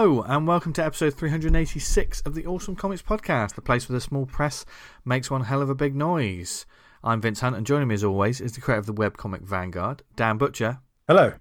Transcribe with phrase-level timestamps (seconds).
[0.00, 4.00] Hello, and welcome to episode 386 of the Awesome Comics Podcast, the place where the
[4.00, 4.64] small press
[5.04, 6.66] makes one hell of a big noise.
[7.02, 10.04] I'm Vince Hunt, and joining me as always is the creator of the webcomic Vanguard,
[10.14, 10.78] Dan Butcher.
[11.08, 11.32] Hello.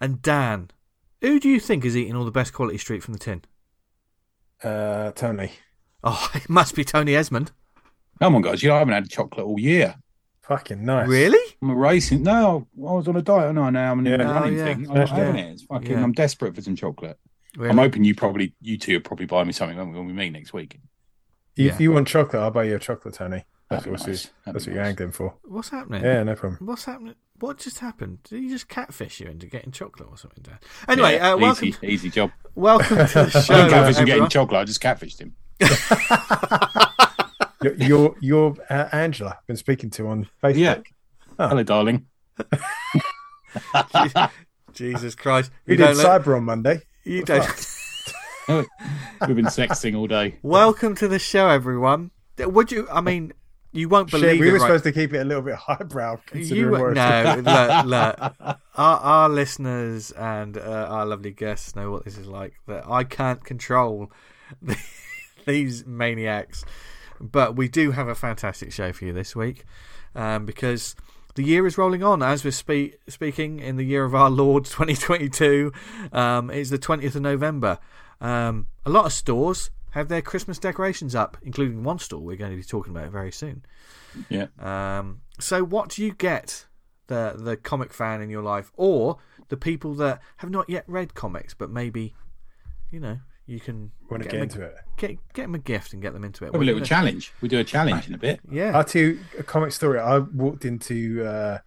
[0.00, 0.72] And Dan,
[1.20, 3.42] who do you think is eating all the best quality street from the tin?
[4.64, 5.52] Uh, Tony.
[6.02, 7.52] Oh, it must be Tony Esmond.
[8.18, 8.64] Come on, guys.
[8.64, 9.94] You know, I haven't had chocolate all year.
[10.42, 11.06] Fucking nice.
[11.08, 11.54] Really?
[11.62, 12.24] I'm a racing.
[12.24, 13.54] No, I was on a diet.
[13.54, 14.28] No, now I'm in Yeah.
[14.28, 14.64] a Oh, yeah.
[14.64, 14.88] thing.
[14.90, 15.14] I'm not Yeah.
[15.14, 15.52] having it.
[15.52, 15.88] It's fucking.
[15.92, 16.02] Yeah.
[16.02, 17.16] I'm desperate for some chocolate.
[17.56, 17.70] Really?
[17.70, 20.52] I'm hoping you probably, you two, will probably buy me something when we meet next
[20.52, 20.78] week.
[21.56, 21.78] If Yeah.
[21.78, 23.44] you want chocolate, I'll buy you a chocolate, Tony.
[23.68, 24.24] That's, what nice.
[24.24, 24.90] you, That'd that's be what you're nice.
[24.90, 25.34] angling for.
[25.44, 26.02] What's happening?
[26.04, 26.66] Yeah, no problem.
[26.66, 27.14] What's happening?
[27.40, 28.18] What just happened?
[28.24, 30.58] Did he just catfish you into getting chocolate or something, Dan?
[30.88, 32.30] Anyway, Yeah, uh, welcome, easy, easy job.
[32.54, 33.54] welcome to the I show.
[33.54, 34.60] didn't catfish him getting chocolate.
[34.60, 35.34] I just catfished him.
[37.62, 39.38] You're, you're, you're uh, Angela.
[39.46, 40.56] Been speaking to on Facebook.
[40.56, 40.78] Yeah.
[41.38, 41.46] Oh.
[41.48, 42.06] Hello, darling.
[44.72, 45.52] Jesus Christ!
[45.66, 45.96] We You did don't.
[45.98, 46.82] Let, cyber on Monday.
[47.04, 47.44] You don't.
[48.48, 50.38] We've been sexting all day.
[50.42, 52.10] Welcome to the show, everyone.
[52.38, 52.88] Would you?
[52.90, 53.32] I mean,
[53.72, 54.52] you won't Shit, believe we it.
[54.52, 54.66] were right?
[54.66, 56.18] supposed to keep it a little bit highbrow.
[56.26, 57.86] Considering You where it's- no, look,
[58.40, 58.56] look.
[58.76, 62.54] Our, our listeners and uh, our lovely guests know what this is like.
[62.66, 64.10] That I can't control
[65.46, 66.64] these maniacs,
[67.20, 69.64] but we do have a fantastic show for you this week
[70.14, 70.96] um, because
[71.34, 74.64] the year is rolling on as we're spe- speaking in the year of our Lord
[74.66, 75.72] 2022.
[76.12, 77.78] Um, it's the 20th of November.
[78.20, 82.50] Um, a lot of stores have their Christmas decorations up, including one store we're going
[82.50, 83.64] to be talking about very soon.
[84.28, 84.46] Yeah.
[84.58, 86.66] Um, so, what do you get
[87.08, 91.14] the the comic fan in your life, or the people that have not yet read
[91.14, 92.14] comics, but maybe,
[92.90, 93.18] you know,
[93.52, 94.74] you can Want to get get them into it?
[94.96, 96.52] get get them a gift and get them into it.
[96.52, 97.32] We have a little challenge.
[97.40, 98.40] We do a challenge in a bit.
[98.50, 99.98] Yeah, I'll tell you a comic story.
[99.98, 101.58] I walked into uh,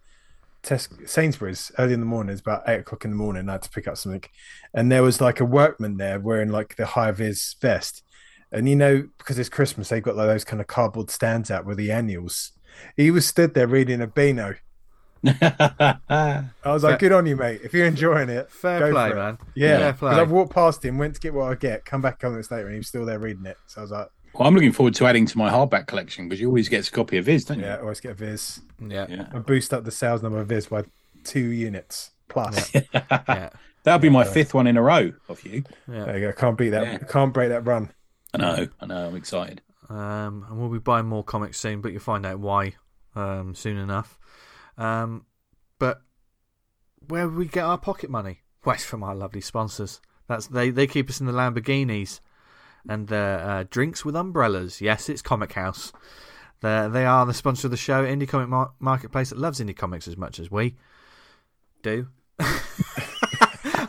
[0.62, 2.32] Tes- Sainsbury's early in the morning.
[2.32, 3.48] It's about eight o'clock in the morning.
[3.48, 4.24] I had to pick up something,
[4.74, 8.02] and there was like a workman there wearing like the high vis vest.
[8.52, 11.64] And you know, because it's Christmas, they've got like those kind of cardboard stands out
[11.66, 12.52] with the annuals.
[12.96, 14.54] He was stood there reading a Beano.
[15.24, 17.60] I was like, "Good on you, mate.
[17.64, 19.38] If you're enjoying it, fair go play, for it." man.
[19.54, 20.10] Yeah, fair 'Cause play.
[20.20, 22.50] I've walked past him, went to get what I get, come back a couple minutes
[22.50, 23.56] later, and he was still there reading it.
[23.66, 26.40] So I was like, well, I'm looking forward to adding to my hardback collection because
[26.40, 27.64] you always get a copy of Viz, don't you?
[27.64, 28.60] "Yeah, always get a Viz.
[28.80, 29.26] Yeah, Yeah.
[29.32, 30.84] I boost up the sales number of Viz by
[31.24, 32.72] two units plus.
[32.74, 33.50] yeah,
[33.84, 35.62] That'll be my fifth one in a row of you.
[35.90, 36.04] yeah.
[36.04, 36.32] There you go.
[36.32, 36.82] Can't beat that.
[36.86, 36.98] Yeah.
[36.98, 37.90] Can't break that run.
[38.34, 38.68] I know.
[38.80, 39.06] I know.
[39.08, 39.62] I'm excited.
[39.88, 42.74] Um, and we'll be buying more comics soon, but you'll find out why
[43.14, 44.18] um, soon enough.
[44.78, 45.26] Um,
[45.78, 46.02] but
[47.08, 48.40] where do we get our pocket money?
[48.64, 50.00] Well, from our lovely sponsors.
[50.28, 50.70] That's they.
[50.70, 52.20] They keep us in the Lamborghinis
[52.88, 54.80] and the uh, drinks with umbrellas.
[54.80, 55.92] Yes, it's Comichaus.
[56.62, 59.76] they they are the sponsor of the show, indie comic mar- marketplace that loves indie
[59.76, 60.76] comics as much as we
[61.82, 62.08] do.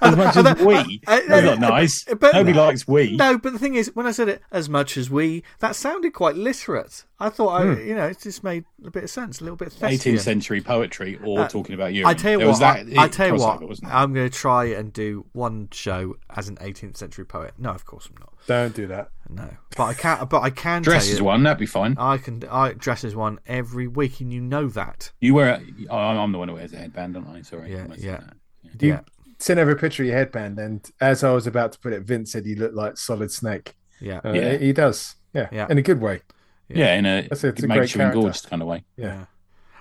[0.02, 1.02] As much as we.
[1.08, 2.04] I- That's not nice.
[2.06, 3.16] but- Nobody likes we.
[3.16, 6.14] No, but the thing is, when I said it as much as we, that sounded
[6.14, 7.06] quite literate.
[7.20, 9.70] I thought, I, you know, it just made a bit of sense, a little bit.
[9.70, 12.06] 18th century poetry or Uh, talking about you.
[12.06, 14.30] I tell you There what, was that I, I tell you what, wasn't I'm going
[14.30, 17.56] to try and do one show as an 18th century poet.
[17.58, 18.34] No, of course I'm not.
[18.46, 19.10] Don't do that.
[19.30, 20.26] No, but I can.
[20.28, 21.96] But I can Dress as one, that'd be fine.
[21.98, 22.44] I can.
[22.50, 25.12] I dress as one every week, and you know that.
[25.20, 25.60] You wear.
[25.90, 27.42] I'm the one who wears a headband, aren't I?
[27.42, 27.72] Sorry.
[27.74, 28.20] Yeah, yeah.
[28.20, 28.34] say that.
[28.80, 29.00] You Yeah.
[29.40, 32.02] Sent over a picture of your headband, and as I was about to put it,
[32.02, 33.76] Vince said you look like Solid Snake.
[34.00, 34.58] Yeah, Uh, Yeah.
[34.58, 35.16] He does.
[35.34, 35.48] Yeah.
[35.52, 35.68] Yeah.
[35.70, 36.22] In a good way.
[36.70, 38.18] Yeah, in a, That's a- it's a it great makes you character.
[38.18, 38.84] engorged kind of way.
[38.98, 39.26] Yeah.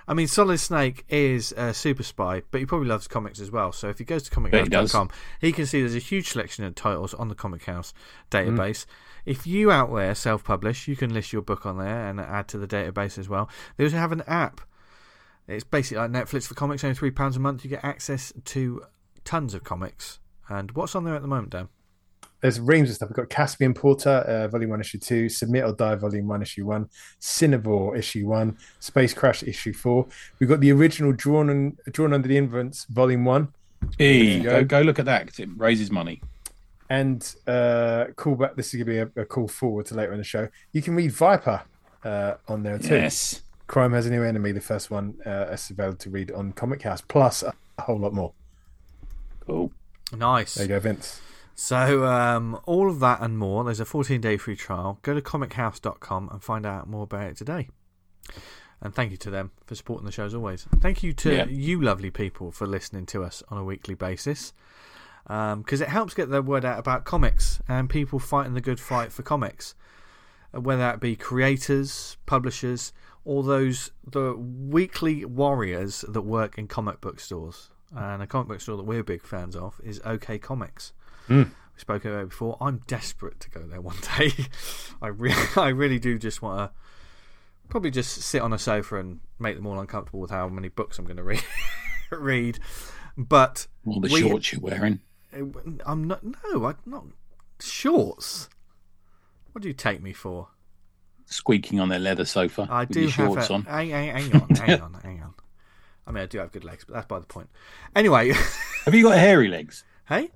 [0.07, 3.73] I mean, Solid Snake is a super spy, but he probably loves comics as well.
[3.73, 5.09] So if he goes to Bet he comichaus.com,
[5.41, 7.91] he can see there's a huge selection of titles on the Comichaus
[8.31, 8.55] Mm.
[8.55, 8.85] database.
[9.25, 12.47] If you out there self publish, you can list your book on there and add
[12.49, 13.49] to the database as well.
[13.75, 14.61] They also have an app.
[15.47, 17.63] It's basically like Netflix for comics, only £3 a month.
[17.65, 18.83] You get access to
[19.27, 20.19] tons of comics.
[20.47, 21.67] And what's on there at the moment, Dan?
[22.39, 23.09] There's reams of stuff.
[23.09, 26.65] We've got Caspian Porter, uh, Volume 1, Issue 2, Submit or Die, Volume 1, Issue
[26.65, 26.87] 1,
[27.19, 30.07] Cinnivore, Issue 1, Space Crash, Issue 4.
[30.39, 33.49] We've got the original Drawn, and, drawn Under the Influence, Volume 1.
[33.97, 34.61] Hey, you go.
[34.61, 34.63] go.
[34.63, 36.21] go look at that because it raises money.
[36.89, 38.55] And uh, call back.
[38.55, 40.47] This is going to be a, a call forward to later in the show.
[40.71, 41.63] You can read Vyper
[42.05, 42.95] uh, on there too.
[42.95, 43.41] Yes.
[43.67, 47.01] Crime Has a New Enemy, the first one, uh, is available to read on Comichaus,
[47.05, 48.31] plus a, a whole lot more.
[49.47, 49.71] Cool.
[50.15, 50.55] Nice.
[50.55, 51.21] There you go, Vince.
[51.55, 53.63] So, um, all of that and more.
[53.63, 54.99] There's a 14 day free trial.
[55.01, 57.69] Go to comichaus.com and find out more about it today.
[58.79, 60.67] And thank you to them for supporting the show as always.
[60.81, 61.45] Thank you to Yeah.
[61.45, 64.53] you, lovely people, for listening to us on a weekly basis.
[65.25, 69.11] Because it helps get the word out about comics and people fighting the good fight
[69.11, 69.73] for comics.
[70.55, 72.93] Uh, Whether that be creators, publishers,
[73.25, 77.71] or those the weekly warriors that work in comic book stores.
[77.95, 80.93] And a comic book store that we're big fans of is OK Comics.
[81.29, 81.45] Mm.
[81.45, 82.57] we spoke about it before.
[82.61, 84.31] I'm desperate to go there one day.
[85.01, 86.77] I really, I really do just want to
[87.69, 90.97] probably just sit on a sofa and make them all uncomfortable with how many books
[90.99, 91.43] I'm going to read.
[92.11, 92.59] read,
[93.17, 94.99] but All the we- shorts you're wearing.
[95.85, 96.23] I'm not.
[96.23, 97.05] No, I'm not.
[97.59, 98.49] Shorts.
[99.51, 100.47] What do you take me for?
[101.25, 103.63] Squeaking on their leather sofa I do have shorts a, on.
[103.63, 105.26] Hang, hang, hang on, hang on, hang on.
[106.07, 107.49] I mean, I do have good legs, but that's by the point.
[107.95, 108.31] Anyway,
[108.85, 109.83] Have you got hairy legs?
[110.07, 110.29] hey,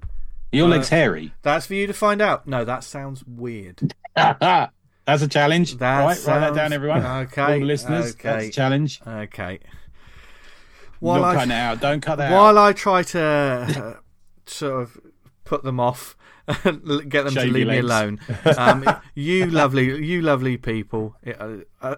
[0.53, 1.33] Are your Uh, legs hairy?
[1.43, 2.45] that's for you to find out.
[2.45, 3.93] No, that sounds weird.
[4.15, 5.77] That's a challenge.
[5.77, 7.03] That right, write that down, everyone.
[7.03, 8.29] Okay, All the listeners, okay.
[8.29, 9.01] that's a challenge.
[9.05, 9.59] Okay.
[10.99, 11.79] While Not I, cutting it out.
[11.81, 12.69] Don't cut that while out.
[12.69, 13.93] I try to uh,
[14.45, 14.97] sort of
[15.43, 16.15] put them off,
[17.07, 18.19] get them to leave me alone,
[18.57, 21.15] um, you lovely, you lovely people.
[21.25, 21.95] Uh, uh,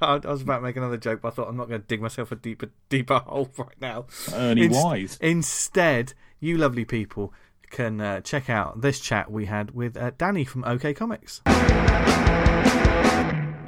[0.00, 2.00] I was about to make another joke, but I thought I'm not going to dig
[2.00, 4.06] myself a deeper, deeper hole right now.
[4.34, 5.18] Ernie Inst- Wise.
[5.20, 7.32] Instead, you lovely people
[7.70, 11.42] can uh, check out this chat we had with uh, Danny from OK Comics.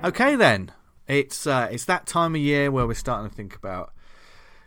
[0.02, 0.72] Okay, then
[1.06, 3.92] it's uh, it's that time of year where we're starting to think about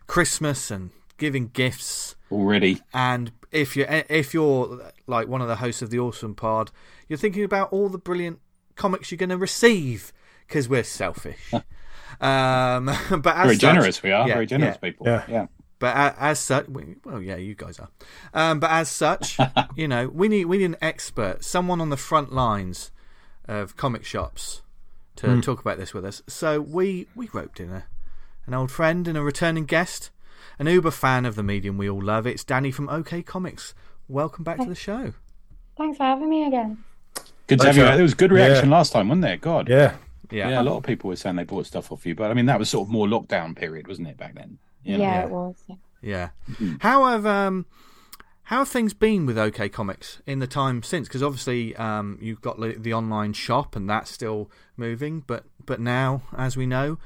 [0.08, 2.16] Christmas and giving gifts.
[2.32, 2.82] Already.
[2.94, 6.72] And if you're if you're like one of the hosts of the Awesome Pod,
[7.08, 8.40] you're thinking about all the brilliant
[8.76, 10.12] comics you're going to receive
[10.48, 11.54] because we're selfish.
[11.54, 12.86] um,
[13.22, 14.28] but as Very such- generous we are.
[14.28, 14.90] Yeah, Very generous yeah.
[14.90, 15.08] people.
[15.08, 15.24] Yeah.
[15.28, 15.48] yeah.
[15.80, 17.90] But a- as such, we- well, yeah, you guys are.
[18.34, 19.38] Um, but as such,
[19.76, 22.92] you know, we need we need an expert, someone on the front lines
[23.48, 24.62] of comic shops,
[25.18, 26.22] to talk about this with us.
[26.28, 27.86] So we we roped in a
[28.46, 30.10] an old friend and a returning guest,
[30.60, 32.26] an uber fan of the medium we all love.
[32.28, 33.74] It's Danny from OK Comics.
[34.08, 35.14] Welcome back to the show.
[35.78, 36.84] Thanks for having me again.
[37.48, 37.84] Good to have you.
[37.84, 37.96] Pleasure.
[37.96, 38.38] There was good Yeah.
[38.48, 39.38] reaction last time, wasn't there?
[39.38, 39.70] God.
[39.70, 39.96] Yeah.
[40.32, 42.34] Yeah, Yeah, a lot of people were saying they bought stuff off you, but I
[42.34, 44.58] mean that was sort of more lockdown period, wasn't it, back then?
[44.84, 45.20] Yeah, You know?
[45.26, 45.56] it was.
[45.68, 45.76] Yeah.
[46.02, 46.76] yeah.
[46.82, 47.66] How have um
[48.48, 51.08] how have things been with OK Comics in the time since?
[51.08, 55.80] Because obviously um, you've got the, the online shop and that's still moving, but but
[55.80, 56.98] now, as we know,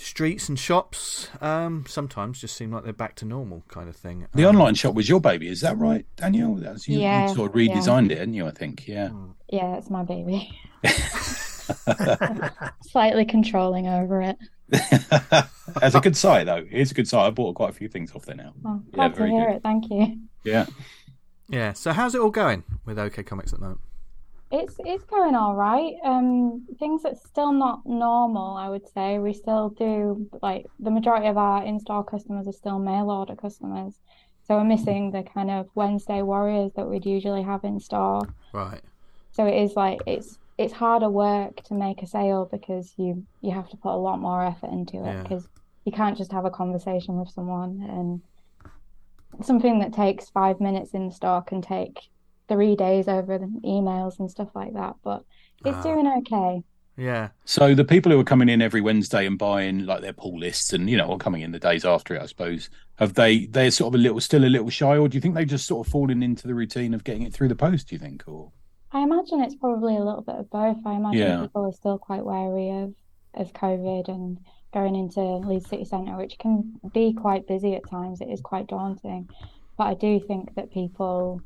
[0.00, 4.26] streets and shops um, sometimes just seem like they're back to normal kind of thing.
[4.34, 6.54] The Um, online shop was your baby, is that right, Danielle?
[6.54, 7.74] That's you, Yeah, you sort of yeah.
[7.74, 8.46] redesigned it, didn't you?
[8.46, 9.10] I think, yeah.
[9.50, 10.50] Yeah, it's my baby.
[12.82, 14.36] Slightly controlling over it.
[14.70, 16.64] That's a good site, though.
[16.70, 17.26] It's a good site.
[17.26, 18.52] I bought quite a few things off there now.
[18.64, 19.56] Oh, Yeah, glad to hear good.
[19.56, 19.62] it.
[19.62, 20.18] Thank you.
[20.44, 20.66] Yeah.
[21.48, 21.72] yeah.
[21.72, 23.80] So how's it all going with OK Comics at the moment?
[24.50, 25.94] It's it's going all right.
[26.04, 29.18] Um, things that's still not normal, I would say.
[29.18, 33.94] We still do like the majority of our in-store customers are still mail order customers.
[34.46, 38.22] So we're missing the kind of Wednesday warriors that we'd usually have in store.
[38.54, 38.80] Right.
[39.32, 43.50] So it is like it's it's harder work to make a sale because you you
[43.52, 45.22] have to put a lot more effort into it Yeah.
[45.22, 45.46] because
[45.84, 48.22] you can't just have a conversation with someone and
[49.44, 52.08] something that takes five minutes in the store can take
[52.48, 54.96] three days over the emails and stuff like that.
[55.02, 55.24] But
[55.64, 55.82] it's Ah.
[55.82, 56.62] doing okay.
[56.96, 57.28] Yeah.
[57.44, 60.72] So the people who are coming in every Wednesday and buying like their pull lists
[60.72, 63.70] and you know, or coming in the days after it, I suppose, have they they're
[63.70, 65.86] sort of a little still a little shy, or do you think they've just sort
[65.86, 68.24] of fallen into the routine of getting it through the post, do you think?
[68.26, 68.50] Or
[68.90, 70.78] I imagine it's probably a little bit of both.
[70.86, 71.40] I imagine Yeah.
[71.42, 72.94] people are still quite wary of
[73.34, 74.38] of COVID and
[74.74, 78.20] going into Leeds City Centre, which can be quite busy at times.
[78.20, 79.28] It is quite daunting.
[79.76, 81.40] But I do think that people,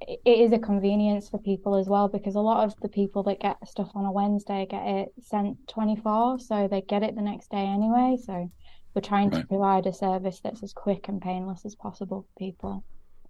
[0.00, 3.22] it it is a convenience for people as well because a lot of the people
[3.24, 7.22] that get stuff on a Wednesday get it sent 24, so they get it the
[7.22, 8.16] next day anyway.
[8.22, 8.50] So
[8.94, 12.84] we're trying to provide a service that's as quick and painless as possible for people.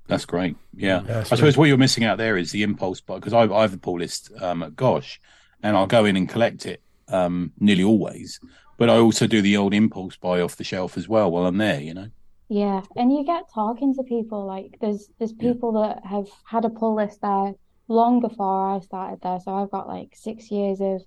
[0.06, 0.56] That's great.
[0.74, 1.02] Yeah.
[1.02, 3.42] Yeah, I that's suppose what you're missing out there is the impulse buy because I,
[3.42, 5.20] I have a pull list um, at Gosh
[5.62, 8.38] and I'll go in and collect it um, nearly always.
[8.78, 11.56] But I also do the old impulse buy off the shelf as well while I'm
[11.56, 12.08] there, you know?
[12.48, 15.52] Yeah, and you get talking to people like there's there's Yeah.
[15.52, 17.54] people that have had a pull list there
[17.88, 21.02] long before I started there, so I've got like six years of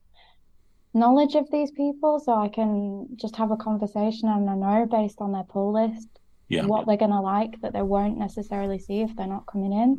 [0.94, 5.22] knowledge of these people, so I can just have a conversation and I know based
[5.22, 6.08] on their pull list
[6.48, 6.66] Yeah.
[6.66, 9.98] what they're gonna like that they won't necessarily see if they're not coming in,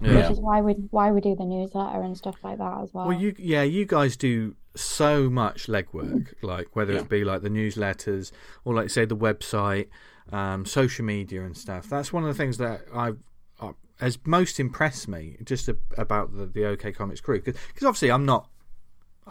[0.00, 0.14] Mm.
[0.16, 3.08] which is why we why we do the newsletter and stuff like that as well.
[3.08, 7.00] Well, you yeah, you guys do so much legwork, like whether Yeah.
[7.00, 8.32] it be like the newsletters
[8.64, 9.88] or like say the website,
[10.32, 11.88] um, social media and stuff.
[11.88, 13.12] That's one of the things that I
[13.60, 18.10] uh, has most impressed me just a, about the, the OK Comics crew because obviously
[18.10, 18.48] I'm not,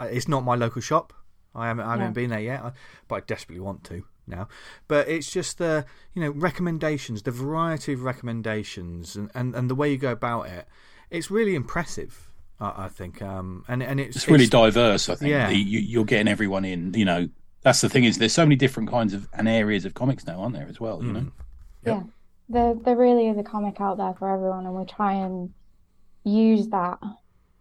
[0.01, 1.13] it's not my local shop.
[1.55, 2.11] I haven't, I haven't Yeah.
[2.11, 2.71] been there yet, I,
[3.07, 4.47] but I desperately want to now.
[4.87, 9.75] But it's just the you know recommendations, the variety of recommendations, and, and, and the
[9.75, 10.67] way you go about it.
[11.11, 12.31] It's really impressive.
[12.59, 15.29] I, I think, um, and and it's It's really diverse, I think.
[15.29, 15.49] Yeah.
[15.49, 17.29] The- you, you're getting everyone in, you know.
[17.63, 20.41] That's the thing is there's so many different kinds of and areas of comics now,
[20.41, 21.31] aren't there, as well, you know?
[21.85, 22.03] Yeah,
[22.49, 25.53] there there really is a comic out there for everyone, and we try and
[26.23, 26.99] use that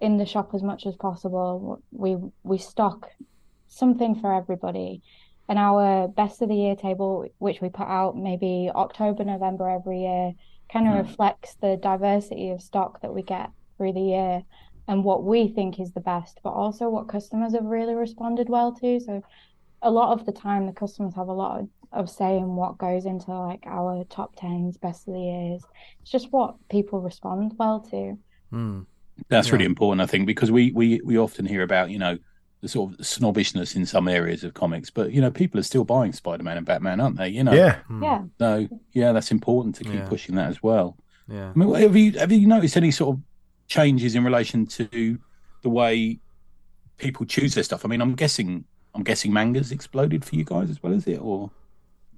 [0.01, 1.81] in the shop as much as possible.
[1.93, 3.11] We we stock
[3.69, 5.03] something for everybody.
[5.49, 10.03] And our best of the year table, which we put out maybe October, November every
[10.03, 10.33] year,
[10.73, 11.03] kind of Mm.
[11.09, 14.45] reflects the diversity of stock that we get through the year
[14.89, 18.73] and what we think is the best, but also what customers have really responded well
[18.73, 19.01] to.
[19.01, 19.23] So
[19.83, 22.79] a lot of the time the customers have a lot of, of say in what
[22.79, 25.63] goes into like our top tens, best of the years.
[26.03, 28.19] It's just what people respond well to.
[28.51, 28.81] Hmm.
[29.29, 29.55] That's Yeah.
[29.55, 32.19] really important, I think, because we we we often hear about you know
[32.61, 35.85] the sort of snobbishness in some areas of comics, but you know people are still
[35.85, 37.29] buying Spider Man and Batman, aren't they?
[37.29, 37.81] You know, Yeah.
[37.89, 38.03] Hmm.
[38.03, 38.23] Yeah.
[38.39, 40.09] So yeah, that's important to keep Yeah.
[40.09, 40.97] pushing that as well.
[41.29, 41.51] Yeah.
[41.55, 43.23] I mean, have you have you noticed any sort of
[43.69, 45.19] changes in relation to
[45.63, 46.21] the way
[46.99, 47.85] people choose their stuff?
[47.85, 51.21] I mean, I'm guessing I'm guessing manga's exploded for you guys as well, is it?
[51.21, 51.51] Or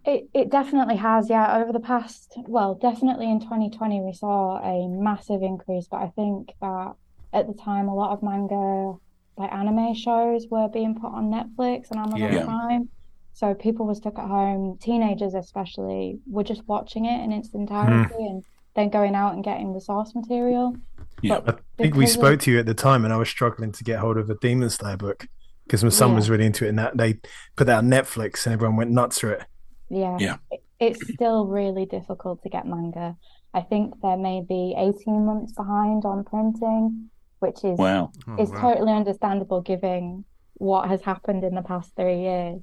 [0.04, 1.59] It it definitely has, yeah.
[1.59, 5.87] Over the past, well, definitely in 2020, we saw a massive increase.
[5.90, 6.95] But I think that
[7.33, 8.99] at the time, a lot of manga,
[9.37, 12.45] like anime shows, were being put on Netflix and Amazon Yeah.
[12.45, 12.88] Prime.
[13.33, 18.14] So people were stuck at home, teenagers especially, were just watching it in its entirety
[18.14, 18.26] hmm.
[18.26, 18.45] and
[18.76, 20.76] then going out and getting the source material.
[21.21, 23.28] yeah, I think we Because of- spoke to you at the time, and I was
[23.28, 25.26] struggling to get hold of a Demon Slayer book
[25.66, 26.16] because my son Yeah.
[26.16, 27.21] was really into it, and that they
[27.56, 29.44] put that on Netflix, and everyone went nuts for it.
[29.88, 30.16] Yeah.
[30.21, 30.37] Yeah.
[30.80, 33.16] It's still really difficult to get manga.
[33.54, 38.61] I think they're maybe 18 months behind on printing, which is wow, Oh, is wow.
[38.61, 42.61] totally understandable given what has happened in the past three years.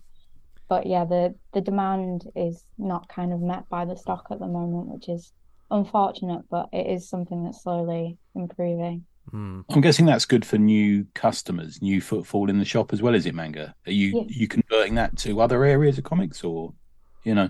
[0.67, 4.47] But yeah, the the demand is not kind of met by the stock at the
[4.47, 5.31] moment, which is
[5.69, 9.05] unfortunate, but it is something that's slowly improving.
[9.29, 9.61] Hmm.
[9.69, 13.25] I'm guessing that's good for new customers, new footfall in the shop as well, is
[13.25, 13.35] it?
[13.35, 13.75] Manga?
[13.85, 14.23] Are you Yeah.
[14.27, 16.73] you converting that to other areas of comics, or
[17.23, 17.49] you know?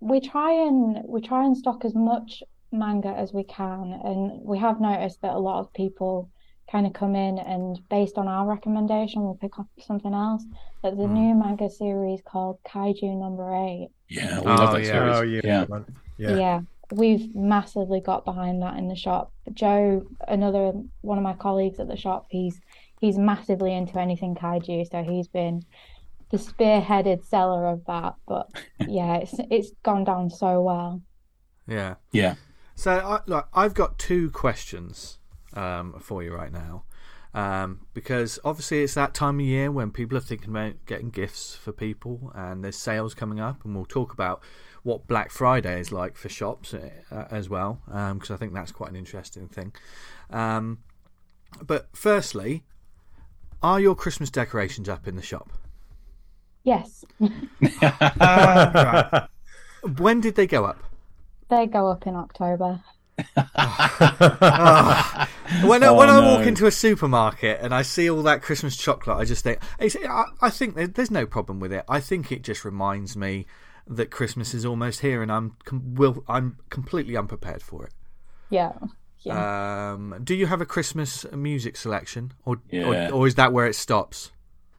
[0.00, 4.58] We try and we try and stock as much manga as we can, and we
[4.58, 6.30] have noticed that a lot of people
[6.70, 10.44] kind of come in and based on our recommendation, we'll pick up something else.
[10.82, 11.12] There's a Mm.
[11.12, 13.88] new manga series called Kaiju Number Eight.
[14.08, 14.86] Yeah, we Oh, love that yeah.
[14.92, 15.16] series.
[15.16, 15.64] Oh yeah, yeah.
[15.64, 15.84] that
[16.18, 16.60] yeah.
[16.90, 19.32] Yeah, we've massively got behind that in the shop.
[19.52, 22.60] Joe, another one of my colleagues at the shop, he's
[23.00, 25.64] he's massively into anything kaiju, so he's been
[26.30, 28.14] the spearheaded seller of that.
[28.26, 28.50] But
[28.86, 31.02] yeah, it's it's gone down so well.
[31.66, 31.96] Yeah.
[32.12, 32.36] yeah.
[32.74, 35.18] So, I, look, I've got two questions
[35.54, 36.84] um, for you right now.
[37.34, 41.54] Um, because obviously it's that time of year when people are thinking about getting gifts
[41.54, 44.42] for people, and there's sales coming up, and we'll talk about
[44.82, 46.90] what Black Friday is like for shops uh,
[47.30, 49.72] as well, because I think that's quite an interesting thing.
[50.30, 50.78] Um,
[51.66, 52.64] but firstly,
[53.62, 55.50] are your Christmas decorations up in the shop?
[56.64, 57.04] Yes,
[59.98, 60.82] When did they go up?
[61.48, 62.80] they go up in October.
[65.64, 68.76] When I, Oh, when I walk into a supermarket and I see all that Christmas
[68.76, 71.84] chocolate, I just think I, I think there's no problem with it.
[71.88, 73.46] I think it just reminds me
[73.88, 77.92] that Christmas is almost here, and I'm com- will I'm completely unprepared for it.
[78.50, 78.72] Yeah,
[79.20, 79.92] yeah.
[79.92, 83.08] Um, do you have a Christmas music selection, or, Yeah.
[83.10, 84.32] or or is that where it stops?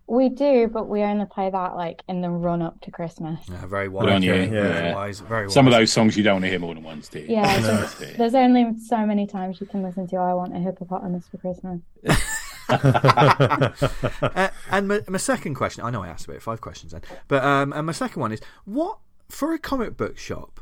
[0.07, 3.39] We do, but we only play that like in the run up to Christmas.
[3.47, 4.11] Yeah, very Good wise.
[4.15, 4.33] on you.
[4.33, 4.49] Yeah.
[4.49, 5.19] very wise.
[5.19, 5.53] Very wise.
[5.53, 7.25] Some of those songs you don't want to hear more than once, do you?
[7.29, 8.17] Yeah, That's so nice to hear.
[8.17, 11.81] there's only so many times you can listen to "I Want a Hippopotamus for Christmas."
[12.69, 17.43] uh, and my, my second question, I know I asked about five questions then, but
[17.43, 18.99] um, and my second one is what
[19.29, 20.59] for a comic book shop.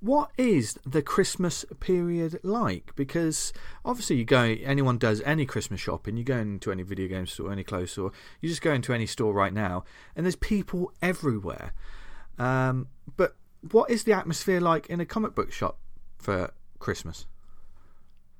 [0.00, 2.94] What is the Christmas period like?
[2.96, 3.52] Because
[3.84, 4.40] obviously, you go.
[4.40, 6.16] Anyone does any Christmas shopping.
[6.16, 8.10] You go into any video game store, any clothes store.
[8.40, 9.84] You just go into any store right now,
[10.16, 11.74] and there's people everywhere.
[12.38, 13.36] Um, but
[13.70, 15.78] what is the atmosphere like in a comic book shop
[16.18, 17.26] for Christmas?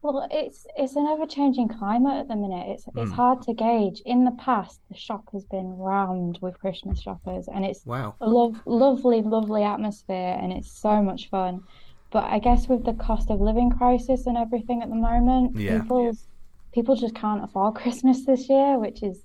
[0.02, 2.68] Well, it's it's an ever-changing climate at the minute.
[2.70, 2.98] It's Hmm.
[3.00, 4.00] it's hard to gauge.
[4.06, 8.14] In the past, the shop has been rammed with Christmas shoppers, and it's Wow.
[8.20, 11.64] a lov lovely, lovely atmosphere, and it's so much fun.
[12.10, 15.82] But I guess with the cost of living crisis and everything at the moment, Yeah.
[15.82, 16.26] people's
[16.72, 19.24] people just can't afford Christmas this year, which is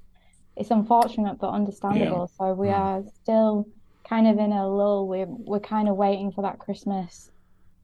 [0.57, 2.27] it's unfortunate but understandable.
[2.27, 3.65] So we are still
[4.07, 5.07] kind of in a lull.
[5.07, 7.29] We're we're kind of waiting for that Christmas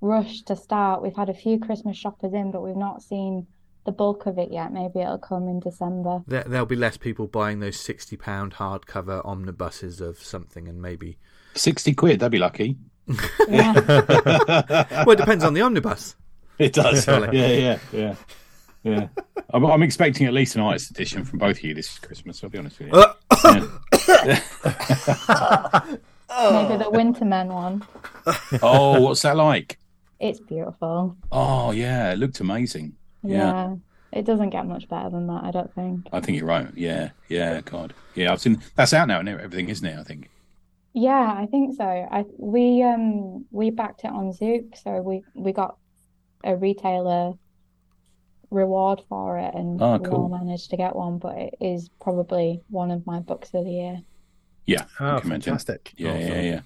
[0.02, 1.02] rush to start.
[1.02, 3.48] We've had a few Christmas shoppers in, but we've not seen
[3.86, 4.72] the bulk of it yet.
[4.74, 6.22] Maybe it'll come in December.
[6.28, 11.18] There, there'll be less people buying those sixty pound hardcover omnibuses of something, and maybe.
[11.56, 12.78] Sixty quid, that'd be lucky.
[13.50, 13.74] Yeah.
[15.06, 16.16] Well, it depends on the omnibus.
[16.60, 17.04] It does.
[17.04, 17.36] Surely.
[17.38, 18.16] yeah, yeah, yeah,
[18.84, 19.08] yeah.
[19.52, 22.44] I'm, I'm expecting at least an artist edition from both of you this Christmas.
[22.44, 22.94] I'll be honest with you.
[22.94, 23.14] Uh,
[24.26, 24.40] Yeah.
[26.30, 27.84] Maybe the Wintermen one.
[28.62, 29.78] Oh, what's that like?
[30.22, 31.18] It's beautiful.
[31.32, 32.94] Oh, yeah, it looked amazing.
[33.24, 33.38] Yeah.
[33.38, 33.76] Yeah.
[34.14, 36.08] It doesn't get much better than that, I don't think.
[36.14, 36.68] I think you're right.
[36.76, 38.32] Yeah, yeah, God, yeah.
[38.32, 39.98] I've seen that's out now and everything, isn't it?
[39.98, 40.30] I think.
[40.94, 41.86] Yeah, I think so.
[41.86, 45.78] I we um we backed it on Zoop, so we we got
[46.44, 47.34] a retailer
[48.50, 51.18] reward for it, and Oh, we all managed to get one.
[51.18, 54.02] But it is probably one of my books of the year.
[54.66, 55.42] Yeah, Oh, I can imagine.
[55.54, 55.94] fantastic.
[55.96, 56.62] Yeah, yeah, yeah.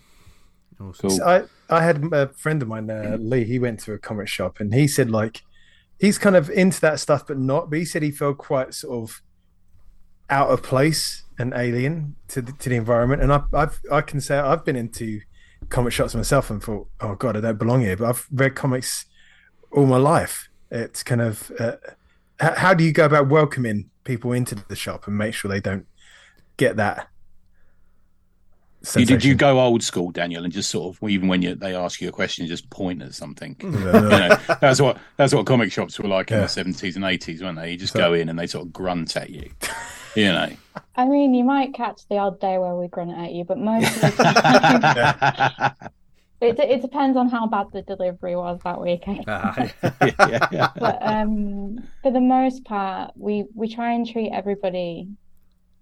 [0.79, 1.10] Awesome.
[1.10, 1.17] Cool.
[1.17, 3.44] So I, I had a friend of mine, uh, Lee.
[3.44, 5.44] He went to a comic shop and he said like
[6.00, 7.70] he's kind of into that stuff, but not.
[7.70, 9.22] But he said he felt quite sort of
[10.29, 13.22] out of place and alien to the, to the environment.
[13.22, 15.22] And I, I've I can say I've been into
[15.70, 17.98] comic shops myself and thought, oh god, I don't belong here.
[17.98, 19.05] But I've read comics
[19.72, 20.50] all my life.
[20.72, 21.75] It's kind of uh,
[22.39, 25.86] how do you go about welcoming people into the shop and make sure they don't
[26.58, 27.08] get that?
[28.96, 31.75] You, did you go old school, Danielle, and just sort of even when you, they
[31.75, 33.56] ask you a question, just point at something?
[33.63, 37.06] Uh, you know, that's what that's what comic shops were like in the seventies and
[37.06, 37.72] eighties, weren't they?
[37.72, 39.50] You just So- go in and they sort of grunt at you.
[40.15, 40.50] You know.
[40.96, 43.94] I mean, you might catch the odd day where we grunt at you, but most
[43.96, 45.89] of the time,
[46.42, 49.04] it it depends on how bad the delivery was that week.
[49.08, 49.56] I Ah,
[50.01, 50.70] yeah, yeah.
[50.80, 55.08] But um, for the most part, we we try and treat everybody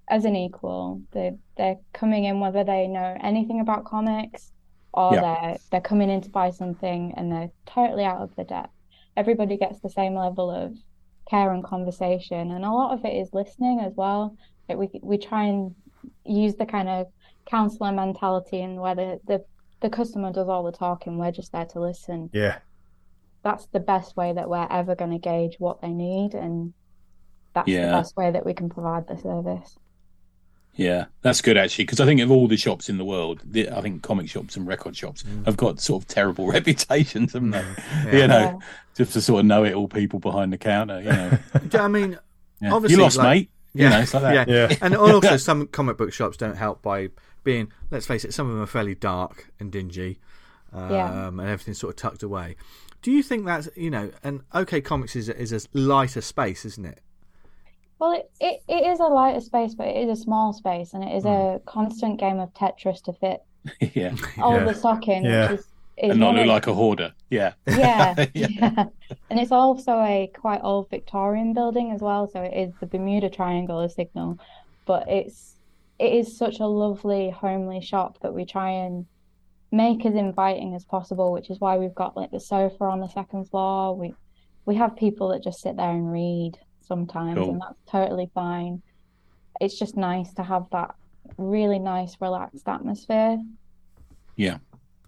[0.09, 1.01] as an equal.
[1.11, 4.51] They they're coming in whether they know anything about comics
[4.93, 5.21] or Yeah.
[5.21, 8.73] they're they're coming in to buy something and they're totally out of the depth.
[9.15, 10.75] Everybody gets the same level of
[11.29, 14.35] care and conversation, and a lot of it is listening as well.
[14.67, 15.75] That we we try and
[16.25, 17.07] use the kind of
[17.45, 19.45] counselor mentality and where the, the
[19.81, 22.59] the customer does all the talking, we're just there to listen yeah.
[23.43, 26.73] that's the best way that we're ever going to gauge what they need and
[27.53, 27.87] that's Yeah.
[27.87, 29.77] the best way that we can provide the service
[30.75, 33.69] Yeah, that's good actually, because I think of all the shops in the world, the,
[33.69, 37.63] I think comic shops and record shops have got sort of terrible reputations, haven't they?
[38.05, 38.11] Yeah.
[38.13, 38.57] You know, Yeah.
[38.95, 40.99] just to sort of know it all people behind the counter.
[41.01, 42.17] You know, Do you- I mean,
[42.61, 42.73] Yeah.
[42.73, 43.49] Obviously, you lost, like- mate.
[43.75, 44.47] You know, it's like that.
[44.47, 44.67] Yeah.
[44.69, 44.77] Yeah.
[44.81, 47.09] and also some comic book shops don't help by
[47.43, 50.19] being, let's face it, some of them are fairly dark and dingy,
[50.71, 51.27] um, Yeah.
[51.27, 52.55] and everything's sort of tucked away.
[53.01, 56.65] Do you think that's you know, and OK Comics is a, is a lighter space,
[56.65, 56.99] isn't it?
[58.03, 61.03] Well it, it, it is a lighter space but it is a small space and
[61.03, 61.65] it is a mm.
[61.65, 63.41] constant game of tetris to fit
[63.93, 64.65] yeah, all Yeah.
[64.65, 65.51] the stock in Yeah.
[65.51, 67.13] which is, is and not one look like a hoarder.
[67.29, 68.47] Yeah, yeah, Yeah.
[68.49, 68.85] yeah.
[69.29, 73.29] And it's also a quite old Victorian building as well, so it is the Bermuda
[73.29, 74.39] Triangle of Signal.
[74.85, 75.55] But it's
[75.99, 79.05] it is such a lovely, homely shop that we try and
[79.71, 83.07] make as inviting as possible, which is why we've got like the sofa on the
[83.07, 83.95] second floor.
[83.95, 84.13] We
[84.65, 87.51] we have people that just sit there and read sometimes, Cool.
[87.51, 88.81] and that's totally fine.
[89.61, 90.95] It's just nice to have that
[91.37, 93.37] really nice, relaxed atmosphere.
[94.35, 94.57] Yeah.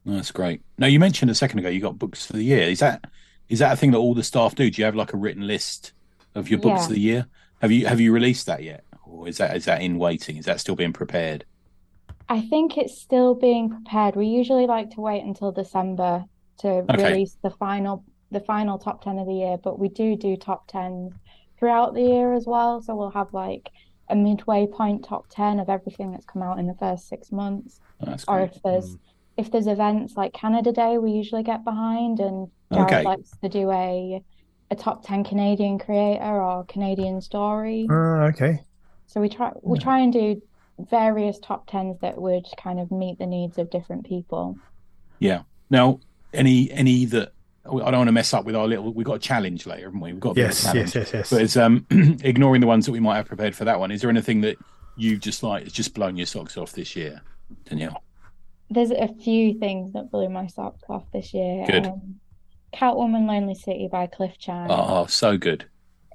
[0.05, 0.61] That's great.
[0.77, 2.61] Now you mentioned a second ago you got books for the year.
[2.69, 3.05] Is that
[3.49, 4.69] is that a thing that all the staff do?
[4.69, 5.93] Do you have like a written list
[6.35, 6.85] of your books Yeah.
[6.85, 7.27] of the year?
[7.61, 10.37] Have you have you released that yet, or is that is that in waiting?
[10.37, 11.43] Is that still being prepared?
[12.29, 14.15] I think it's still being prepared.
[14.15, 16.25] We usually like to wait until December
[16.59, 17.11] to Okay.
[17.11, 20.69] release the final the final top 10 of the year, but we do do top
[20.69, 21.13] 10s
[21.59, 22.81] throughout the year as well.
[22.81, 23.69] So we'll have like
[24.09, 27.79] a midway point top 10 of everything that's come out in the first six months.
[28.05, 28.51] Oh, Or great.
[28.55, 28.99] if there's mm.
[29.37, 33.03] if there's events like Canada Day, we usually get behind and Jared Okay.
[33.03, 34.21] likes to do a
[34.71, 37.87] a top 10 Canadian creator or Canadian story.
[37.89, 38.59] Oh, okay.
[39.07, 40.41] So we try we try and do
[40.79, 44.59] various top tens that would kind of meet the needs of different people.
[45.19, 45.43] Yeah.
[45.69, 45.99] Now,
[46.33, 47.34] any any that
[47.65, 48.93] I don't want to mess up with our little.
[48.93, 50.11] We've got a challenge later, haven't we?
[50.13, 50.95] We've got a bit of a Yes, challenge.
[50.95, 51.29] yes, yes, yes.
[51.31, 51.85] But it's um
[52.23, 53.91] ignoring the ones that we might have prepared for that one.
[53.91, 54.57] Is there anything that
[54.95, 55.63] you've just like?
[55.65, 57.21] It's just blown your socks off this year,
[57.65, 58.03] Danielle.
[58.69, 61.65] There's a few things that blew my socks off this year.
[61.67, 61.87] Good.
[61.87, 62.19] Um,
[62.73, 64.67] Catwoman Lonely City by Cliff Chiang.
[64.69, 65.65] Oh, so good.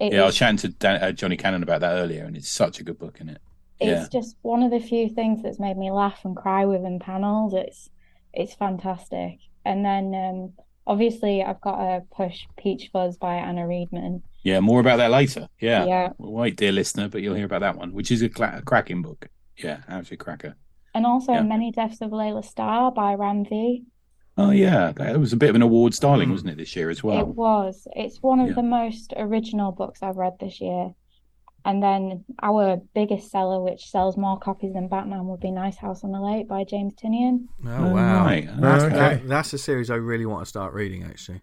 [0.00, 2.36] It Yeah, I was is- chatting to Dan, uh, Johnny Cannon about that earlier, and
[2.36, 3.40] it's such a good book, isn't it?
[3.80, 4.00] Yeah.
[4.00, 7.54] it's just one of the few things that's made me laugh and cry within panels.
[7.54, 7.88] It's
[8.34, 9.38] it's fantastic.
[9.64, 10.52] And then um,
[10.86, 14.22] obviously I've got to push Peach Fuzz by Anna Readman.
[14.42, 15.48] Yeah, more about that later.
[15.60, 15.84] Yeah.
[15.84, 16.08] Yeah.
[16.18, 18.62] Well, wait, dear listener, but you'll hear about that one, which is a, cla- a
[18.62, 19.28] cracking book.
[19.56, 20.56] Yeah, absolute cracker.
[20.94, 21.42] And also Yeah.
[21.42, 23.84] Many Deaths of Layla Starr by Ram V.
[24.38, 26.32] Oh yeah, that was a bit of an awards darling, Mm.
[26.32, 27.20] wasn't it, this year as well?
[27.20, 27.86] It was.
[27.94, 28.54] It's one of Yeah.
[28.54, 30.94] the most original books I've read this year.
[31.64, 36.02] And then our biggest seller, which sells more copies than Batman, would be Nice House
[36.04, 37.46] on the Lake by James Tynion.
[37.66, 38.48] Oh wow, right.
[38.60, 38.96] That's, Okay.
[38.96, 41.42] that- that's a series I really want to start reading actually.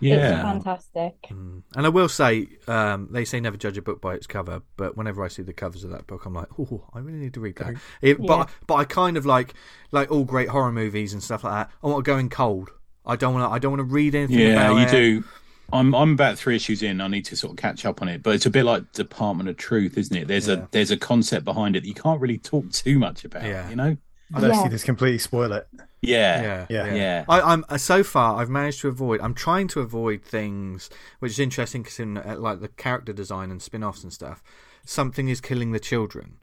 [0.00, 0.42] It's Yeah.
[0.42, 1.14] fantastic.
[1.28, 1.64] Mm.
[1.74, 4.96] And I will say, um, they say never judge a book by its cover, but
[4.96, 7.40] whenever I see the covers of that book, I'm like, oh, I really need to
[7.40, 7.74] read that.
[8.00, 8.26] It, Yeah.
[8.28, 9.54] But but I kind of like
[9.90, 11.70] like all great horror movies and stuff like that.
[11.82, 12.70] I want to go in cold.
[13.04, 13.52] I don't want to.
[13.52, 14.90] I don't want to read anything Yeah, about you it.
[14.90, 15.24] do.
[15.72, 17.00] I'm I'm about three issues in.
[17.00, 19.48] I need to sort of catch up on it, but it's a bit like Department
[19.48, 20.26] of Truth, isn't it?
[20.28, 20.54] There's Yeah.
[20.54, 23.44] a there's a concept behind it that you can't really talk too much about.
[23.44, 23.68] Yeah.
[23.68, 23.96] You know?
[24.34, 24.64] Unless Yeah.
[24.64, 25.66] you just completely spoil it.
[26.00, 26.42] Yeah.
[26.42, 26.94] Yeah, Yeah.
[26.94, 27.24] Yeah.
[27.28, 28.40] I, I'm uh, so far.
[28.40, 29.20] I've managed to avoid.
[29.20, 33.50] I'm trying to avoid things which is interesting because in uh, like the character design
[33.50, 34.42] and spin-offs and stuff,
[34.84, 36.36] something is killing the children.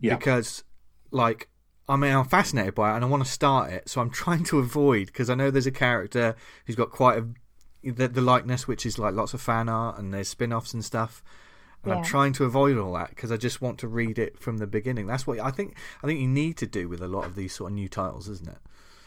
[0.00, 0.16] Yeah.
[0.16, 0.64] Because,
[1.10, 1.48] like,
[1.88, 4.44] I mean, I'm fascinated by it and I want to start it, so I'm trying
[4.44, 6.34] to avoid because I know there's a character
[6.66, 7.26] who's got quite a
[7.92, 11.22] the, the likeness, which is like lots of fan art and there's spin-offs and stuff.
[11.82, 14.56] And I'm trying to avoid all that because I just want to read it from
[14.56, 15.06] the beginning.
[15.06, 15.76] That's what I think.
[16.02, 18.26] I think you need to do with a lot of these sort of new titles,
[18.28, 18.56] isn't it?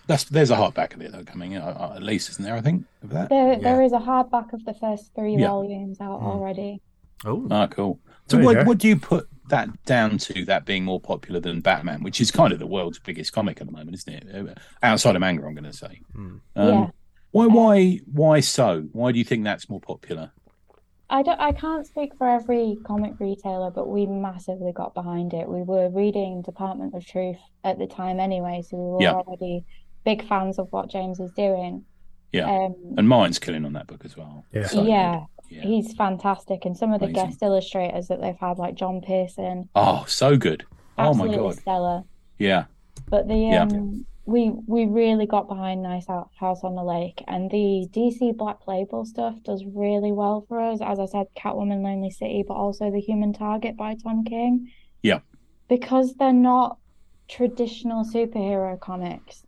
[0.06, 2.54] That's there's a hardback of it though coming in, uh, at least, isn't there?
[2.56, 3.30] I think of that.
[3.30, 3.60] There, Yeah.
[3.60, 5.48] there is a hardback of the first three Yeah.
[5.48, 6.26] volumes out Mm.
[6.26, 6.82] already.
[7.26, 8.00] Oh, Ah, cool.
[8.28, 10.46] So what what do you put that down to?
[10.46, 13.66] That being more popular than Batman, which is kind of the world's biggest comic at
[13.66, 14.50] the moment, isn't it?
[14.50, 16.02] Uh, Outside of manga, I'm going to say.
[16.14, 16.36] Hmm.
[16.56, 16.90] Um, Yeah.
[17.38, 18.88] Why why why so?
[18.94, 20.32] Why do you think that's more popular?
[21.10, 25.48] I don't, I can't speak for every comic retailer, but we massively got behind it.
[25.48, 29.14] We were reading Department of Truth at the time anyway, so we were Yeah.
[29.14, 29.64] already
[30.04, 31.86] big fans of what James is doing.
[32.34, 32.50] Yeah.
[32.52, 34.44] Um, And mine's killing on that book as well.
[34.54, 34.68] Yeah.
[34.68, 35.26] So yeah.
[35.50, 35.62] Yeah.
[35.62, 37.26] he's fantastic, and some of the Amazing.
[37.30, 40.66] guest illustrators that they've had, like John Pearson, Oh, so good.
[40.98, 41.56] Oh my absolutely god.
[41.60, 42.04] stellar.
[42.40, 42.66] Yeah.
[43.10, 43.66] But the Yeah.
[44.28, 49.06] We we really got behind Nice House on the Lake, and the DC Black Label
[49.06, 50.80] stuff does really well for us.
[50.82, 54.70] As I said, Catwoman, Lonely City, but also The Human Target by Tom King.
[55.02, 55.20] Yeah.
[55.70, 56.78] Because they're not
[57.30, 59.46] traditional superhero comics,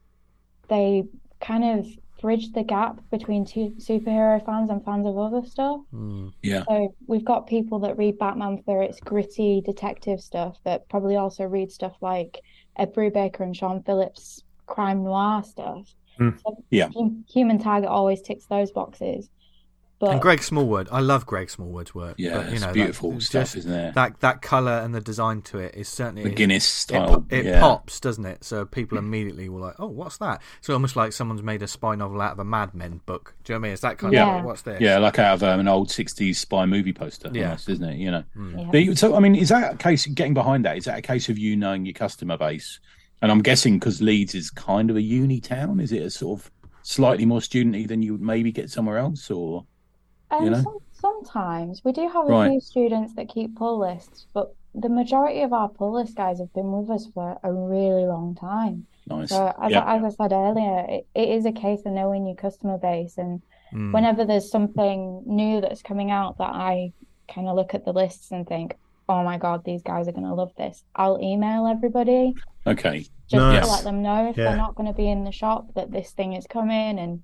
[0.70, 1.04] they
[1.42, 1.88] kind of
[2.22, 5.82] bridge the gap between two superhero fans and fans of other stuff.
[5.92, 6.30] Hmm.
[6.42, 6.64] Yeah.
[6.70, 11.44] So we've got people that read Batman for its gritty detective stuff that probably also
[11.44, 12.40] read stuff like
[12.78, 15.94] Ed Brubaker and Sean Phillips crime noir stuff.
[16.18, 16.30] Hmm.
[16.46, 16.90] So Yeah.
[17.34, 19.30] Human Target always ticks those boxes.
[20.00, 22.16] But And Greg Smallwood, I love Greg Smallwood's work.
[22.18, 22.38] Yeah.
[22.38, 23.92] but, you it's know, beautiful it's stuff, just isn't there?
[23.96, 27.08] that that color and the design to it is certainly the it- Guinness style.
[27.20, 27.60] po- it yeah.
[27.60, 28.46] pops, doesn't it?
[28.46, 31.96] So people immediately were like, "Oh, what's that?" So almost like someone's made a spy
[31.96, 33.36] novel out of a Mad Men book.
[33.44, 33.74] Do you know what I mean?
[33.74, 34.30] It's that kind Yeah.
[34.30, 34.80] of like, what's this?
[34.80, 37.48] Yeah, like out of um, an old '60s spy movie poster, Yeah.
[37.48, 37.98] almost, isn't it?
[37.98, 38.24] You know.
[38.56, 38.70] yeah.
[38.72, 40.78] But so, I mean, is that a case getting behind that?
[40.78, 42.80] Is that a case of you knowing your customer base?
[43.22, 46.40] And I'm guessing because Leeds is kind of a uni town, is it a sort
[46.40, 46.52] of
[46.84, 49.30] slightly more studenty than you would maybe get somewhere else?
[49.30, 49.66] Or
[50.32, 50.64] And you know?
[50.64, 52.52] some, sometimes we do have a Right.
[52.52, 56.54] few students that keep pull lists, but the majority of our pull list guys have
[56.54, 58.86] been with us for a really long time.
[59.08, 61.94] nice, So as, yeah, I, as I said earlier, it, it is a case of
[61.94, 63.92] knowing your customer base and Mm.
[63.92, 66.94] whenever there's something new that's coming out that I
[67.34, 68.76] kind of look at the lists and think,
[69.10, 72.36] oh my God, these guys are going to love this, I'll email everybody
[72.68, 73.66] okay, just Nice.
[73.66, 74.46] to let them know if Yeah.
[74.46, 77.24] they're not going to be in the shop that this thing is coming and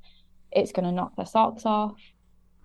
[0.51, 1.93] it's going to knock their socks off.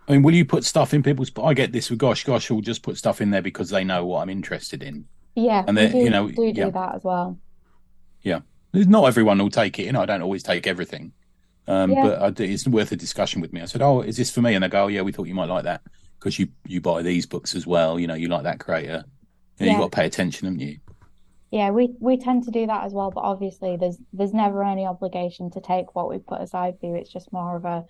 [0.08, 1.30] I mean, will you put stuff in people's?
[1.42, 2.24] I get this with Gosh.
[2.24, 5.04] Gosh will just put stuff in there because they know what I'm interested in.
[5.36, 7.38] Yeah, And we then, do, you know, do do that as well.
[8.22, 8.40] Yeah,
[8.72, 9.84] not everyone will take it.
[9.84, 11.12] You know, I don't always take everything.
[11.68, 12.02] Um, Yeah.
[12.02, 13.60] But I, it's worth a discussion with me.
[13.60, 15.34] I said, "Oh, is this for me?" And they go, "Oh, yeah, we thought you
[15.34, 15.82] might like that
[16.20, 17.98] because you you buy these books as well.
[17.98, 19.04] You know, you like that creator.
[19.58, 19.72] You know, Yeah.
[19.72, 20.78] you got to pay attention, haven't you?"
[21.50, 24.86] Yeah, we we tend to do that as well, but obviously there's there's never any
[24.86, 26.94] obligation to take what we put aside for you.
[26.94, 27.84] It's just more of a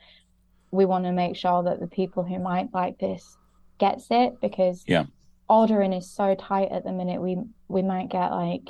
[0.70, 3.36] we want to make sure that the people who might like this
[3.78, 5.06] gets it because Yeah.
[5.48, 7.20] ordering is so tight at the minute.
[7.20, 7.38] We
[7.68, 8.68] we might get like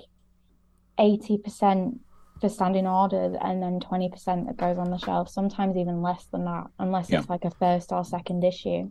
[0.98, 1.98] 80%
[2.40, 6.44] for standing order and then 20% that goes on the shelf, sometimes even less than
[6.46, 7.20] that, unless Yeah.
[7.20, 8.90] it's like a first or second issue.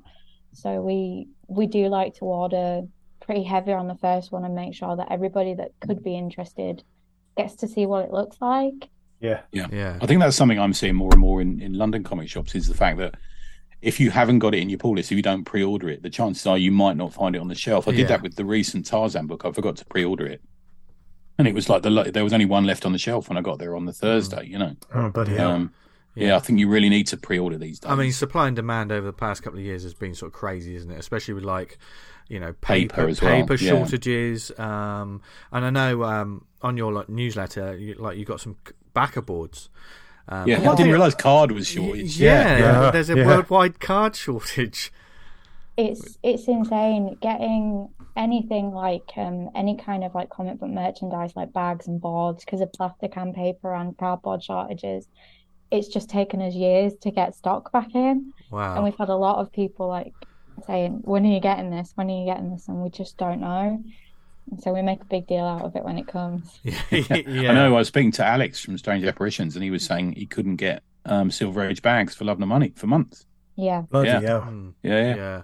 [0.53, 2.81] So we we do like to order
[3.19, 6.83] pretty heavy on the first one and make sure that everybody that could be interested
[7.37, 8.89] gets to see what it looks like.
[9.19, 9.41] Yeah.
[9.51, 9.99] yeah, Yeah.
[10.01, 12.67] I think that's something I'm seeing more and more in, in London comic shops is
[12.67, 13.15] the fact that
[13.81, 16.09] if you haven't got it in your pull list, if you don't pre-order it, the
[16.09, 17.87] chances are you might not find it on the shelf.
[17.87, 17.97] I Yeah.
[17.97, 19.45] did that with the recent Tarzan book.
[19.45, 20.41] I forgot to pre-order it,
[21.37, 23.41] and it was like the there was only one left on the shelf when I
[23.41, 23.99] got there on the hmm.
[23.99, 24.45] Thursday.
[24.47, 25.69] You know, Oh, bloody um, hell.
[26.15, 26.35] Yeah.
[26.35, 27.91] I think you really need to pre-order these days.
[27.91, 30.33] I mean, supply and demand over the past couple of years has been sort of
[30.33, 30.99] crazy, isn't it?
[30.99, 31.77] Especially with like,
[32.27, 33.69] you know, paper Paper as well, paper yeah.
[33.69, 34.51] shortages.
[34.59, 38.57] Um, and I know um, on your like, newsletter, you, like you got some
[38.93, 39.69] backer boards.
[40.27, 42.19] Um, yeah, but I didn't realize card was Y- shortage.
[42.19, 42.91] Yeah, Yeah.
[42.91, 43.25] there's a Yeah.
[43.25, 44.91] worldwide card shortage.
[45.77, 51.53] It's it's insane getting anything like um any kind of like comic book merchandise like
[51.53, 55.07] bags and boards because of plastic and paper and cardboard shortages.
[55.71, 58.33] It's just taken us years to get stock back in.
[58.75, 60.13] And we've had a lot of people like
[60.65, 61.91] saying, When are you getting this?
[61.95, 62.67] When are you getting this?
[62.67, 63.83] And we just don't know.
[64.51, 66.59] And so we make a big deal out of it when it comes.
[66.63, 67.51] yeah.
[67.51, 67.75] I know.
[67.75, 70.81] I was speaking to Alex from Strange Apparitions, and he was saying he couldn't get
[71.05, 73.25] um, Silver Age bags for love nor money for months.
[73.55, 73.81] Yeah.
[73.91, 74.21] Bloody Yeah.
[74.21, 74.73] hell.
[74.81, 75.15] Yeah, yeah.
[75.15, 75.41] Yeah,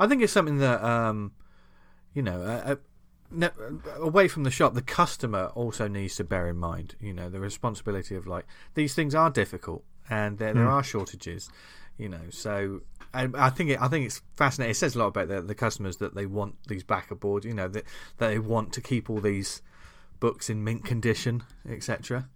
[0.00, 1.32] I think it's something that um,
[2.14, 2.76] you know,
[3.96, 6.96] away from the shop, the customer also needs to bear in mind.
[7.00, 11.50] You know, the responsibility of like these things are difficult and there there are shortages.
[11.96, 12.80] You know, so
[13.12, 14.70] I, I think it, I think it's fascinating.
[14.70, 17.44] It says a lot about the, the customers that they want these back aboard.
[17.44, 17.84] You know, that,
[18.18, 19.62] that they want to keep all these
[20.18, 22.28] books in mint condition, etc.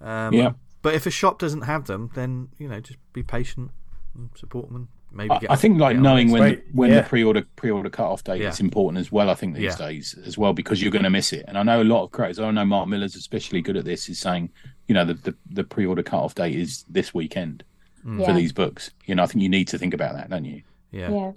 [0.00, 0.52] Um, Yeah.
[0.82, 3.70] But if a shop doesn't have them, then you know, just be patient
[4.16, 4.76] and support them.
[4.76, 7.02] And maybe I, get I think like get knowing when Wait, when yeah.
[7.02, 8.48] the pre-order pre-order cut-off date Yeah.
[8.48, 9.30] is important as well.
[9.30, 9.86] I think these Yeah.
[9.88, 11.44] days as well because you're going to miss it.
[11.48, 12.38] And I know a lot of creators.
[12.38, 14.08] I know Mark Millar's especially good at this.
[14.08, 14.50] Is saying
[14.88, 17.64] you know the the, the pre-order cut-off date is this weekend
[18.04, 18.16] mm.
[18.24, 18.36] for Yeah.
[18.36, 18.90] these books.
[19.06, 20.62] You know I think you need to think about that, don't you?
[20.90, 21.10] yeah.
[21.10, 21.32] Yeah.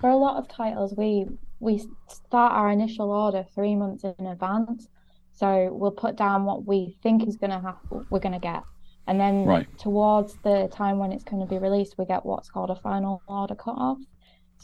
[0.00, 1.26] For a lot of titles, we
[1.60, 4.88] we start our initial order three months in advance.
[5.32, 8.62] So we'll put down what we think is gonna happen, we're gonna get,
[9.06, 9.66] and then Right.
[9.78, 13.22] towards the time when it's going to be released, we get what's called a final
[13.28, 13.98] order cutoff.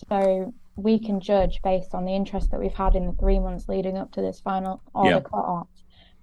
[0.08, 3.68] So we can judge based on the interest that we've had in the three months
[3.68, 5.20] leading up to this final order Yeah.
[5.20, 5.66] cutoff,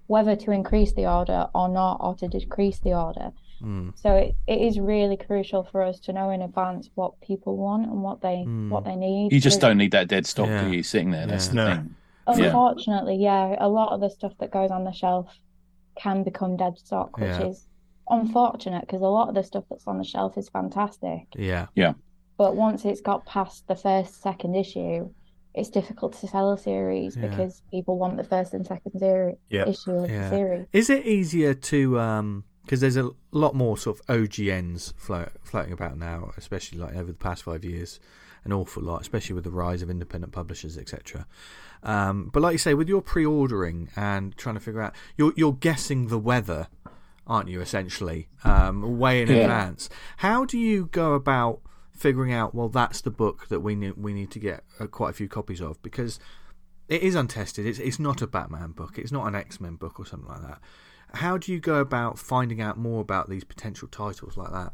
[0.08, 3.32] whether to increase the order or not, or to decrease the order.
[3.62, 3.96] Mm.
[3.96, 7.86] So it, it is really crucial for us to know in advance what people want
[7.86, 8.70] and what they Mm.
[8.70, 9.32] what they need.
[9.32, 10.64] You just don't need that dead stock, Yeah.
[10.64, 10.82] do you?
[10.82, 11.50] Sitting there, that's Yeah.
[11.52, 11.74] the No.
[11.76, 11.94] thing.
[12.40, 12.44] Yeah.
[12.46, 15.38] Unfortunately, yeah, a lot of the stuff that goes on the shelf
[15.96, 17.46] can become dead stock, which Yeah.
[17.46, 17.67] is
[18.10, 21.26] unfortunate because a lot of the stuff that's on the shelf is fantastic.
[21.36, 21.66] Yeah.
[21.74, 21.92] Yeah.
[22.36, 25.10] But once it's got past the first, second issue,
[25.54, 27.28] it's difficult to sell a series Yeah.
[27.28, 29.66] because people want the first and second seri Yeah.
[29.68, 30.28] issue of Yeah.
[30.30, 30.66] the series.
[30.72, 35.72] Is it easier to um because there's a lot more sort of OGNs float, floating
[35.72, 37.98] about now, especially like over the past five years,
[38.44, 41.26] an awful lot, especially with the rise of independent publishers, etc.
[41.82, 45.54] Um, but like you say, with your pre-ordering and trying to figure out, you're you're
[45.54, 46.68] guessing the weather,
[47.28, 47.60] aren't you?
[47.60, 49.36] Essentially, um, way in Yeah.
[49.42, 49.88] advance.
[50.18, 51.60] How do you go about
[51.92, 52.54] figuring out?
[52.54, 55.28] Well, that's the book that we need we need to get uh, quite a few
[55.28, 56.18] copies of because
[56.88, 57.66] it is untested.
[57.66, 58.98] It's it's not a Batman book.
[58.98, 60.60] It's not an X Men book or something like that.
[61.14, 64.72] How do you go about finding out more about these potential titles like that?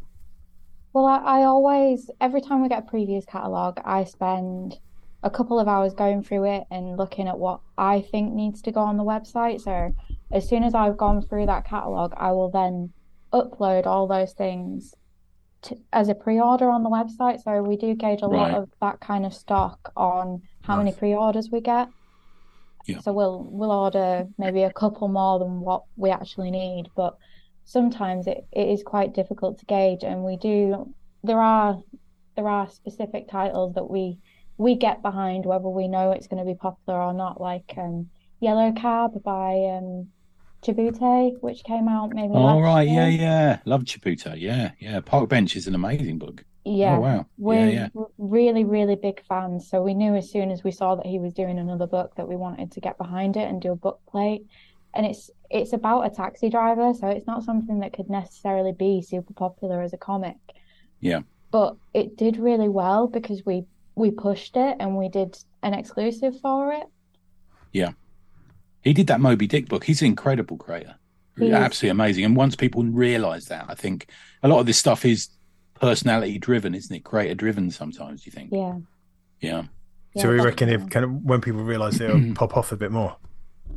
[0.92, 4.78] Well, I, I always, every time we get a previous catalogue, I spend
[5.24, 8.70] a couple of hours going through it and looking at what I think needs to
[8.70, 9.60] go on the website.
[9.62, 9.94] So
[10.30, 12.92] as soon as I've gone through that catalogue, I will then
[13.32, 14.94] upload all those things
[15.62, 17.42] to, as a pre-order on the website.
[17.42, 21.48] So we do gauge a lot of that kind of stock on how many pre-orders
[21.50, 21.88] we get.
[22.86, 23.00] Yeah.
[23.00, 27.16] So we'll we'll order maybe a couple more than what we actually need, but
[27.64, 31.80] sometimes it, it is quite difficult to gauge and we do there are
[32.36, 34.18] there are specific titles that we
[34.56, 38.08] we get behind whether we know it's going to be popular or not like um
[38.40, 40.08] Yellow Cab by um
[40.62, 43.58] Chabouté which came out maybe All right, yeah, yeah.
[43.64, 45.00] Love Chabouté, yeah, yeah.
[45.00, 46.44] Park Bench is an amazing book.
[46.64, 46.96] Yeah.
[46.96, 48.04] Oh wow, We're yeah, yeah.
[48.16, 49.68] really, really big fans.
[49.68, 52.26] So we knew as soon as we saw that he was doing another book that
[52.26, 54.46] we wanted to get behind it and do a book plate.
[54.94, 59.02] And it's it's about a taxi driver, so it's not something that could necessarily be
[59.02, 60.36] super popular as a comic.
[61.00, 61.20] Yeah.
[61.50, 66.40] But it did really well because we we pushed it and we did an exclusive
[66.40, 66.84] for it.
[67.72, 67.92] Yeah.
[68.82, 69.84] He did that Moby Dick book.
[69.84, 70.96] He's an incredible creator.
[71.38, 71.52] He is.
[71.52, 72.24] Absolutely amazing.
[72.24, 74.08] And once people realise that, I think
[74.42, 75.28] a lot of this stuff is
[75.74, 77.04] personality driven, isn't it?
[77.04, 78.50] Creator driven sometimes, you think?
[78.52, 78.78] Yeah.
[79.40, 79.62] Yeah.
[80.16, 82.92] So Yeah, we reckon if kind of when people realise it'll pop off a bit
[82.92, 83.16] more.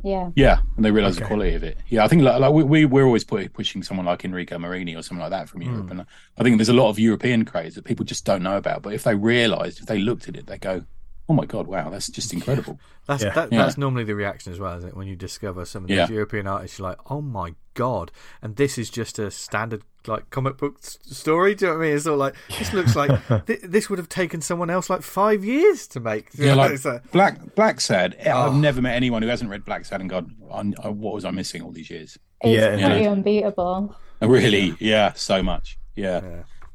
[0.04, 0.30] Yeah.
[0.36, 1.78] Yeah, and they realise the quality of it.
[1.88, 4.94] Yeah, I think like, like we, we we're always pu- pushing someone like Enrico Marini
[4.94, 5.90] or something like that from Europe, hmm.
[5.90, 8.82] and I think there's a lot of European creators that people just don't know about.
[8.82, 10.84] But if they realised, if they looked at it, they go,
[11.28, 13.32] "Oh my god, wow, that's just incredible." That's Yeah.
[13.34, 13.58] that, Yeah.
[13.64, 14.96] that's normally the reaction as well, isn't it?
[14.96, 16.08] When you discover some of these Yeah.
[16.08, 18.10] European artists, you're like, "Oh my god!"
[18.42, 21.54] And this is just a standard like comic book s- story.
[21.54, 21.96] Do you know what I mean?
[21.96, 23.10] It's all like this looks like
[23.46, 26.28] th- this would have taken someone else like five years to make.
[26.34, 28.14] Yeah, like It's a- Black Blacksad.
[28.26, 28.30] Oh.
[28.30, 28.58] I've ah.
[28.58, 31.30] never met anyone who hasn't read Blacksad and gone, I, I, uh, "What was I
[31.30, 33.10] missing all these years?" It's Yeah, pretty oh, yeah.
[33.10, 33.96] unbeatable.
[34.22, 35.78] Really, yeah, so much.
[35.94, 36.20] Yeah,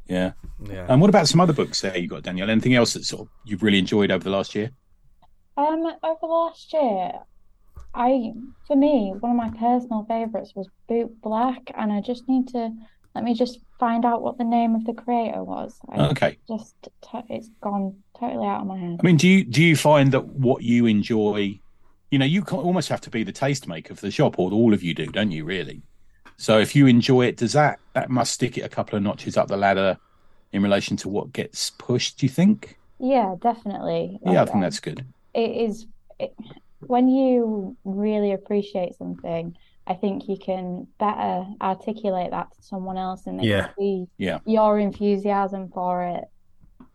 [0.07, 0.31] yeah,
[0.65, 0.73] yeah.
[0.73, 0.85] yeah.
[0.89, 2.49] And what about some other books there you got, Danielle?
[2.49, 4.71] Anything else that sort of you've really enjoyed over the last year?
[5.55, 7.11] Um, over the last year,
[7.93, 8.31] I,
[8.65, 12.71] for me, one of my personal favorites was Boot Black, and I just need to
[13.15, 15.77] let me just find out what the name of the creator was.
[15.89, 16.37] I Okay.
[16.47, 18.97] just t it's gone totally out of my head.
[18.99, 21.59] I mean, do you do you find that what you enjoy,
[22.09, 24.73] you know, you can almost have to be the tastemaker for the shop, or all
[24.73, 25.45] of you do, don't you?
[25.45, 25.83] Really.
[26.37, 29.37] So if you enjoy it, does that that must stick it a couple of notches
[29.37, 29.97] up the ladder
[30.51, 32.19] in relation to what gets pushed?
[32.19, 32.77] Do you think?
[32.99, 34.19] Yeah, definitely.
[34.25, 35.05] Yeah, I think um, that's good.
[35.33, 35.87] it is
[36.19, 36.33] it,
[36.81, 39.55] when you really appreciate something.
[39.85, 43.65] I think you can better articulate that to someone else, and they Yeah.
[43.65, 44.39] can see Yeah.
[44.45, 46.23] your enthusiasm for it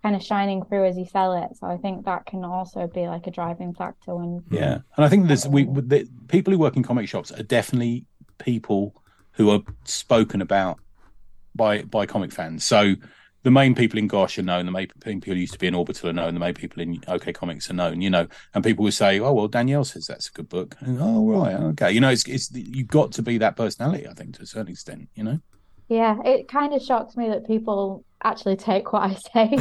[0.02, 1.56] kind of shining through as you sell it.
[1.56, 5.08] So I think that can also be like a driving factor when Yeah, and I
[5.08, 8.06] think there's we the people who work in comic shops are definitely
[8.38, 9.02] people
[9.38, 10.78] who are spoken about
[11.54, 12.64] by by comic fans.
[12.64, 12.96] So
[13.44, 15.74] the main people in Gosh are known, the main people who used to be in
[15.74, 18.02] Orbital are known, the main people in OK Comics are known.
[18.02, 20.98] You know, and people will say, "Oh well, Danielle says that's a good book." And,
[21.00, 21.92] oh right, okay.
[21.92, 24.06] You know, it's it's you've got to be that personality.
[24.06, 25.08] I think to a certain extent.
[25.14, 25.40] You know.
[25.88, 29.58] Yeah, it kind of shocks me that people actually take what I say.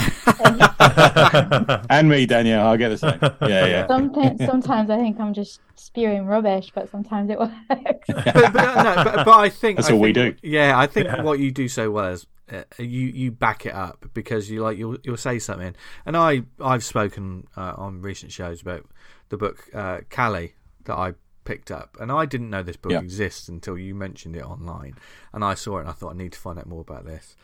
[1.90, 3.20] and me, Danielle, I'll get the same.
[3.42, 3.88] Yeah, yeah.
[3.98, 7.54] Sometimes, sometimes I think I'm just spewing rubbish, but sometimes it works.
[8.08, 10.36] but, but, no, but, but I think that's I all think, we do.
[10.42, 11.22] Yeah, I think yeah.
[11.22, 14.78] what you do so well is uh, you you back it up because you like
[14.78, 15.76] you'll you'll say something.
[16.06, 18.86] And I I've spoken uh, on recent shows about
[19.30, 21.14] the book uh, Callie that I
[21.46, 23.00] picked up, and I didn't know this book Yeah.
[23.00, 24.96] exists until you mentioned it online,
[25.34, 27.36] and I saw it and I thought I need to find out more about this,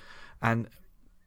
[0.41, 0.67] and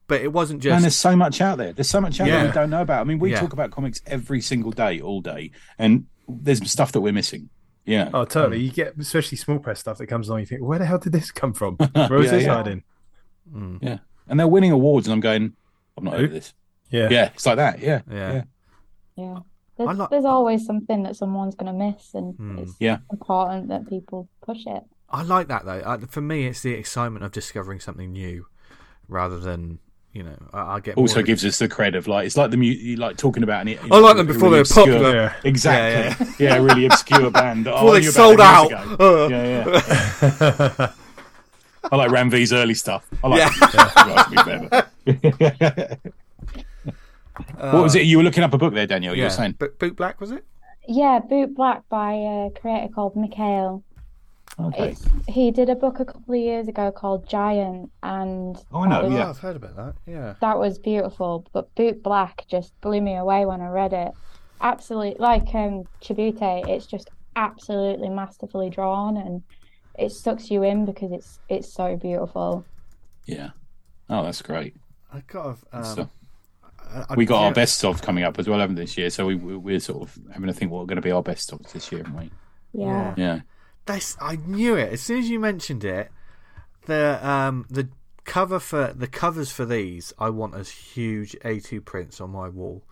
[0.09, 0.75] but it wasn't just.
[0.75, 1.73] And there's so much out there.
[1.73, 3.01] There's so much out there we don't know about.
[3.01, 3.41] I mean, we Yeah.
[3.41, 7.49] talk about comics every single day, all day, and there's stuff that we're missing.
[7.85, 8.11] Yeah.
[8.13, 8.61] Oh, totally.
[8.61, 10.41] You get especially small press stuff that comes along.
[10.41, 11.77] You think, where the hell did this come from?
[11.77, 12.55] Where was Yeah, this yeah.
[12.55, 12.83] hiding?
[13.53, 15.53] Mm, And they're winning awards, and I'm going,
[15.97, 16.25] I'm not Who?
[16.25, 16.53] over this.
[16.91, 17.09] Yeah.
[17.11, 17.79] Yeah, it's like that.
[17.81, 18.03] Yeah.
[18.11, 18.43] yeah.
[19.17, 19.39] Yeah.
[19.77, 22.59] There's, I like- there's always something that someone's going to miss, and Hmm.
[22.59, 22.99] it's Yeah.
[23.13, 24.83] important that people push it.
[25.09, 25.99] I like that though.
[26.09, 28.47] For me, it's the excitement of discovering something new,
[29.07, 29.79] rather than
[30.17, 30.37] you know.
[30.55, 32.65] I, I get Also more gives us the cred of like it's like the mu-
[32.65, 33.79] you like talking about an.
[33.91, 35.15] I like them before they were popular.
[35.15, 35.35] Yeah.
[35.45, 36.27] Exactly.
[36.39, 37.65] Yeah, really obscure band.
[37.65, 38.71] Before I they sold out.
[38.71, 38.97] years.
[38.99, 39.29] Uh.
[39.31, 39.71] Yeah,
[40.81, 40.93] yeah.
[41.93, 43.07] I like Ram V's early stuff.
[43.23, 43.53] I like.
[43.61, 44.83] Yeah.
[45.05, 45.95] Yeah.
[47.61, 48.03] what was it?
[48.07, 49.15] You were looking up a book there, Daniel.
[49.15, 49.57] You were saying.
[49.59, 50.45] But Boot Black was it?
[50.89, 53.83] Yeah, Boot Black by a creator called Mikaël.
[54.59, 54.91] Okay.
[54.93, 58.89] It's, he did a book a couple of years ago called Giant, and Oh, I
[58.89, 59.03] know.
[59.05, 59.29] was- Yeah.
[59.29, 59.95] I've heard about that.
[60.07, 60.35] Yeah.
[60.41, 61.47] that was beautiful.
[61.53, 64.13] But Boot Black just blew me away when I read it.
[64.63, 69.43] Absolutely, like um, Chabouté, it's just absolutely masterfully drawn, and
[69.99, 72.65] it sucks you in because it's it's so beautiful.
[73.27, 73.51] Yeah.
[74.09, 74.75] Oh, that's great.
[75.13, 75.59] I got.
[75.73, 76.09] Um, So-
[76.89, 79.11] I, I, we got our best of coming up as well, haven't we, this year?
[79.11, 81.23] So we, we we're sort of having to think what are going to be our
[81.23, 82.31] best of this year, haven't we?
[82.73, 83.41] Yeah, Yeah.
[83.87, 86.11] That's, I knew it as soon as you mentioned it.
[86.87, 87.89] The um the
[88.25, 92.85] cover for the covers for these I want as huge A2 prints on my wall.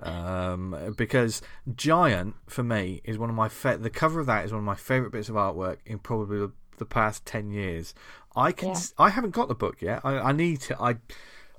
[0.00, 1.40] Um, because
[1.74, 4.64] Giant for me is one of my fa- the cover of that is one of
[4.64, 7.94] my favorite bits of artwork in probably the, the past ten years.
[8.34, 8.74] I can Yeah.
[8.74, 10.02] s I haven't got the book yet.
[10.04, 10.78] I, I need to.
[10.80, 10.96] I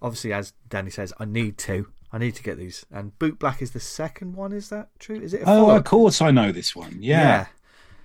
[0.03, 1.87] obviously as Danny says, I need to.
[2.13, 2.85] I need to get these.
[2.91, 4.53] And Boot Black is the second one.
[4.53, 5.19] Is that true?
[5.19, 5.41] Is it?
[5.41, 6.97] A Oh, follow- of course I know this one.
[7.01, 7.47] Yeah.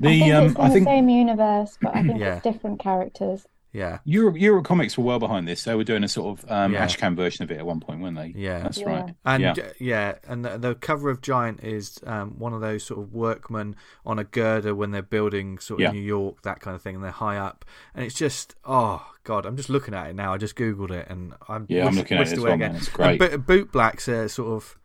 [0.02, 2.34] I think The um, it's in I the think same universe, but I think Yeah.
[2.36, 3.46] it's different characters.
[3.72, 3.98] yeah.
[4.04, 5.64] Euro Euro Comics were well behind this.
[5.64, 6.84] They were doing a sort of um, Yeah.
[6.86, 8.34] Ashcan version of it at one point, weren't they?
[8.36, 8.58] Yeah.
[8.60, 8.86] That's Yeah.
[8.90, 9.14] right.
[9.24, 9.54] And Yeah.
[9.56, 13.14] yeah, yeah and the, the cover of Giant is um, one of those sort of
[13.14, 15.92] workmen on a girder when they're building sort of Yeah.
[15.92, 17.64] New York, that kind of thing, and they're high up.
[17.94, 20.34] And it's just, oh god, I'm just looking at it now.
[20.34, 22.72] I just googled it, and I'm Yeah, I'm looking at it as well, again.
[22.72, 22.76] man.
[22.76, 23.18] It's great.
[23.18, 24.76] Bo- Boot Black's uh, sort of.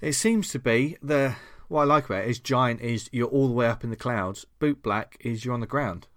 [0.00, 1.34] It seems to be the
[1.70, 3.96] what I like about it is Giant is you're all the way up in the
[3.96, 4.44] clouds.
[4.58, 6.08] Boot Black is you're on the ground.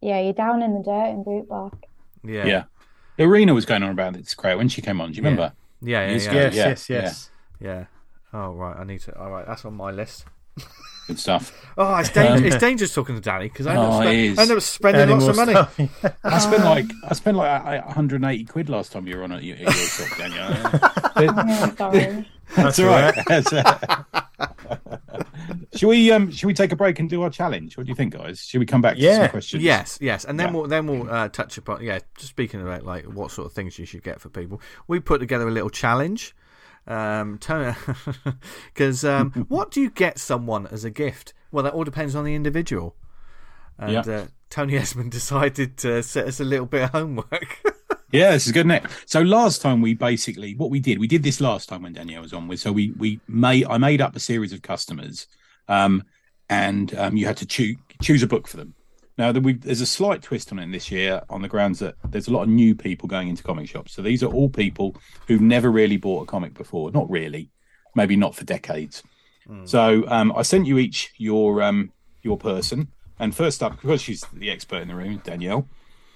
[0.00, 1.72] Yeah, you're down in the dirt in Boot Black.
[2.24, 2.64] Yeah, Yeah.
[3.18, 5.10] Irina was going on about this crowd when she came on.
[5.12, 5.52] Do you remember?
[5.82, 6.32] yeah, yeah, Yes, yeah.
[6.32, 7.30] Yes, Yeah, yes, yes.
[7.60, 7.84] yeah.
[8.32, 9.18] Oh right, I need to.
[9.18, 10.24] All right, that's on my list.
[11.06, 11.56] Good stuff.
[11.76, 14.38] Oh, it's, dang- Um, it's dangerous talking to Danny because I, end up Oh, spe-
[14.38, 15.54] I end up spending Any lots of money.
[16.24, 19.32] I spent like I spent like a- a 180 quid last time you were on
[19.32, 20.46] at your, your shop, Daniel.
[21.16, 22.28] I'm sorry.
[22.56, 23.14] That's all right.
[23.26, 24.02] That's, uh,
[25.82, 27.76] we um shall we take a break and do our challenge?
[27.76, 28.40] What do you think, guys?
[28.40, 29.18] Should we come back to Yeah.
[29.22, 29.62] some questions?
[29.62, 30.54] Yes, yes, and then Yeah.
[30.54, 32.00] we'll then we'll uh, touch upon yeah.
[32.16, 35.18] Just speaking about like what sort of things you should get for people, we put
[35.18, 36.34] together a little challenge.
[36.86, 37.74] Um, Tony,
[38.74, 41.34] because um, what do you get someone as a gift?
[41.52, 42.96] Well, that all depends on the individual.
[43.78, 44.14] And Yeah.
[44.14, 47.62] uh, Tony Esmond decided to set us a little bit of homework.
[48.12, 48.90] Yeah, this is good, isn't it?
[49.06, 52.22] So last time we basically what we did, we did this last time when Danielle
[52.22, 52.58] was on with.
[52.58, 55.28] So we we made I made up a series of customers,
[55.68, 56.02] um,
[56.48, 58.74] and um, you had to choose choose a book for them.
[59.18, 62.32] Now there's a slight twist on it this year on the grounds that there's a
[62.32, 63.92] lot of new people going into comic shops.
[63.92, 64.96] So these are all people
[65.26, 67.50] who've never really bought a comic before, not really,
[67.94, 69.02] maybe not for decades.
[69.64, 71.90] So um, I sent you each your um,
[72.22, 72.88] your person,
[73.18, 75.66] and first up, because she's the expert in the room, Danielle.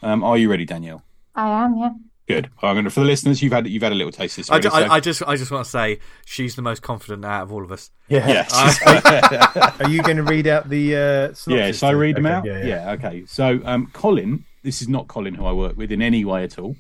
[0.03, 1.03] Um, are you ready, Danielle?
[1.35, 1.91] I am, yeah.
[2.27, 2.51] Good.
[2.63, 4.51] I'm going to, for the listeners, you've had you've had a little taste of this.
[4.51, 6.83] I, Already, ju- I, so- I just I just want to say she's the most
[6.83, 7.91] confident out of all of us.
[8.09, 8.27] Yeah.
[8.27, 8.51] yes.
[9.81, 11.33] Are you going to read out the uh, yeah.
[11.35, 12.45] synopsis Shall I read them Okay, out?
[12.45, 12.91] Yeah, yeah.
[12.93, 13.25] Okay.
[13.27, 16.59] So, um, Colin, this is not Colin who I work with in any way at
[16.59, 16.77] all.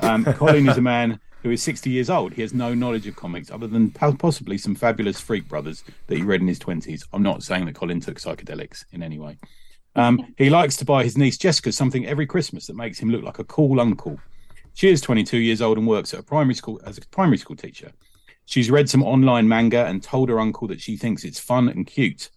[0.00, 2.32] Um, Colin is a man who is 60 years old.
[2.32, 6.22] He has no knowledge of comics other than possibly some fabulous Freak Brothers that he
[6.22, 7.06] read in his 20s.
[7.12, 9.38] I'm not saying that Colin took psychedelics in any way.
[9.96, 13.22] Um, he likes to buy his niece Jessica something every Christmas that makes him look
[13.22, 14.18] like a cool uncle.
[14.74, 17.56] She is 22 years old and works at a primary school as a primary school
[17.56, 17.92] teacher.
[18.46, 21.86] She's read some online manga and told her uncle that she thinks it's fun and
[21.86, 22.30] cute.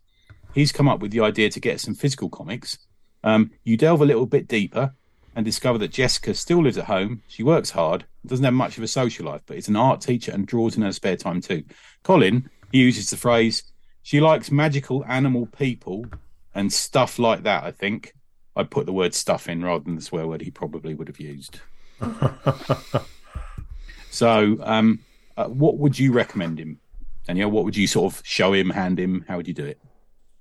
[0.54, 2.78] He's come up with the idea to get some physical comics.
[3.24, 4.94] Um, you delve a little bit deeper
[5.36, 7.24] and discover that Jessica still lives at home.
[7.28, 10.32] She works hard, doesn't have much of a social life, but is an art teacher
[10.32, 11.64] and draws in her spare time too.
[12.04, 13.64] Colin, uses the phrase,
[14.02, 16.06] she likes magical animal people
[16.54, 18.14] and stuff like that, I think.
[18.56, 21.20] I put the word stuff in rather than the swear word he probably would have
[21.20, 21.62] used.
[24.12, 25.00] so, um,
[25.38, 26.80] uh, what would you recommend him?
[27.26, 29.24] Danielle, what would you sort of show him, hand him?
[29.28, 29.80] How would you do it?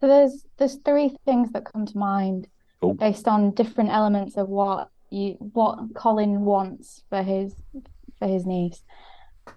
[0.01, 2.49] So there's there's three things that come to mind
[2.81, 2.95] Cool.
[2.95, 7.55] based on different elements of what you what Colin wants for his
[8.19, 8.83] for his niece.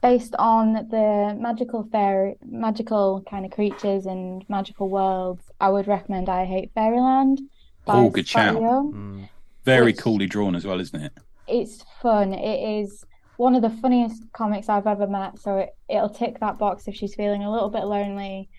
[0.01, 6.29] Based on the magical fairy magical kind of creatures and magical worlds, I would recommend
[6.29, 7.41] I Hate Fairyland
[7.85, 8.61] by Oh, good Scott shout.
[8.61, 9.29] Mm.
[9.63, 11.13] Very Which- coolly drawn as well, isn't it?
[11.47, 12.33] It's fun.
[12.33, 13.03] It is
[13.37, 15.39] one of the funniest comics I've ever met.
[15.39, 18.49] So it, it'll tick that box if she's feeling a little bit lonely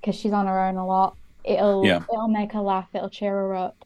[0.00, 1.16] because she's on her own a lot.
[1.44, 2.02] It'll Yeah.
[2.12, 2.88] it'll make her laugh.
[2.94, 3.84] It'll cheer her up.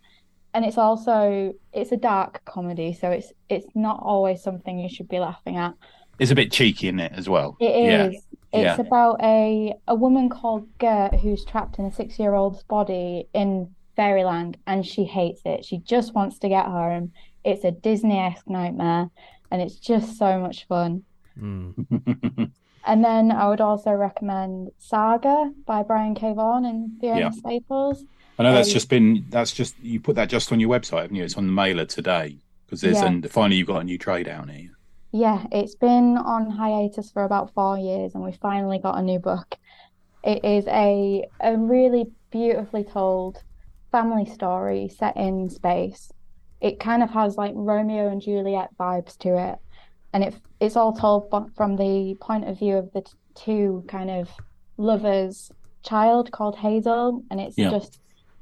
[0.55, 5.09] And it's also it's a dark comedy, so it's it's not always something you should
[5.09, 5.75] be laughing at.
[6.19, 7.57] It's a bit cheeky in it as well.
[7.61, 8.07] It Yeah.
[8.07, 8.81] It's Yeah.
[8.81, 13.75] about a a woman called Gert who's trapped in a six year old's body in
[13.95, 15.65] Fairyland and she hates it.
[15.65, 17.13] She just wants to get home.
[17.45, 19.11] It's a Disney-esque nightmare
[19.51, 21.03] and it's just so much fun.
[21.41, 22.51] Mm.
[22.87, 26.33] And then I would also recommend Saga by Brian K.
[26.33, 27.31] Vaughan and Fiona Yeah.
[27.31, 28.03] Staples.
[28.39, 31.03] I know that's Um, just been that's just you put that just on your website,
[31.03, 31.25] haven't you?
[31.25, 33.07] It's on the mailer today because there's Yeah.
[33.09, 34.71] and finally you've got a new trade out here.
[35.13, 39.19] Yeah, it's been on hiatus for about four years, and we finally got a new
[39.19, 39.57] book.
[40.25, 43.43] It is a a really beautifully told
[43.93, 46.11] family story set in space.
[46.61, 49.59] It kind of has like Romeo and Juliet vibes to it,
[50.13, 54.11] and it it's all told from the point of view of the t- two kind
[54.11, 54.29] of
[54.77, 55.51] lovers'
[55.83, 57.71] child called Hazel, and it's Yeah.
[57.71, 58.01] just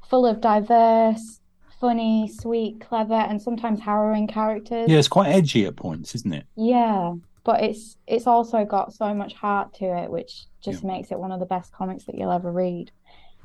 [0.09, 1.41] full of diverse,
[1.79, 4.89] funny, sweet, clever, and sometimes harrowing characters.
[4.89, 6.45] Yeah, it's quite edgy at points, isn't it?
[6.55, 7.13] Yeah,
[7.43, 11.31] but it's it's also got so much heart to it, which just makes it one
[11.31, 12.91] of the best comics that you'll ever read.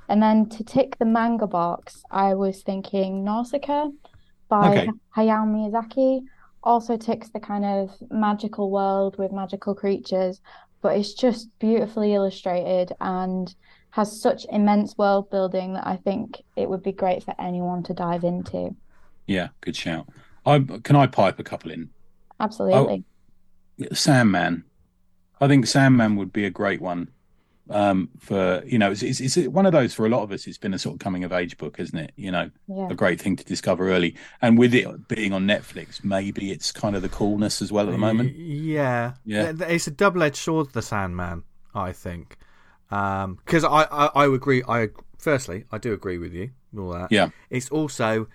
[0.09, 3.91] And then to tick the manga box, I was thinking Nausicaa
[4.53, 4.91] by Okay.
[5.17, 6.27] Hayao Miyazaki.
[6.63, 10.41] Also ticks the kind of magical world with magical creatures,
[10.83, 13.53] but it's just beautifully illustrated and
[13.91, 17.95] has such immense world building that I think it would be great for anyone to
[17.95, 18.77] dive into.
[19.27, 20.07] Yeah, good shout.
[20.45, 21.89] I can I pipe a couple in.
[22.39, 23.05] Absolutely.
[23.81, 24.65] Oh, Sandman.
[25.41, 27.09] I think Sandman would be a great one
[27.71, 30.47] um, for you know it's, it's it's one of those for a lot of us.
[30.47, 32.13] It's been a sort of coming of age book, isn't it?
[32.17, 32.89] You know, Yeah.
[32.91, 36.97] a great thing to discover early, and with it being on Netflix, maybe it's kind
[36.97, 38.35] of the coolness as well at the moment.
[38.37, 39.45] Yeah, Yeah.
[39.53, 41.45] Th- th- It's a double-edged sword, the Sandman.
[41.75, 42.37] I think,
[42.91, 44.63] because I, I I agree.
[44.69, 44.89] I
[45.19, 46.51] firstly, I do agree with you.
[46.77, 47.11] All that.
[47.11, 47.31] Yeah.
[47.49, 48.27] It's also,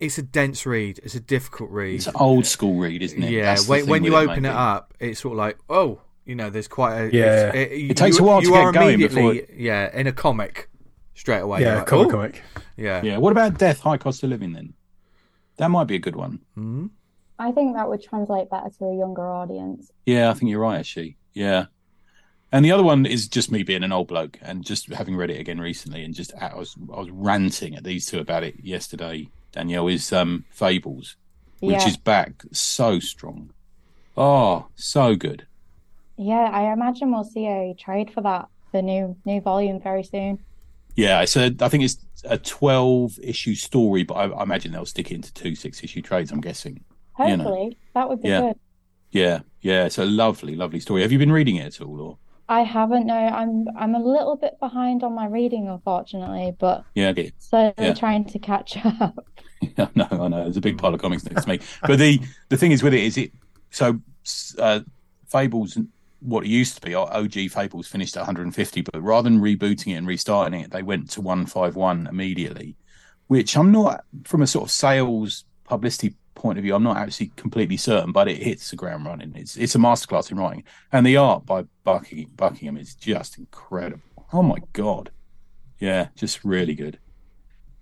[0.00, 0.98] it's a dense read.
[1.04, 1.94] It's a difficult read.
[1.96, 3.30] It's an old school read, isn't it?
[3.30, 3.56] yeah.
[3.66, 4.54] When when you open it maybe.
[4.54, 7.48] up, it's sort of like, oh, you know, there's quite a Yeah.
[7.48, 10.06] it's- It, It takes a while to you get are going immediately, before Yeah, in
[10.06, 10.68] a comic,
[11.14, 11.62] straight away.
[11.62, 12.42] yeah, like, comic oh, comic.
[12.76, 13.02] Yeah.
[13.02, 13.18] Yeah.
[13.18, 14.74] What about Death, High Cost of Living then?
[15.56, 16.40] That might be a good one.
[16.56, 16.90] Mhm.
[17.38, 19.90] I think that would translate better to a younger audience.
[20.06, 21.16] Yeah, I think you're right, actually.
[21.34, 21.66] Yeah.
[22.52, 25.30] And the other one is just me being an old bloke and just having read
[25.30, 28.56] it again recently and just I was I was ranting at these two about it
[28.62, 29.28] yesterday.
[29.52, 31.16] Danielle is um Fables,
[31.60, 31.88] which Yeah.
[31.88, 33.50] is back so strong.
[34.16, 35.46] Oh, so good.
[36.22, 40.38] Yeah, I imagine we'll see a trade for that, the new new volume very soon.
[40.94, 45.10] Yeah, so I think it's a twelve issue story, but I, I imagine they'll stick
[45.10, 46.30] it into two six issue trades.
[46.32, 46.84] I'm guessing.
[47.18, 47.44] You know.
[47.44, 48.40] Hopefully, that would be Yeah.
[48.40, 48.56] good.
[49.10, 49.84] Yeah, yeah.
[49.84, 51.02] It's a lovely, lovely story.
[51.02, 52.00] Have you been reading it at all?
[52.00, 52.18] Or
[52.48, 57.12] I haven't, no, I'm I'm a little bit behind on my reading, unfortunately, but yeah,
[57.12, 57.94] get slowly Yeah.
[57.94, 59.26] trying to catch up.
[59.78, 60.42] I no, I know.
[60.44, 61.60] There's a big pile of comics next to me.
[61.86, 63.32] But the the thing is with it is it
[63.70, 64.00] so
[64.58, 64.80] uh,
[65.28, 65.78] Fables
[66.22, 69.96] what it used to be OG Fables finished at 150, but rather than rebooting it
[69.96, 72.76] and restarting it, they went to 151 immediately.
[73.26, 76.74] Which I'm not from a sort of sales publicity point of view.
[76.74, 79.32] I'm not actually completely certain, but it hits the ground running.
[79.34, 84.02] It's it's a masterclass in writing, and the art by Buckingham, Buckingham is just incredible.
[84.32, 85.10] Oh my god,
[85.78, 86.98] yeah, just really good.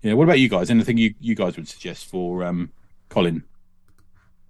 [0.03, 0.15] Yeah.
[0.15, 0.71] What about you guys?
[0.71, 2.73] Anything you, you guys would suggest for um,
[3.09, 3.45] Colin?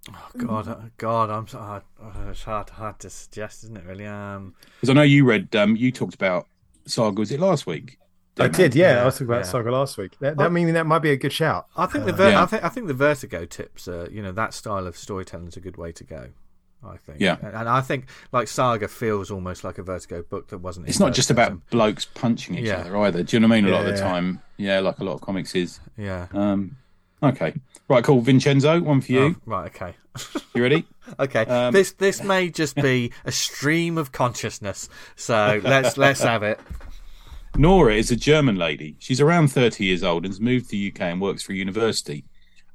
[0.09, 1.83] Oh, God, uh, God, I'm so hard.
[2.01, 3.85] oh, it's hard, hard to suggest, isn't it?
[3.85, 4.07] Really.
[4.07, 6.47] Um, Because I know you read, um, you talked about
[6.85, 7.19] Saga.
[7.19, 7.99] Was it last week?
[8.39, 9.01] I did, yeah.
[9.01, 9.51] I was talking about Yeah.
[9.51, 10.17] Saga last week.
[10.19, 11.67] That, that mean that might be a good shout.
[11.77, 12.41] I think the Uh, ver- Yeah.
[12.43, 15.57] I think I think the Vertigo tips, uh, you know, that style of storytelling is
[15.57, 16.29] a good way to go.
[16.83, 17.19] I think.
[17.19, 17.37] Yeah.
[17.43, 20.87] and, and I think like Saga feels almost like a Vertigo book that wasn't.
[20.89, 22.77] It's not just about blokes punching each Yeah.
[22.79, 23.21] other either.
[23.21, 23.69] Do you know what I mean?
[23.71, 24.09] A lot of the Yeah.
[24.09, 25.79] time, yeah, like a lot of comics is.
[25.95, 26.25] Yeah.
[26.33, 26.77] Um,
[27.23, 27.53] okay,
[27.87, 28.21] right, cool.
[28.21, 29.35] Vincenzo, one for you.
[29.37, 29.65] Oh, right.
[29.67, 29.95] Okay.
[30.53, 30.85] You ready?
[31.19, 31.41] Okay.
[31.41, 34.87] Um, this this may just be a stream of consciousness.
[35.17, 36.57] So let's let's have it.
[37.57, 38.95] Nora is a German lady.
[38.99, 41.55] She's around 30 years old and has moved to the UK and works for a
[41.55, 42.23] university.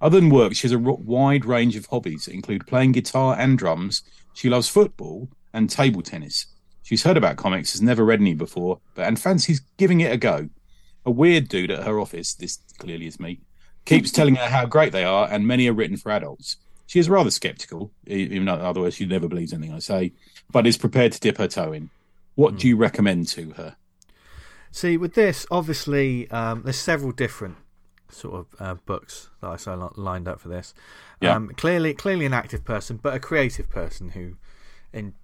[0.03, 3.57] Other than work, she has a wide range of hobbies that include playing guitar and
[3.57, 4.03] drums.
[4.35, 6.47] She loves football and table tennis.
[6.83, 10.19] She's heard about comics, has never read any before, but and fancies giving it a
[10.19, 10.51] go.
[11.07, 13.41] A weird dude at her office, this clearly is me,
[13.87, 16.59] keeps telling her how great they are, and many are written for adults.
[16.87, 20.13] She is rather skeptical, even though otherwise she never believes anything I say,
[20.51, 21.91] but is prepared to dip her toe in.
[22.35, 23.77] What do you recommend to her?
[24.71, 27.57] See, with this, obviously, um, there's several different
[28.11, 30.75] sort of uh, books that I saw lined up for this.
[31.21, 31.35] Yeah.
[31.35, 34.37] Um, clearly, clearly an active person, but a creative person who,
[34.93, 35.15] in,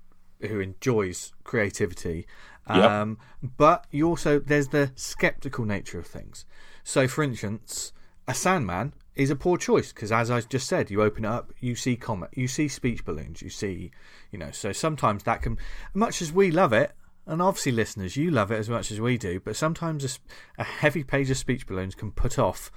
[0.41, 2.27] who enjoys creativity.
[2.67, 3.19] Um,
[3.57, 6.47] But you also there's the skeptical nature of things.
[6.83, 7.93] So, for instance,
[8.27, 11.53] a Sandman is a poor choice because, as I just said, you open it up,
[11.61, 13.91] you see comet, you see speech balloons, you see,
[14.31, 14.51] you know.
[14.51, 15.59] So sometimes that can,
[15.93, 16.93] much as we love it,
[17.27, 20.19] and obviously listeners, you love it as much as we do, but sometimes
[20.59, 22.71] a heavy page of speech balloons can put off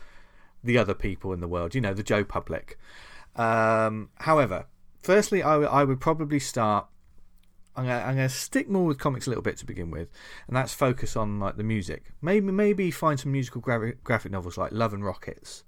[0.63, 2.77] the other people in the world, you know, the Joe public.
[3.35, 4.65] Um, however,
[5.01, 6.87] firstly, I would probably start.
[7.78, 10.09] I'm gonna, I'm gonna stick more with comics a little bit to begin with,
[10.47, 12.05] and that's focus on like the music.
[12.21, 15.63] Maybe maybe find some musical gra- graphic novels like Love and Rockets.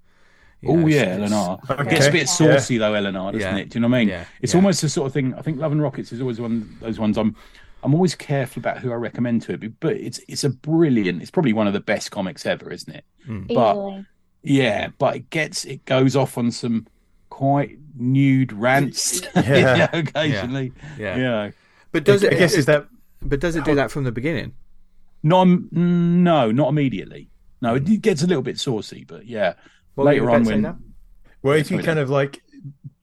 [0.60, 1.58] You Oh know, yeah, it's- Eleanor.
[1.70, 1.82] Okay.
[1.82, 2.24] It gets a bit Yeah.
[2.26, 3.62] saucy though, Eleanor, doesn't Yeah.
[3.62, 3.68] it?
[3.70, 4.08] Do you know what I mean?
[4.08, 4.24] Yeah.
[4.40, 4.58] It's Yeah.
[4.58, 5.34] almost the sort of thing.
[5.34, 7.16] I think Love and Rockets is always one of those ones.
[7.18, 7.36] I'm
[7.84, 11.22] I'm always careful about who I recommend to it, but it's it's a brilliant.
[11.22, 13.04] It's probably one of the best comics ever, isn't it?
[13.24, 13.42] Hmm.
[13.48, 14.06] But- Easily.
[14.42, 16.86] Yeah, but it gets it goes off on some
[17.28, 19.88] quite nude rants Yeah.
[19.92, 20.72] occasionally.
[20.98, 21.50] Yeah.
[21.88, 22.00] Yeah.
[22.00, 22.32] But does I it?
[22.34, 22.86] I guess is that
[23.22, 24.54] But does it do that from the beginning?
[25.22, 27.30] Not mm, no, not immediately.
[27.60, 29.54] No, it gets a little bit saucy, but yeah.
[29.94, 30.78] What Later on when
[31.42, 32.42] well, if you kind of like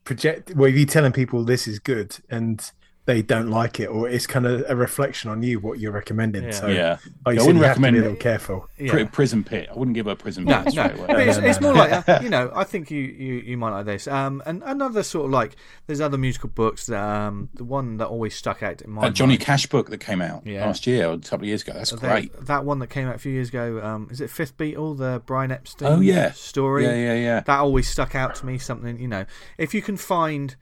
[0.03, 2.71] project, well, if you're telling people this is good and
[3.05, 6.45] they don't like it, or it's kind of a reflection on you what you're recommending.
[6.45, 6.51] Yeah.
[6.51, 6.97] So, yeah.
[7.25, 8.01] like I wouldn't you have to be recommend a it.
[8.01, 8.69] little careful.
[8.79, 9.05] Yeah.
[9.11, 9.69] prison pit.
[9.71, 10.71] I wouldn't give a prison No, pit no.
[10.71, 11.07] straight away.
[11.07, 11.79] But it's, No, no, it's no, more no.
[11.91, 12.51] like uh, you know.
[12.55, 14.07] I think you, you, you might like this.
[14.07, 16.87] Um, and another sort of like there's other musical books.
[16.87, 19.89] That, um, the one that always stuck out in my That Johnny mind, Cash book
[19.91, 20.65] that came out Yeah.
[20.65, 21.73] last year or a couple of years ago.
[21.73, 22.45] That's that- great.
[22.47, 23.81] That one that came out a few years ago.
[23.83, 25.87] Um, is it Fifth Beatle, the Brian Epstein?
[25.91, 26.31] Oh, yeah.
[26.31, 26.85] story.
[26.85, 27.39] Yeah, yeah, yeah.
[27.41, 28.57] That always stuck out to me.
[28.57, 29.25] Something you know,
[29.59, 30.55] if you can find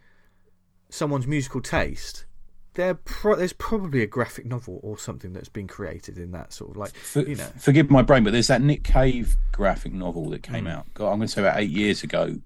[0.90, 2.26] someone's musical taste.
[2.76, 6.72] There, pro- there's probably a graphic novel or something that's been created in that sort
[6.72, 7.48] of like For, you know.
[7.60, 10.92] Forgive my brain, but there's that Nick Cave graphic novel that came out.
[10.94, 12.38] God, I'm going to say about eight years ago.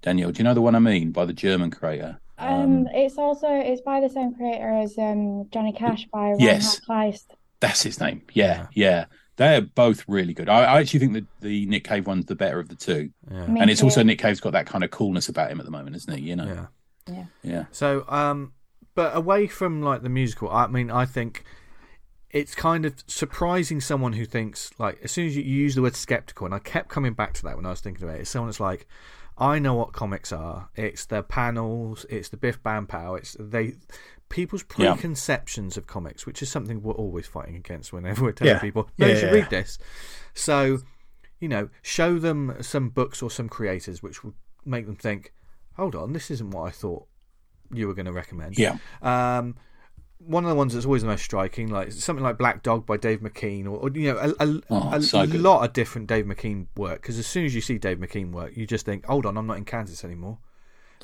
[0.00, 2.18] Daniel, do you know the one I mean by the German creator?
[2.38, 6.80] Um, it's also it's by the same creator as um Johnny Cash by Reinhard Yes.
[6.80, 7.26] Kleist.
[7.60, 8.22] That's his name.
[8.32, 9.04] Yeah, yeah.
[9.36, 10.48] They're both really good.
[10.48, 13.10] I, I actually think that the Nick Cave one's the better of the two.
[13.30, 13.46] Yeah.
[13.46, 14.02] Me and it's also.
[14.02, 16.28] Nick Cave's got that kind of coolness about him at the moment, isn't he?
[16.30, 16.68] You know?
[17.08, 17.24] Yeah.
[17.42, 17.64] Yeah.
[17.70, 18.52] So, um,
[18.94, 21.44] but away from like the musical, I mean, I think
[22.30, 25.82] it's kind of surprising someone who thinks like as soon as you, you use the
[25.82, 28.22] word skeptical, and I kept coming back to that when I was thinking about it.
[28.22, 28.86] It's someone that's like,
[29.38, 30.68] I know what comics are.
[30.76, 32.04] It's the panels.
[32.10, 33.14] It's the Biff Bam Pow.
[33.14, 33.74] It's they.
[34.28, 34.94] People's Yeah.
[34.94, 38.60] preconceptions of comics, which is something we're always fighting against whenever we're telling Yeah.
[38.60, 39.34] people, no, Yeah, you should yeah.
[39.40, 39.78] read this.
[40.32, 40.78] So,
[41.38, 44.32] you know, show them some books or some creators which will
[44.64, 45.34] make them think,
[45.76, 47.08] hold on, this isn't what I thought
[47.72, 48.58] you were going to recommend.
[48.58, 48.76] Yeah.
[49.02, 49.56] Um,
[50.18, 52.96] one of the ones that's always the most striking, like something like Black Dog by
[52.96, 55.40] Dave McKean, or, or you know, a, a, Oh, a so good.
[55.40, 57.02] lot of different Dave McKean work.
[57.02, 59.46] Because as soon as you see Dave McKean work, you just think, hold on, I'm
[59.48, 60.38] not in Kansas anymore.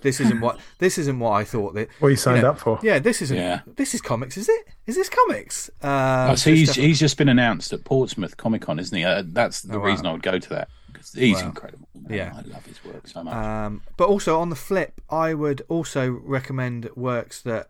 [0.01, 1.89] This isn't what this isn't what I thought that.
[1.99, 2.79] What you signed know, up for?
[2.85, 3.37] Yeah, this isn't.
[3.37, 3.63] Yeah.
[3.67, 4.69] This is comics, is it?
[4.87, 5.69] Is this comics?
[5.83, 5.91] Um,
[6.31, 9.03] Oh, so so he's, stuff- he's just been announced at Portsmouth Comic Con, isn't he?
[9.03, 9.87] Uh, that's the Oh, wow.
[9.87, 10.69] reason I would go to that.
[10.99, 11.47] 'Cause he's Wow.
[11.49, 11.89] incredible.
[12.09, 12.33] Yeah.
[12.37, 13.35] I love his work so much.
[13.35, 17.69] Um, but also on the flip, I would also recommend works that,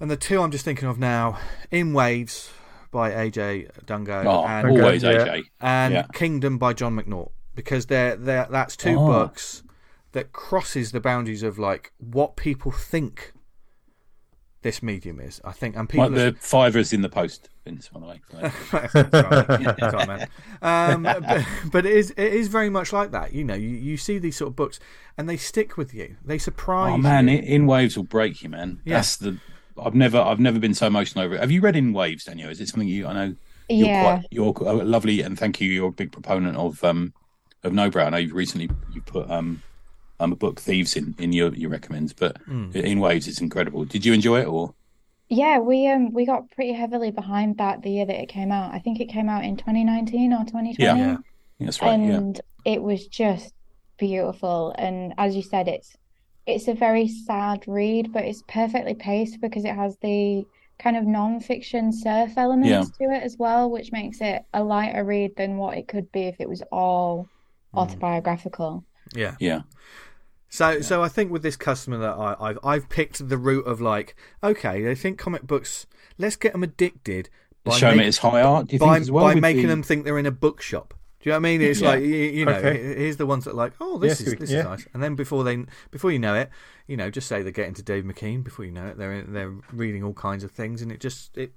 [0.00, 1.38] and the two I'm just thinking of now,
[1.70, 2.50] In Waves
[2.90, 5.10] by AJ Dungo oh, and, always yeah.
[5.26, 5.44] AJ.
[5.60, 6.06] and yeah.
[6.12, 9.06] Kingdom by Jon McNaught because they're, they're that's two Oh.
[9.06, 9.62] books
[10.12, 13.32] that crosses the boundaries of like what people think
[14.62, 15.40] this medium is.
[15.44, 16.08] I think, and people.
[16.10, 18.20] Like the fivers in the post, Vince, by the way.
[19.90, 20.28] Sorry, man.
[20.62, 23.32] Um, but, but it is it is very much like that.
[23.32, 24.78] You know, you, you see these sort of books,
[25.16, 26.16] and they stick with you.
[26.24, 26.92] They surprise.
[26.94, 27.38] Oh man, you.
[27.38, 28.80] in, in waves will break you, man.
[28.84, 28.96] Yeah.
[28.96, 29.38] That's the.
[29.82, 31.40] I've never, I've never been so emotional over it.
[31.40, 32.50] Have you read In Waves, Daniel?
[32.50, 33.06] Is it something you?
[33.06, 33.34] I know
[33.70, 34.02] you're Yeah.
[34.02, 35.70] quite, you're uh, lovely, and thank you.
[35.70, 37.14] You're a big proponent of um
[37.62, 38.06] of Nobrow.
[38.06, 39.62] I know you've recently you put um
[40.20, 42.70] um a book Thieves in in your your recommends, but Hmm.
[42.74, 43.84] In Waves it's incredible.
[43.84, 44.74] Did you enjoy it or?
[45.28, 48.74] Yeah, we um we got pretty heavily behind that the year that it came out.
[48.74, 50.76] I think it came out in 2019 or 2020.
[50.78, 51.16] Yeah.
[51.58, 52.00] That's right.
[52.00, 52.16] yeah.
[52.16, 53.54] and it was just
[53.98, 54.74] beautiful.
[54.78, 55.96] And as you said, it's
[56.46, 60.44] it's a very sad read, but it's perfectly paced because it has the
[60.78, 65.36] kind of non-fiction surf elements to it as well, which makes it a lighter read
[65.36, 67.28] than what it could be if it was all
[67.74, 68.84] autobiographical.
[69.14, 69.36] Yeah.
[69.38, 69.62] Yeah.
[70.50, 73.80] So, so I think with this customer that I, I've I've picked the route of
[73.80, 75.86] like, okay, they think comic books.
[76.18, 77.30] Let's get them addicted
[77.64, 78.66] by Show them it's high art.
[78.66, 79.24] Do you by, think as well?
[79.24, 80.92] by making the- them think they're in a bookshop.
[81.22, 81.60] Do you know what I mean?
[81.60, 81.88] It's Yeah.
[81.90, 82.82] like you, you know, Okay.
[82.82, 84.60] here's the ones that are like, oh, this Yes, is this yeah.
[84.60, 86.48] is nice, and then before they before you know it,
[86.86, 88.42] you know, just say they get into Dave McKean.
[88.42, 91.52] Before you know it, they're they're reading all kinds of things, and it just it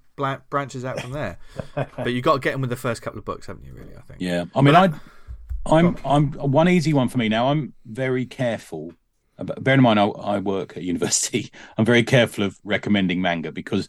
[0.50, 1.39] branches out from there.
[1.76, 3.74] but you have got to get them with the first couple of books, haven't you?
[3.74, 4.20] Really, I think.
[4.22, 4.89] Yeah, I mean, I,
[5.66, 7.49] I'm, I'm one easy one for me now.
[7.49, 8.93] I'm very careful.
[9.38, 11.51] About, bear in mind, I, I work at university.
[11.78, 13.88] I'm very careful of recommending manga because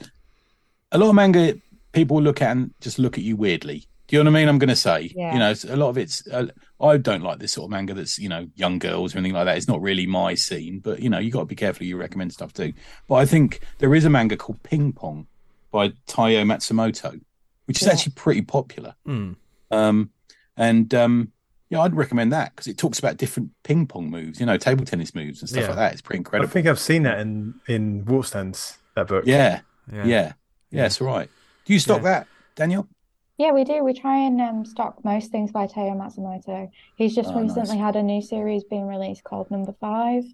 [0.92, 1.54] a lot of manga
[1.92, 3.86] people look at and just look at you weirdly.
[4.06, 4.48] Do you know what I mean?
[4.50, 5.32] I'm going to say, Yeah.
[5.32, 6.26] you know, a lot of it's.
[6.28, 6.48] Uh,
[6.80, 9.46] I don't like this sort of manga that's you know young girls or anything like
[9.46, 9.56] that.
[9.56, 11.86] It's not really my scene, but you know, you got to be careful.
[11.86, 12.74] You recommend stuff too.
[13.08, 15.26] But I think there is a manga called Ping Pong
[15.70, 17.18] by Taiyo Matsumoto,
[17.64, 17.94] which is Yeah.
[17.94, 18.94] actually pretty popular.
[19.08, 19.36] Mm.
[19.70, 20.10] Um,
[20.58, 21.32] and um,
[21.74, 24.84] yeah, I'd recommend that because it talks about different ping pong moves, you know, table
[24.84, 25.68] tennis moves and stuff Yeah.
[25.68, 25.92] like that.
[25.92, 26.48] It's pretty incredible.
[26.48, 29.24] I think I've seen that in in Waterstones that book.
[29.26, 29.60] yeah,
[29.92, 30.04] Yeah.
[30.04, 30.32] yeah,
[30.70, 31.28] yeah, That's right.
[31.66, 32.02] Do you stock Yeah.
[32.10, 32.86] that, Daniel?
[33.36, 33.82] Yeah, we do.
[33.82, 36.70] We try and um, stock most things by Taiyo Matsumoto.
[36.96, 37.56] He's just Oh, nice.
[37.56, 40.24] recently had a new series being released called Number Five.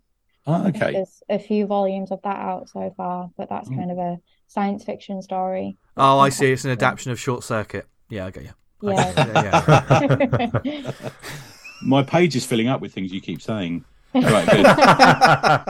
[0.46, 0.92] Oh, okay.
[0.92, 3.76] There's a few volumes of that out so far, but that's Mm.
[3.76, 5.78] kind of a science fiction story.
[5.96, 6.50] Oh, I see.
[6.52, 7.86] It's an adaptation of Short Circuit.
[8.10, 8.50] Yeah, I get you.
[8.82, 10.00] I Yeah.
[10.24, 10.92] Yeah, yeah.
[11.82, 13.84] My page is filling up with things you keep saying.
[14.14, 15.66] Right,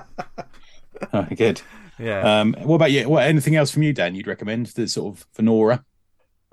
[1.08, 1.36] good.
[1.36, 1.62] good.
[1.98, 2.40] yeah.
[2.40, 3.08] Um, what about you?
[3.08, 4.14] What anything else from you, Dan?
[4.14, 5.84] You'd recommend the sort of for Nora?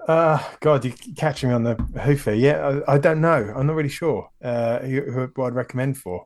[0.08, 2.34] Uh, God, you're catching me on the hoof here.
[2.34, 3.53] Yeah, I, I don't know.
[3.55, 6.26] I'm not really sure uh, who, who, what I'd recommend for.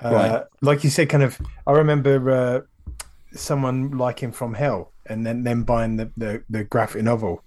[0.00, 0.42] Uh, Right.
[0.62, 1.38] Like you said, kind of.
[1.66, 2.60] I remember uh,
[3.34, 7.42] someone liking From Hell, and then then buying the the, the graphic novel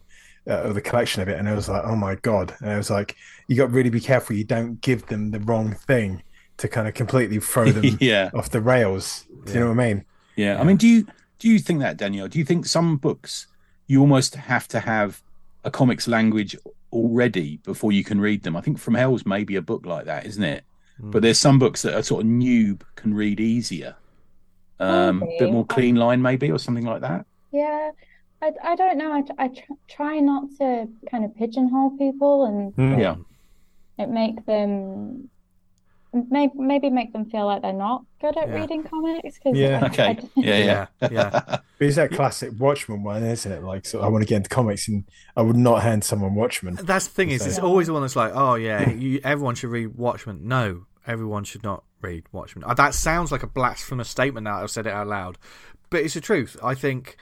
[0.50, 2.56] uh, or the collection of it, and I was like, oh my god!
[2.60, 3.16] And I was like,
[3.48, 4.36] you got to really be careful.
[4.36, 6.24] You don't give them the wrong thing
[6.58, 9.26] to kind of completely throw them yeah, off the rails.
[9.45, 10.06] Do you know what I mean?
[10.36, 10.60] yeah.
[10.60, 11.08] I mean, do you
[11.39, 12.28] do you think that, Daniel?
[12.28, 13.48] Do you think some books
[13.88, 15.22] you almost have to have
[15.64, 16.56] a comics language
[16.91, 18.56] already before you can read them?
[18.56, 20.64] I think From Hell's maybe a book like that, isn't it?
[21.02, 21.12] Mm.
[21.12, 23.95] But there's some books that a sort of noob can read easier,
[24.80, 27.26] um, a bit more clean line, maybe, or something like that.
[27.52, 27.91] Yeah,
[28.41, 29.11] I, I don't know.
[29.13, 29.49] I, I
[29.89, 32.99] try not to kind of pigeonhole people and Mm.
[32.99, 33.15] Yeah.
[34.03, 35.29] it make them
[36.31, 38.55] maybe maybe make them feel like they're not good at Yeah.
[38.55, 39.85] reading comics because Yeah.
[39.85, 40.17] Okay.
[40.35, 41.39] Yeah, yeah, Yeah, yeah.
[41.77, 43.61] But it's that classic Watchmen one, isn't it?
[43.63, 45.03] Like, so I want to get into comics, and
[45.35, 46.75] I would not hand someone Watchmen.
[46.81, 49.69] That's the thing is, it's always the one that's like, oh yeah, you, everyone should
[49.69, 50.47] read Watchmen.
[50.47, 52.63] No, everyone should not read Watchmen.
[52.63, 54.63] Uh, That sounds like a blasphemous statement now.
[54.63, 55.38] I've said it out loud,
[55.91, 56.57] but it's the truth.
[56.63, 57.15] I think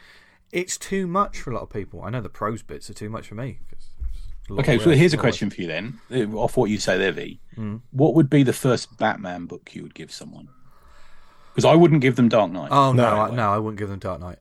[0.56, 2.01] it's too much for a lot of people.
[2.03, 3.60] I know the prose bits are too much for me.
[3.70, 6.70] 'cause it's a lot Okay, so here's a question for you then, uh, off what
[6.70, 7.39] you say there, V.
[7.58, 7.82] Mm.
[7.91, 10.47] What would be the first Batman book you would give someone?
[11.53, 12.70] Because I wouldn't give them Dark Knight.
[12.72, 13.22] Oh no, No.
[13.22, 14.39] I, no, I wouldn't give them Dark Knight.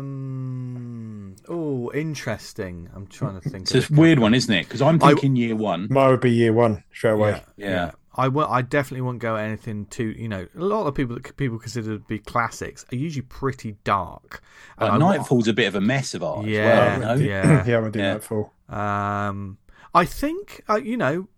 [0.00, 2.88] Um, oh, interesting.
[2.94, 3.70] I'm trying to think.
[3.70, 4.64] it's a weird one, isn't it?
[4.66, 5.86] Because I'm I- thinking year one.
[5.90, 7.42] Mine would be year one straight away.
[7.56, 7.90] Yeah, Yeah.
[8.16, 8.46] I will.
[8.48, 10.10] I definitely won't go anything too.
[10.10, 13.76] You know, a lot of people that people consider to be classics are usually pretty
[13.84, 14.42] dark.
[14.78, 17.18] But And I wa- Nightfall's a bit of a mess of art Yeah, as well.
[17.20, 17.30] You know?
[17.30, 17.64] yeah.
[17.66, 18.14] yeah, I would do Yeah.
[18.14, 18.50] that for.
[18.68, 19.58] Um,
[19.94, 21.28] I think uh, you know.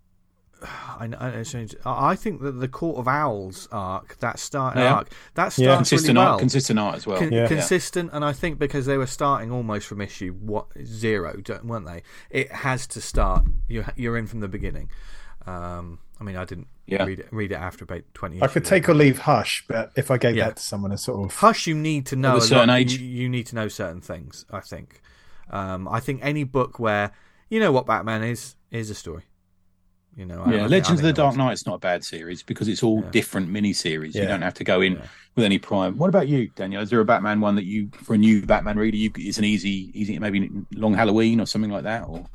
[0.98, 1.74] I, know- it's strange.
[1.84, 4.94] I I think that the Court of Owls arc, that start Yeah.
[4.94, 5.76] arc, that starts Yeah.
[5.76, 6.32] Consistent really well.
[6.34, 7.18] art, consistent art as well.
[7.18, 7.46] Con- Yeah.
[7.48, 11.86] consistent, and I think because they were starting almost from issue what zero, don't- weren't
[11.86, 12.02] they?
[12.30, 13.44] It has to start.
[13.68, 14.90] You're you're in from the beginning.
[15.46, 17.04] Um, I mean, I didn't Yeah.
[17.04, 18.40] read it read it after about twenty.
[18.42, 20.46] I could take or leave Hush, but if I gave Yeah.
[20.46, 22.68] that to someone, as sort of Hush, you need to know Of a a certain
[22.68, 22.98] lot- age.
[22.98, 24.44] You, you need to know certain things.
[24.52, 25.00] I think.
[25.50, 27.10] Um, I think any book where
[27.50, 29.24] you know what Batman is is a story.
[30.16, 31.38] You know, Yeah, I- I Legends of the Dark works.
[31.38, 33.10] Knight's not a bad series because it's all Yeah.
[33.12, 34.14] different mini series.
[34.14, 35.02] You don't have to go in Yeah.
[35.36, 35.96] with any prime.
[35.96, 36.82] What about you, Daniel?
[36.82, 39.44] Is there a Batman one that you, for a new Batman reader, you it's an
[39.44, 42.02] easy, easy, maybe Long Halloween or something like that?
[42.08, 42.26] Or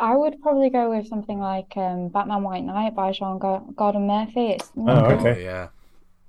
[0.00, 4.06] I would probably go with something like um, Batman White Knight by Sean Go- Gordon
[4.06, 4.52] Murphy.
[4.52, 5.34] It's Oh, non- okay.
[5.36, 5.68] Oh, yeah.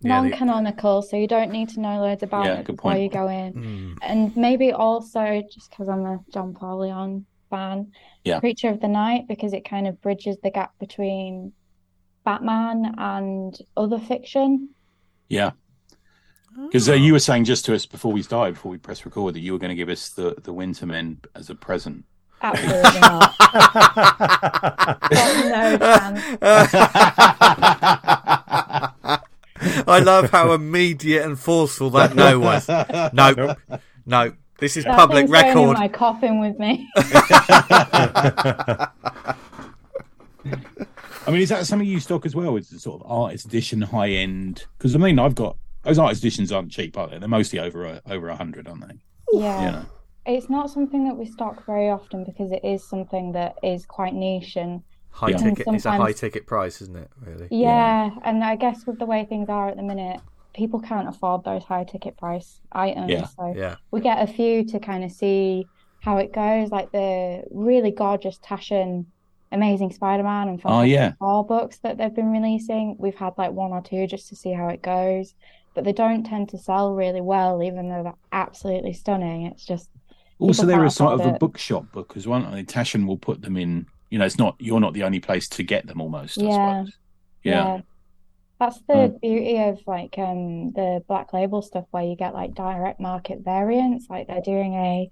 [0.02, 3.04] Yeah, non-canonical, so you don't need to know loads about Yeah, it good before point.
[3.04, 3.54] you go in.
[3.54, 3.98] Mm.
[4.02, 6.80] And maybe also just because I'm a John Paul
[7.52, 7.92] Leon fan,
[8.24, 8.40] Yeah.
[8.40, 11.54] Creature of the Night, because it kind of bridges the gap between
[12.26, 14.70] Batman and other fiction.
[15.30, 15.52] yeah,
[16.66, 19.36] because uh, you were saying just to us before we started, before we press record,
[19.36, 22.04] that you were going to give us the the Wintermen as a present.
[22.42, 23.36] Absolutely not.
[25.10, 26.24] Got no chance.
[29.88, 32.68] I love how immediate and forceful that no was.
[32.68, 33.58] No, Nope.
[34.06, 34.34] no.
[34.60, 35.78] This is That public thing's going in record.
[35.78, 36.90] my coffin with me.
[41.28, 42.56] I mean, is that something you stock as well?
[42.56, 44.66] Is the sort of artist edition high end?
[44.78, 47.20] Because I mean, I've got those artist editions aren't cheap, are they?
[47.20, 48.96] They're mostly over over a hundred, aren't they?
[49.34, 49.66] Yeah.
[49.66, 49.86] You know.
[50.26, 54.14] It's not something that we stock very often because it is something that is quite
[54.14, 54.82] niche and
[55.12, 55.38] High Yeah.
[55.38, 55.66] ticket.
[55.70, 57.10] It's a high ticket price, isn't it?
[57.26, 57.48] Really.
[57.50, 60.20] yeah, and I guess with the way things are at the minute,
[60.54, 63.10] people can't afford those high ticket price items.
[63.10, 63.26] Yeah.
[63.26, 63.76] So Yeah.
[63.92, 65.68] we get a few to kind of see
[66.02, 69.06] how it goes, like the really gorgeous Taschen
[69.52, 71.12] Amazing Spider-Man and Oh, Fantastic yeah.
[71.20, 72.96] Four books that they've been releasing.
[73.00, 75.34] We've had like one or two just to see how it goes,
[75.74, 79.48] but they don't tend to sell really well, even though they're absolutely stunning.
[79.48, 79.90] It's just
[80.40, 82.46] Also, they're a sort of afford a bookshop book as well.
[82.46, 83.86] I mean, Taschen will put them in.
[84.10, 86.00] You know, it's not you're not the only place to get them.
[86.02, 86.86] Almost, I Yeah.
[87.44, 87.82] Yeah.
[88.60, 93.00] That's the beauty of like um the black label stuff where you get like direct
[93.00, 94.08] market variants.
[94.10, 95.10] Like they're doing a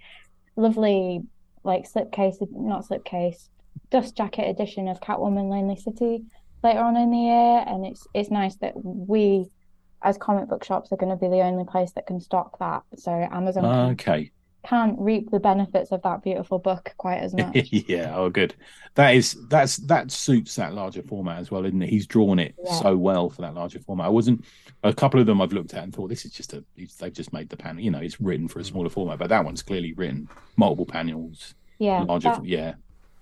[0.58, 1.22] lovely
[1.64, 3.48] like slipcase, not slipcase,
[3.90, 6.26] dust jacket edition of Catwoman Lonely City
[6.62, 9.46] later on in the year, and it's it's nice that we
[10.04, 12.84] as comic book shops are going to be the only place that can stock that.
[12.98, 14.32] So Amazon Okay.
[14.68, 17.70] Can't reap the benefits of that beautiful book quite as much.
[17.72, 18.14] yeah.
[18.16, 18.54] Oh, good.
[18.96, 21.90] That is that's that suits that larger format as well, isn't it?
[21.90, 22.74] He's drawn it Yeah.
[22.82, 24.08] so well for that larger format.
[24.08, 24.44] I wasn't
[24.84, 26.64] a couple of them I've looked at and thought this is just a
[27.00, 27.82] they've just made the panel.
[27.82, 31.54] You know, it's written for a smaller format, but that one's clearly written multiple panels,
[31.80, 32.30] Yeah, larger.
[32.30, 32.74] that, yeah.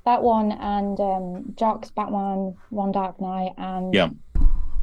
[0.06, 4.10] that one and um Jock's Batman One Dark Night and Yeah.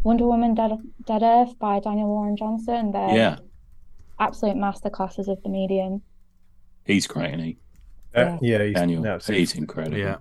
[0.04, 0.72] Wonder Woman Dead,
[1.06, 2.90] Dead Earth by Daniel Warren Johnson.
[2.92, 3.36] They're Yeah.
[4.18, 6.02] absolute masterclasses of the medium.
[6.84, 7.56] He's great, isn't he?
[8.14, 9.02] Uh, yeah, he's, Daniel.
[9.02, 9.96] no, he's incredible.
[9.98, 10.16] Yeah.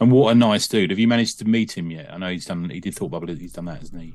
[0.00, 0.90] And what a nice dude.
[0.90, 2.12] Have you managed to meet him yet?
[2.12, 2.68] I know he's done.
[2.70, 3.28] He did Thought Bubble.
[3.34, 4.14] He's done that, hasn't he?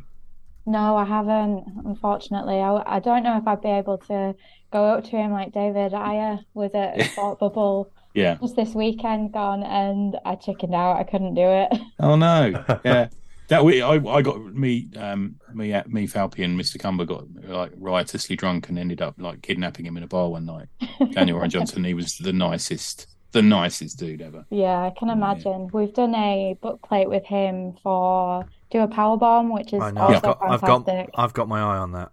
[0.66, 2.56] No, I haven't, unfortunately.
[2.60, 4.34] I, I don't know if I'd be able to
[4.72, 8.36] go up to him like David Ayer was at Thought Bubble Yeah.
[8.36, 10.98] just this weekend gone, and I chickened out.
[10.98, 11.74] I couldn't do it.
[12.00, 12.64] Oh no.
[12.86, 13.10] Yeah.
[13.54, 17.72] That we, I, I got me, um, me, me, Falpy, and Mister Cumber got like
[17.78, 20.70] riotously drunk and ended up like kidnapping him in a bar one night.
[21.12, 21.84] Daniel Warren Johnson.
[21.84, 24.44] He was the nicest, the nicest dude ever.
[24.50, 25.14] Yeah, I can Yeah.
[25.14, 25.70] imagine.
[25.72, 29.92] We've done a book plate with him for Do a Power Bomb, which is I
[29.92, 30.02] know.
[30.02, 31.10] also I've got, I've got.
[31.14, 32.12] I've got my eye on that.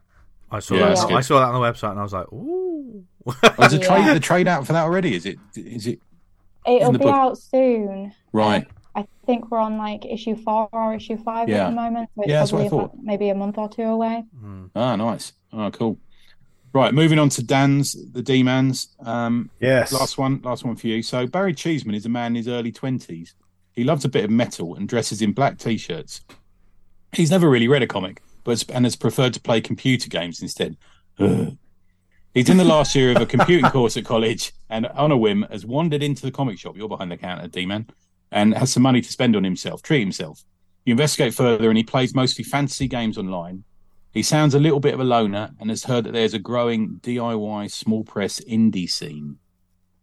[0.50, 1.10] I saw Yeah, that.
[1.10, 3.32] I saw that on the website, and I was like, "Ooh." Oh,
[3.64, 3.86] is the Yeah.
[3.86, 5.14] trade the trade out for that already?
[5.14, 5.38] Is it?
[5.56, 6.00] Is it
[6.66, 7.14] It'll be book.
[7.14, 8.12] out soon.
[8.34, 8.66] right?
[8.94, 11.66] I think we're on like issue four or issue five Yeah.
[11.66, 12.92] at the moment, so it's Yeah, that's what I thought.
[13.02, 14.24] maybe a month or two away.
[14.40, 14.66] Hmm.
[14.74, 15.32] Ah, nice.
[15.52, 15.98] Oh, cool.
[16.72, 18.94] Right, moving on to Dan's the D Man's.
[19.04, 19.92] Um, yes.
[19.92, 21.02] Last one, last one for you.
[21.02, 23.34] So Barry Cheeseman is a man in his early twenties.
[23.72, 26.20] He loves a bit of metal and dresses in black t-shirts.
[27.12, 30.76] He's never really read a comic, but and has preferred to play computer games instead.
[31.18, 31.56] Ugh.
[32.34, 35.44] He's in the last year of a computing course at college, and on a whim
[35.50, 36.76] has wandered into the comic shop.
[36.76, 37.88] You're behind the counter, D-man,
[38.32, 39.82] and has some money to spend on himself.
[39.82, 40.44] Treat himself.
[40.84, 43.64] You investigate further, and he plays mostly fantasy games online.
[44.12, 47.00] He sounds a little bit of a loner, and has heard that there's a growing
[47.02, 49.38] DIY small press indie scene.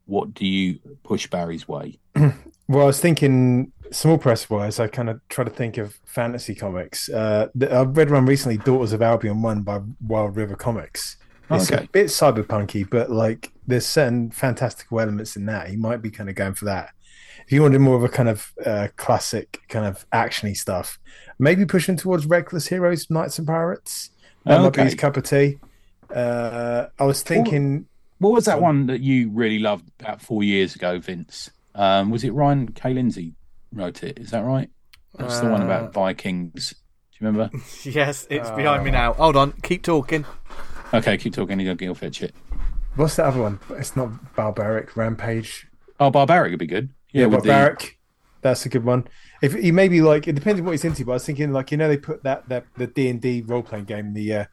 [0.05, 1.99] What do you push Barry's way?
[2.69, 6.53] Well, I was thinking small press wise, I kind of try to think of fantasy
[6.53, 7.07] comics.
[7.07, 11.15] Uh, I read one recently, Daughters of Albion One by Wild River Comics.
[11.49, 11.85] It's Okay.
[11.85, 15.69] a bit cyberpunky, but like there's certain fantastical elements in that.
[15.69, 16.89] He might be kind of going for that.
[17.47, 20.99] If you wanted more of a kind of uh, classic, kind of actiony stuff,
[21.39, 24.09] maybe pushing towards Reckless Heroes, Knights and Pirates.
[24.45, 25.57] That might be his cup of tea.
[26.13, 27.85] Uh, I was thinking,
[28.19, 31.49] What was that one that you really loved about four years ago, Vince?
[31.73, 32.93] Um, was it Ryan K.
[32.93, 33.33] Lindsay
[33.71, 34.19] wrote it?
[34.19, 34.69] Is that right?
[35.17, 36.71] That's the one Uh, about Vikings.
[36.71, 36.75] Do
[37.25, 37.49] you remember?
[37.83, 39.13] Yes, it's behind me now.
[39.13, 40.25] Hold on, keep talking.
[40.93, 41.59] Okay, keep talking.
[41.59, 42.35] He'll he'll fetch it.
[42.95, 43.59] what's the other one?
[43.71, 45.67] It's not Barbaric Rampage.
[45.99, 46.89] Oh, Barbaric would be good.
[47.17, 47.97] Yeah, Yeah, with the Barbaric.
[48.41, 49.07] that's a good one.
[49.41, 51.71] If he maybe like it depends on what he's into, but I was thinking like
[51.71, 54.45] you know they put that that the D and D role playing game, the uh,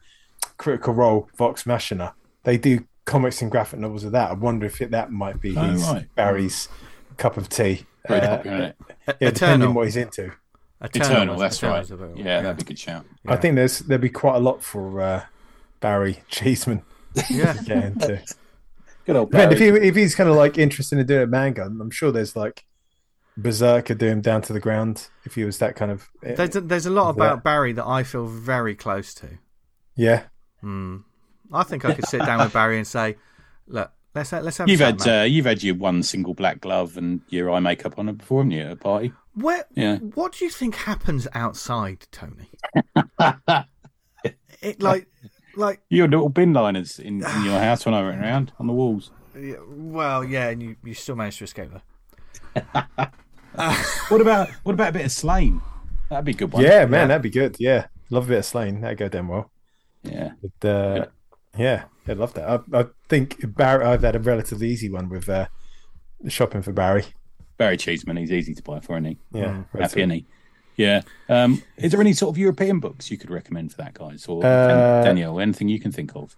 [0.57, 2.13] Critical Role Vox Machina.
[2.43, 4.29] They do comics and graphic novels of that.
[4.31, 6.07] I wonder if it, that might be Oh, his right.
[6.15, 6.69] Barry's
[7.17, 7.85] cup of tea.
[8.07, 9.67] Very Uh, popular, isn't yeah, depending Eternal.
[9.69, 10.31] on what he's into.
[10.81, 11.83] Eternal, was- that's right.
[11.83, 13.05] Eternal's a bit- Yeah, that'd be a good shout.
[13.27, 15.23] I think there's there'd be quite a lot for uh,
[15.79, 16.83] Barry Cheeseman
[17.29, 17.53] yeah.
[19.05, 19.11] To.
[19.11, 21.63] Good old Depend- if he if he's kind of like interested in doing a manga,
[21.63, 22.65] I'm sure there's like
[23.37, 26.61] Berserker do him down to the ground if he was that kind of There's a,
[26.61, 27.43] there's a lot Of about that.
[27.43, 29.27] Barry that I feel very close to.
[29.95, 30.23] yeah.
[30.61, 30.97] Hmm.
[31.53, 33.17] I think I could sit down with Barry and say,
[33.67, 36.59] "Look, let's ha- let's have." You've chat, had uh, you've had your one single black
[36.59, 39.13] glove and your eye makeup on it before, haven't you, at a party?
[39.35, 39.97] Where, Yeah.
[39.97, 42.49] What do you think happens outside, Tony?
[44.61, 45.07] It like,
[45.55, 48.73] like, Your little bin liners in, in your house when I went around on the
[48.73, 49.11] walls.
[49.39, 52.87] yeah, well, yeah, and you, you still managed to escape there.
[54.09, 55.61] What about what about a bit of slaying?
[56.09, 56.61] That'd be a good one.
[56.61, 57.55] Yeah, man, that'd be good.
[57.57, 57.87] Yeah.
[58.09, 58.81] Love a bit of slaying.
[58.81, 59.49] That'd go damn well.
[60.03, 60.31] yeah.
[60.59, 61.05] But, uh,
[61.57, 62.47] yeah, I'd love that.
[62.73, 65.47] I, I think Barry, I've had a relatively easy one with uh,
[66.27, 67.05] shopping for Barry.
[67.57, 69.17] Barry Cheeseman, he's easy to buy for, isn't he?
[69.31, 69.63] Yeah.
[69.71, 70.25] Happy, isn't he?
[70.77, 71.01] Yeah.
[71.29, 74.25] Um, is there any sort of European books you could recommend for that, guys?
[74.27, 76.35] Or Uh, Daniel, anything you can think of?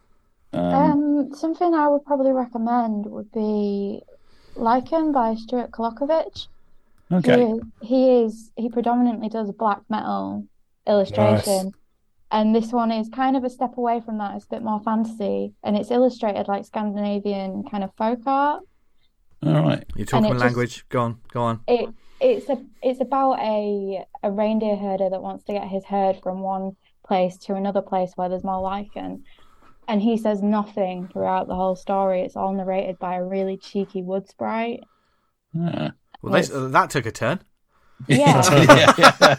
[0.54, 4.02] Um, Um, something I would probably recommend would be
[4.56, 6.48] Lycan by Stuart Kolokovich.
[7.12, 7.36] okay.
[7.38, 10.46] He is, he is he predominantly does black metal
[10.86, 11.72] illustration,
[12.32, 14.36] and this one is kind of a step away from that.
[14.36, 18.64] It's a bit more fantasy, and it's illustrated like Scandinavian kind of folk art.
[19.44, 19.84] All right.
[19.96, 20.86] You're talking it my just- language.
[20.90, 21.60] Go on, go on.
[21.68, 21.90] It
[22.20, 26.42] it's a it's about a a reindeer herder that wants to get his herd from
[26.42, 29.24] one place to another place where there's more lichen.
[29.88, 32.22] And he says nothing throughout the whole story.
[32.22, 34.84] It's all narrated by a really cheeky wood sprite.
[35.58, 35.92] Ah.
[36.22, 37.40] Well, this, uh, that took a turn.
[38.08, 38.44] Yeah.
[38.52, 39.36] yeah, yeah.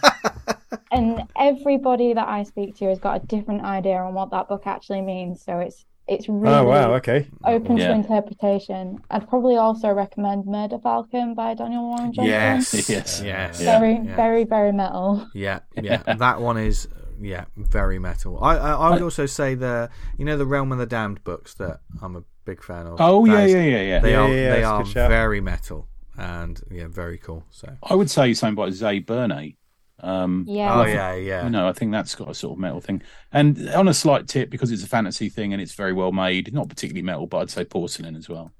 [0.91, 4.63] And everybody that I speak to has got a different idea on what that book
[4.67, 5.45] actually means.
[5.45, 6.95] So it's it's really Oh, wow.
[6.95, 7.29] Okay.
[7.45, 7.89] open Yeah.
[7.89, 8.99] to interpretation.
[9.11, 12.25] I'd probably also recommend Murder Falcon by Daniel Warren Johnson.
[12.33, 13.23] Yes, Yes.
[13.23, 14.17] yes, Very, yeah.
[14.17, 15.29] very, very metal.
[15.35, 16.89] Yeah, yeah, that one is
[17.21, 18.39] yeah very metal.
[18.43, 21.55] I I, I would also say the you know the Realm of the Damned books
[21.55, 22.97] that I'm a big fan of.
[23.01, 23.99] Oh yeah, is- yeah, yeah, yeah.
[24.01, 27.45] They Yeah, are yeah, yeah, they that's are very metal and yeah very cool.
[27.51, 29.57] So I would say something by Zay Burney.
[30.01, 30.81] Um, Yeah.
[30.81, 33.03] oh yeah yeah You know, I think that's got a sort of metal thing.
[33.33, 36.53] And on a slight tip, because it's a fantasy thing and it's very well made,
[36.55, 38.53] not particularly metal, but I'd say porcelain as well.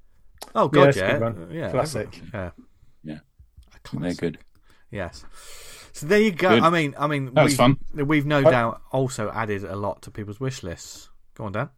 [0.55, 1.01] oh god that's a
[1.51, 2.21] yeah yeah Classic.
[2.33, 2.51] yeah
[3.03, 3.13] Yeah.
[3.15, 4.37] A I think they're good.
[4.91, 5.23] Yes.
[5.93, 6.49] So there you go.
[6.49, 6.63] Good.
[6.63, 7.77] I mean, I mean, That was we've, fun.
[7.93, 11.09] We've no I- doubt also added a lot to people's wish lists.
[11.35, 11.69] Go on, Dan.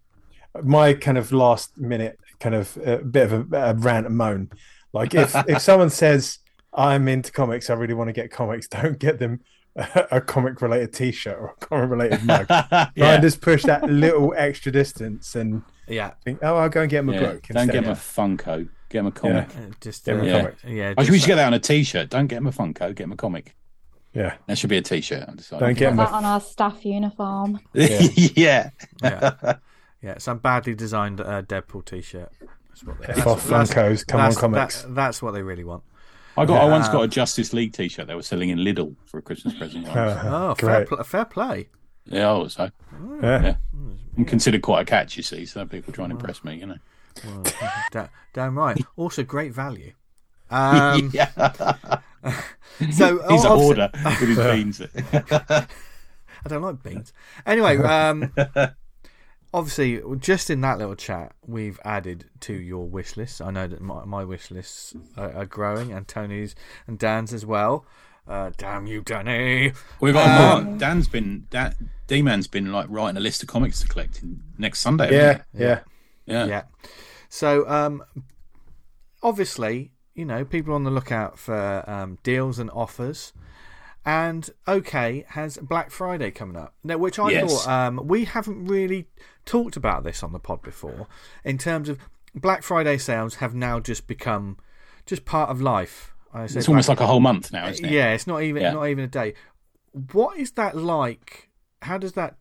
[0.64, 4.50] my kind of last minute kind of uh, bit of a, a rant and moan.
[4.94, 6.40] Like if if someone says
[6.74, 9.42] I'm into comics, I really want to get comics, don't get them
[9.76, 12.48] a, a comic related T-shirt or a comic related mug.
[12.48, 13.14] Try yeah.
[13.14, 16.12] and just push that little extra distance and Yeah.
[16.24, 17.20] think, oh, I'll go and get them a Yeah.
[17.20, 17.44] book.
[17.48, 17.84] Don't get instead.
[17.84, 18.70] them a Funko.
[18.90, 19.50] Get them a comic.
[19.56, 20.48] Uh, just Yeah, uh, yeah.
[20.66, 20.94] yeah, yeah.
[20.98, 22.10] I should, we should get that on a T-shirt.
[22.10, 22.88] Don't get them a Funko.
[22.94, 23.56] Get them a comic.
[24.14, 25.24] Yeah, That should be a T-shirt.
[25.30, 25.66] I decided.
[25.66, 27.60] Don't get Put 'em that a- on our staff uniform.
[27.74, 28.72] yeah.
[29.02, 29.54] yeah.
[30.02, 32.30] yeah, some badly designed uh, Deadpool T-shirt.
[32.68, 33.06] That's what they.
[33.08, 34.82] F off that's, Funkos, come on comics.
[34.82, 35.84] that- that's what they really want.
[36.38, 36.62] I got.
[36.62, 39.54] I once got a Justice League T-shirt they were selling in Lidl for a Christmas
[39.54, 39.86] present.
[39.86, 39.96] once.
[39.98, 41.70] Uh, Oh, fair, pl- fair play.
[42.06, 42.70] yeah, I was so.
[43.22, 43.42] Yeah.
[43.44, 43.56] Yeah.
[44.18, 45.46] I'm considered quite a catch, you see.
[45.46, 46.78] So people try and impress me, you know.
[47.26, 47.44] Well,
[47.92, 48.78] da- damn right.
[48.98, 49.94] Also, great value.
[50.52, 51.30] Um, yeah.
[51.32, 52.00] so
[52.80, 54.82] He's a obvi- hoarder with his beans.
[56.44, 57.14] I don't like beans.
[57.46, 58.34] Anyway, um,
[59.54, 63.42] obviously, just in that little chat, we've added to your wish list.
[63.42, 66.56] I know that my, my wish lists are, are growing, and Tony's
[66.88, 67.86] and Dan's as well.
[68.28, 69.74] Uh, damn you, Danny!
[70.00, 70.78] We've got Um, more.
[70.78, 74.22] Dan's been Dan, D-Man's been like writing a list of comics to collect
[74.58, 75.12] next Sunday.
[75.12, 75.80] yeah, hasn't yeah.
[76.26, 76.64] yeah, Yeah.
[77.30, 78.04] So, um,
[79.24, 83.34] obviously, you know, people are on the lookout for um, deals and offers.
[84.04, 87.64] And OK has Black Friday coming up, now, which I Yes.
[87.66, 89.08] thought um, we haven't really
[89.46, 91.08] talked about this on the pod before.
[91.44, 91.98] In terms of
[92.36, 94.58] Black Friday sales, have now just become
[95.06, 96.14] just part of life.
[96.34, 97.92] I say It's almost like a whole month now, uh, isn't it?
[97.92, 98.72] yeah, it's not even Yeah.
[98.74, 99.34] not even a day.
[100.14, 101.50] What is that like?
[101.82, 102.38] How does that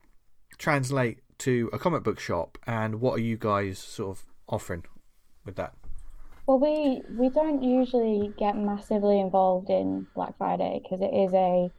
[0.58, 2.58] translate to a comic book shop?
[2.66, 4.84] And what are you guys sort of offering
[5.44, 5.74] with that?
[6.46, 11.70] Well, we we don't usually get massively involved in Black Friday because it is a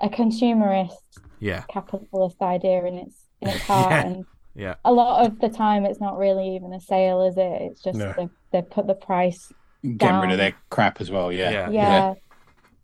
[0.00, 0.92] a consumerist
[1.40, 4.00] Yeah, capitalist idea in its in its heart, Yeah.
[4.06, 4.26] and
[4.58, 7.62] yeah, a lot of the time it's not really even a sale, is it?
[7.62, 8.12] It's just No.
[8.16, 9.52] they they put the price
[9.96, 11.30] Getting rid of their crap as well.
[11.32, 11.70] Yeah, Yeah.
[11.70, 12.14] Yeah.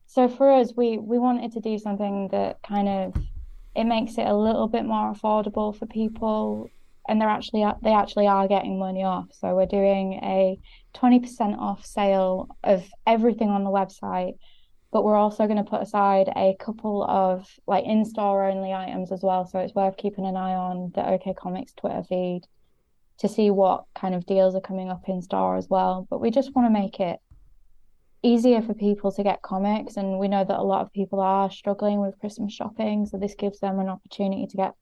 [0.06, 3.16] So for us, we we wanted to do something that kind of
[3.74, 6.70] it makes it a little bit more affordable for people,
[7.08, 9.26] and they're actually they actually are getting money off.
[9.32, 10.56] So we're doing a
[10.92, 14.34] twenty percent off sale of everything on the website,
[14.94, 19.24] but we're also going to put aside a couple of like in-store only items as
[19.24, 19.44] well.
[19.44, 22.42] So it's worth keeping an eye on the OK Comics Twitter feed
[23.18, 26.06] to see what kind of deals are coming up in store as well.
[26.08, 27.18] But we just want to make it
[28.22, 31.50] easier for people to get comics and we know that a lot of people are
[31.50, 34.72] struggling with christmas shopping so this gives them an opportunity to get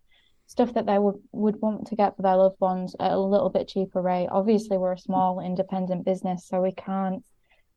[0.47, 3.51] stuff that they would, would want to get for their loved ones at a little
[3.51, 7.25] bit cheaper rate obviously we're a small independent business so we can't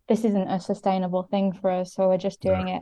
[0.08, 2.82] this isn't a sustainable thing for us so we're just doing it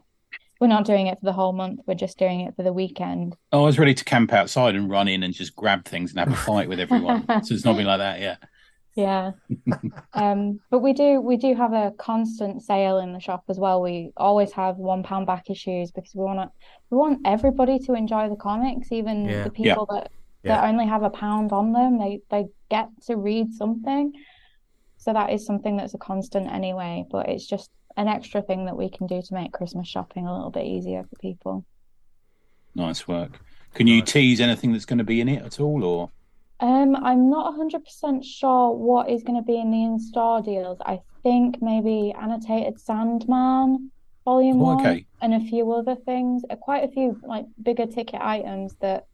[0.59, 3.35] we're not doing it for the whole month we're just doing it for the weekend
[3.51, 6.19] Oh, I was ready to camp outside and run in and just grab things and
[6.19, 7.25] have a fight with everyone.
[7.43, 8.35] so it's not been like that, yeah.
[8.95, 9.31] Yeah.
[10.13, 13.81] um, but we do we do have a constant sale in the shop as well.
[13.81, 16.49] We always have one pound back issues because we want to
[16.89, 19.43] we want everybody to enjoy the comics, even Yeah.
[19.43, 20.11] the people that
[20.43, 20.67] that Yeah.
[20.69, 21.97] only have a pound on them.
[21.99, 24.13] They they get to read something.
[25.03, 28.77] So that is something that's a constant anyway, but it's just an extra thing that
[28.77, 31.65] we can do to make Christmas shopping a little bit easier for people.
[32.73, 33.41] Nice work.
[33.73, 36.09] Can you tease anything that's going to be in it at all, or
[36.61, 40.77] Um, I'm not 100% sure what is going to be in the in-store deals.
[40.85, 43.91] I think maybe Annotated Sandman
[44.23, 45.05] Volume Oh, 1 okay.
[45.21, 46.43] and a few other things.
[46.49, 49.07] Uh, Quite a few like bigger ticket items that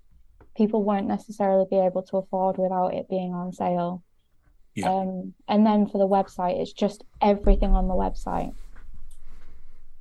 [0.55, 4.03] people won't necessarily be able to afford without it being on sale.
[4.79, 4.91] Yeah.
[4.93, 8.53] Um, and then for the website, it's just everything on the website.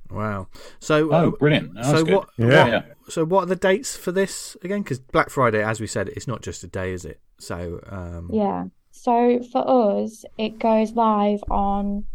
[0.09, 0.47] Wow.
[0.79, 1.75] So, oh, uh, brilliant!
[1.75, 2.15] That's so good.
[2.15, 2.75] what, Yeah.
[2.75, 3.11] what?
[3.13, 4.81] So what are the dates for this again?
[4.81, 7.19] Because Black Friday, as we said, it's not just a day, is it?
[7.39, 8.65] So, um, Yeah.
[8.91, 12.05] So for us, it goes live on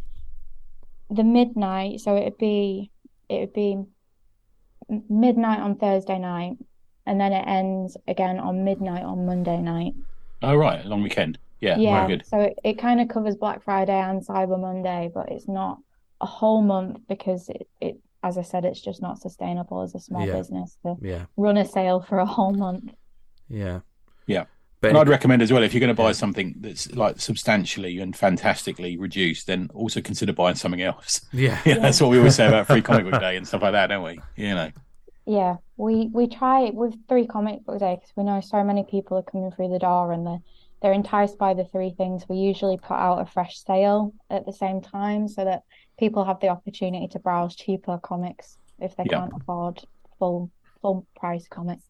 [1.09, 2.01] the midnight.
[2.01, 2.91] So it'd be
[3.29, 3.85] it would be
[5.09, 6.57] midnight on Thursday night,
[7.07, 9.95] and then it ends again on midnight on Monday night.
[10.43, 11.39] Oh, right, a long weekend.
[11.61, 12.07] Yeah, Yeah.
[12.07, 12.27] very good.
[12.27, 15.79] So it, it kind of covers Black Friday and Cyber Monday, but it's not
[16.21, 20.01] a whole month because it, it as I said, it's just not sustainable as a
[20.01, 20.35] small Yeah.
[20.37, 22.93] business to yeah, run a sale for a whole month.
[23.49, 23.81] yeah,
[24.27, 24.45] Yeah.
[24.81, 26.13] But And I'd recommend as well if you're going to buy Yeah.
[26.13, 31.23] something that's like substantially and fantastically reduced, then also consider buying something else.
[31.33, 33.73] yeah, Yeah, that's what we always say about free comic book day and stuff like
[33.73, 34.21] that, don't we?
[34.37, 34.71] You know.
[35.27, 39.17] Yeah, we we try with three comic book day because we know so many people
[39.17, 40.43] are coming through the door and they're
[40.85, 42.29] they're enticed by the three things.
[42.29, 45.63] We usually put out a fresh sale at the same time so that
[45.99, 49.21] people have the opportunity to browse cheaper comics if they Yeah.
[49.21, 49.83] can't afford
[50.19, 50.51] full
[50.83, 51.85] full price comics.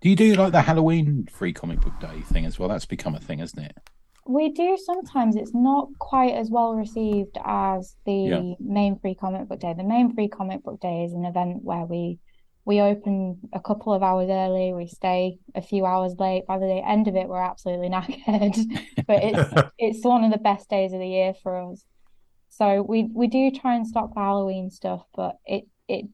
[0.00, 2.68] Do you do like the Halloween free comic book day thing as well?
[2.68, 3.78] That's become a thing, hasn't it?
[4.26, 5.36] We do sometimes.
[5.36, 8.54] It's not quite as well received as the Yeah.
[8.58, 9.74] main free comic book day.
[9.74, 12.18] The main free comic book day is an event where we
[12.64, 16.46] we open a couple of hours early, we stay a few hours late.
[16.46, 18.56] By the day- end of it, we're absolutely knackered.
[19.06, 21.84] But it's it's one of the best days of the year for us.
[22.50, 26.06] So we we do try and stock Halloween stuff, but it it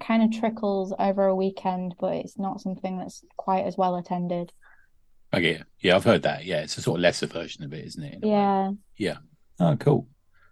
[0.00, 4.52] kind of trickles over a weekend, but it's not something that's quite as well attended.
[5.32, 6.44] Okay, yeah, I've heard that.
[6.44, 8.18] Yeah, it's a sort of lesser version of it, isn't it?
[8.22, 8.76] Yeah, way?
[8.96, 9.16] Yeah.
[9.60, 10.08] Oh, cool.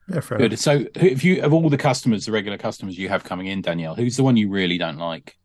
[0.09, 0.51] Yeah, fair enough.
[0.51, 0.59] Good.
[0.59, 3.95] So, if you of all the customers, the regular customers you have coming in, Danielle,
[3.95, 5.37] who's the one you really don't like?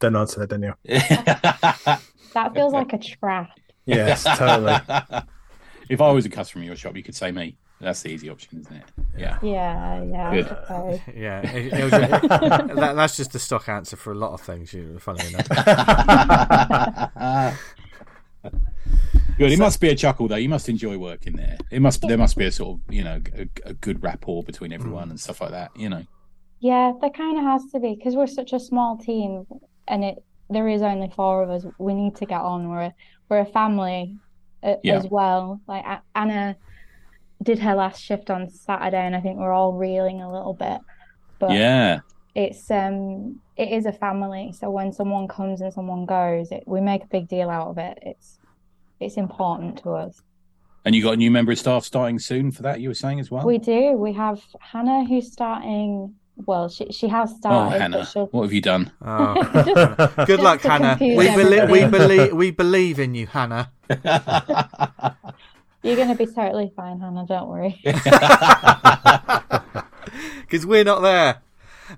[0.00, 0.74] Don't answer that, Daniel.
[0.84, 3.50] That feels like a trap.
[3.86, 4.76] Yes, totally.
[5.88, 7.56] if I was a customer in your shop, you could say me.
[7.80, 8.84] That's the easy option, isn't it?
[9.16, 9.38] Yeah.
[9.42, 10.30] Yeah, yeah.
[10.30, 10.48] I Good.
[10.48, 11.00] suppose.
[11.14, 11.40] yeah.
[11.50, 14.72] It, it was a- that, that's just the stock answer for a lot of things.
[14.74, 15.48] You know, funny enough.
[19.38, 19.52] Good.
[19.52, 20.36] It must be a chuckle though.
[20.36, 21.56] You must enjoy working there.
[21.70, 22.00] It must.
[22.02, 25.18] There must be a sort of you know a, a good rapport between everyone and
[25.20, 25.70] stuff like that.
[25.76, 26.04] You know.
[26.60, 29.46] Yeah, there kind of has to be because we're such a small team
[29.86, 31.64] and it there is only four of us.
[31.78, 32.68] We need to get on.
[32.68, 32.94] We're a,
[33.28, 34.16] we're a family
[34.62, 34.96] uh, Yeah.
[34.96, 35.60] as well.
[35.68, 35.84] Like
[36.16, 36.56] Anna
[37.42, 40.80] did her last shift on Saturday, and I think we're all reeling a little bit.
[41.38, 42.00] But Yeah.
[42.34, 44.52] it's um it is a family.
[44.58, 47.78] So when someone comes and someone goes, it, we make a big deal out of
[47.78, 47.98] it.
[48.02, 48.37] It's
[49.00, 50.20] it's important to us.
[50.84, 52.80] And you got a new member of staff starting soon for that.
[52.80, 53.44] You were saying as well.
[53.44, 53.92] We do.
[53.92, 56.14] We have Hannah who's starting.
[56.36, 58.92] Well, she she has oh, started, but Hannah, she'll what have you done?
[59.02, 59.34] Oh.
[60.16, 60.96] Just- Good luck, Hannah.
[61.00, 63.72] We believe we believe we believe in you, Hannah.
[65.82, 67.24] You're going to be totally fine, Hannah.
[67.26, 67.80] Don't worry.
[70.40, 71.42] Because we're not there.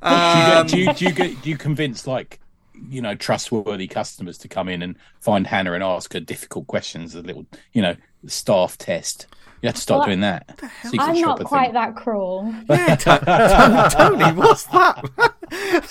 [0.03, 2.40] do, you Um, get, do, you, do you get do you convince like
[2.89, 7.14] you know trustworthy customers to come in and find Hannah and ask her difficult questions.
[7.14, 9.26] A little, you know, staff test.
[9.62, 10.59] You have to start Well, doing that.
[10.99, 11.74] I'm not quite thing.
[11.74, 12.55] that cruel.
[12.68, 15.05] Yeah, to- to- Tony, what's that?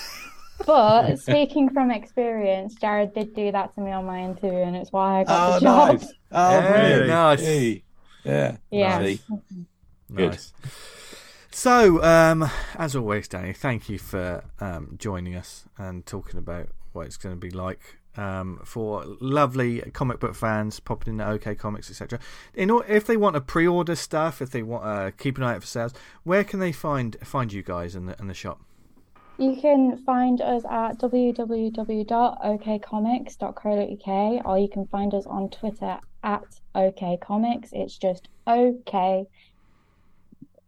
[0.66, 4.92] But speaking from experience, Jared did do that to me on my interview, and it's
[4.92, 5.88] why I got Oh, the job.
[6.00, 6.12] nice.
[6.32, 7.08] Oh, Yeah, brilliant.
[7.08, 7.40] nice.
[7.40, 7.82] Hey.
[8.24, 8.56] Yeah.
[8.70, 8.98] Yeah.
[9.02, 9.20] See?
[10.14, 10.30] Good.
[10.32, 10.52] Nice.
[11.50, 17.06] So, um, as always, Danny, thank you for um, joining us and talking about what
[17.06, 21.54] it's going to be like um, for lovely comic book fans popping in into OK
[21.54, 22.18] Comics, etc.
[22.54, 25.54] In or- if they want to pre-order stuff, if they want uh, keep an eye
[25.54, 28.60] out for sales, where can they find find you guys in the in the shop?
[29.38, 30.98] You can find us at
[33.10, 37.68] www.okcomics.co.uk or you can find us on Twitter at okcomics.
[37.72, 39.26] It's just OK.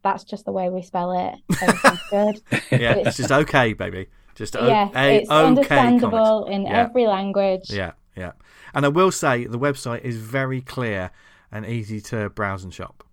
[0.03, 1.35] That's just the way we spell it.
[1.62, 2.41] Everything's good.
[2.81, 4.09] Yeah, It's- just okay, baby.
[4.35, 6.55] Just o- yeah, it's OK understandable Comics.
[6.57, 6.78] in Yeah.
[6.80, 7.70] every language.
[7.70, 8.33] Yeah, yeah.
[8.74, 11.11] And I will say the website is very clear
[11.51, 13.05] and easy to browse and shop.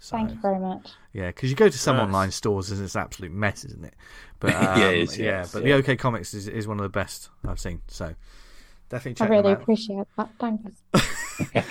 [0.00, 0.90] So, Thank you very much.
[1.12, 2.04] Yeah, because you go to some Nice.
[2.06, 3.94] online stores and it's an absolute mess, isn't it?
[4.40, 5.74] But um, Yeah, it is, yeah, yes, but yeah.
[5.76, 7.82] the OK Comics is, is one of the best I've seen.
[7.88, 8.14] So
[8.88, 9.62] definitely I really them out.
[9.62, 10.30] appreciate that.
[10.40, 10.82] Thanks.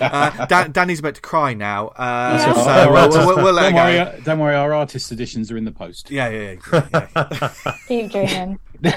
[0.00, 2.52] Uh, Dan, Danny's about to cry now, uh, Yeah.
[2.54, 5.50] so Oh, we'll, we'll, we'll, we'll let don't, worry, uh, don't worry, our artist editions
[5.50, 6.10] are in the post.
[6.10, 6.88] Yeah, yeah, yeah.
[6.92, 7.72] yeah.
[7.88, 8.58] Keep dreaming.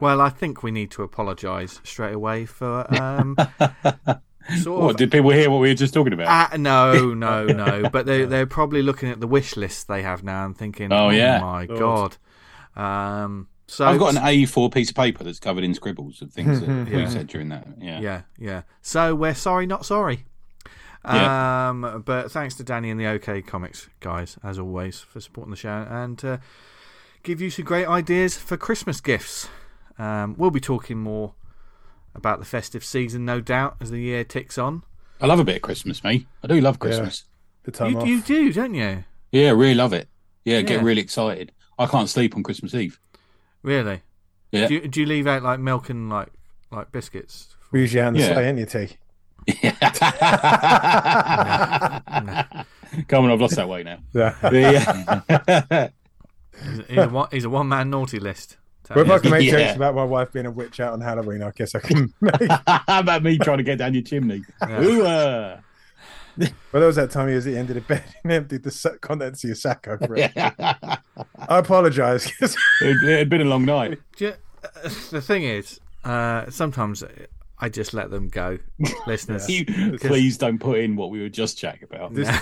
[0.00, 3.34] well, I think we need to apologise straight away for um,
[4.60, 6.52] sort What, of did people hear what we were just talking about?
[6.52, 7.88] Uh, no, no, no.
[7.90, 11.06] But they they're probably looking at the wish list they have now and thinking, Oh,
[11.06, 11.40] "Oh, yeah.
[11.40, 12.16] my Lord.
[12.76, 16.32] god." Um, so I've got an A4 piece of paper that's covered in scribbles of
[16.32, 16.96] things that Yeah.
[17.04, 17.66] we said during that.
[17.78, 18.00] Yeah.
[18.00, 18.62] yeah, yeah.
[18.82, 20.24] So we're sorry, not sorry.
[21.04, 21.68] Yeah.
[21.70, 25.56] Um, but thanks to Danny and the OK Comics guys, as always, for supporting the
[25.56, 26.38] show and uh,
[27.22, 29.48] give you some great ideas for Christmas gifts.
[29.98, 31.34] Um, we'll be talking more
[32.14, 34.82] about the festive season, no doubt, as the year ticks on.
[35.20, 36.26] I love a bit of Christmas, me.
[36.42, 37.24] I do love Christmas.
[37.62, 38.06] the time You, off.
[38.08, 39.04] you do, don't you?
[39.32, 40.08] Yeah, really love it.
[40.44, 41.52] Yeah, get really excited.
[41.78, 42.98] I can't sleep on Christmas Eve.
[43.66, 44.00] Really?
[44.52, 44.68] Yeah.
[44.68, 46.28] Do you, do you leave out like milk and like
[46.70, 47.54] like biscuits?
[47.72, 48.32] We're usually out on the Yeah.
[48.32, 48.96] sleigh, ain't you, T?
[53.08, 53.98] Come on, I've lost that way now.
[54.14, 54.34] Yeah.
[54.50, 55.92] The-
[56.64, 58.56] He's, he's a one, he's a one man naughty list.
[58.88, 59.58] Well, if I can make Yeah.
[59.58, 62.50] jokes about my wife being a witch out on Halloween, I guess I can make.
[62.66, 64.42] How about me trying to get down your chimney?
[64.62, 64.82] Yeah.
[64.82, 65.60] Ooh, uh.
[66.38, 68.62] Well, there was that time he was at the end of the bed and emptied
[68.62, 70.32] the sa- contents of your sack over it.
[70.36, 70.98] I
[71.48, 72.30] apologise.
[72.40, 73.98] it, it had been a long night.
[74.18, 74.34] You-
[74.64, 77.02] uh, the thing is, uh, sometimes
[77.58, 78.58] I just let them go,
[79.06, 79.48] listeners.
[79.48, 79.64] You,
[79.98, 82.12] please don't put in what we were just chatting about.
[82.12, 82.28] This-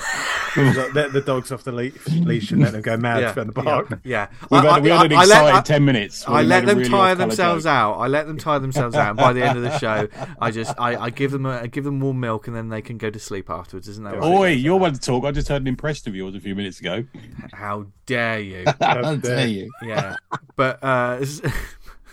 [0.56, 1.90] like, let the dogs off the le-
[2.24, 4.00] leash and let them go mad Yeah, from the park.
[4.04, 4.28] yeah.
[4.50, 6.24] We've I- had, we I- had an I let- excited I- 10 minutes.
[6.28, 7.70] I we let made them really tire themselves joke.
[7.70, 7.92] out.
[7.94, 9.10] I let them tire themselves out.
[9.10, 10.08] And by the end of the show,
[10.40, 12.82] I just I, I give them a, I give them warm milk, and then they
[12.82, 13.88] can go to sleep afterwards.
[13.88, 14.24] Isn't that right?
[14.24, 15.24] Oi, you're one to talk.
[15.24, 17.04] I just heard an impression of yours a few minutes ago.
[17.52, 18.64] How dare you?
[18.80, 19.70] How dare dare you?
[19.82, 20.16] Yeah,
[20.56, 21.24] but uh,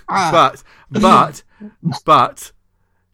[0.09, 0.31] Ah.
[0.31, 0.63] but
[1.01, 1.43] but
[2.05, 2.51] but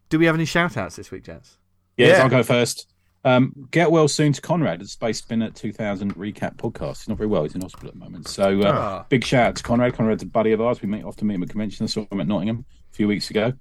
[0.08, 1.58] do we have any shout outs this week, gents?
[1.96, 2.24] Yes, Yeah.
[2.24, 2.86] I'll go first.
[3.24, 6.98] Um, get well soon to Conrad at Space Spinner 2000 recap podcast.
[6.98, 7.42] He's not very well.
[7.42, 8.28] He's in hospital at the moment.
[8.28, 9.06] So uh, Ah.
[9.08, 9.94] big shout out to Conrad.
[9.94, 10.80] Conrad's a buddy of ours.
[10.80, 11.84] We meet often meet him at convention.
[11.84, 13.52] I saw him at Nottingham a few weeks ago.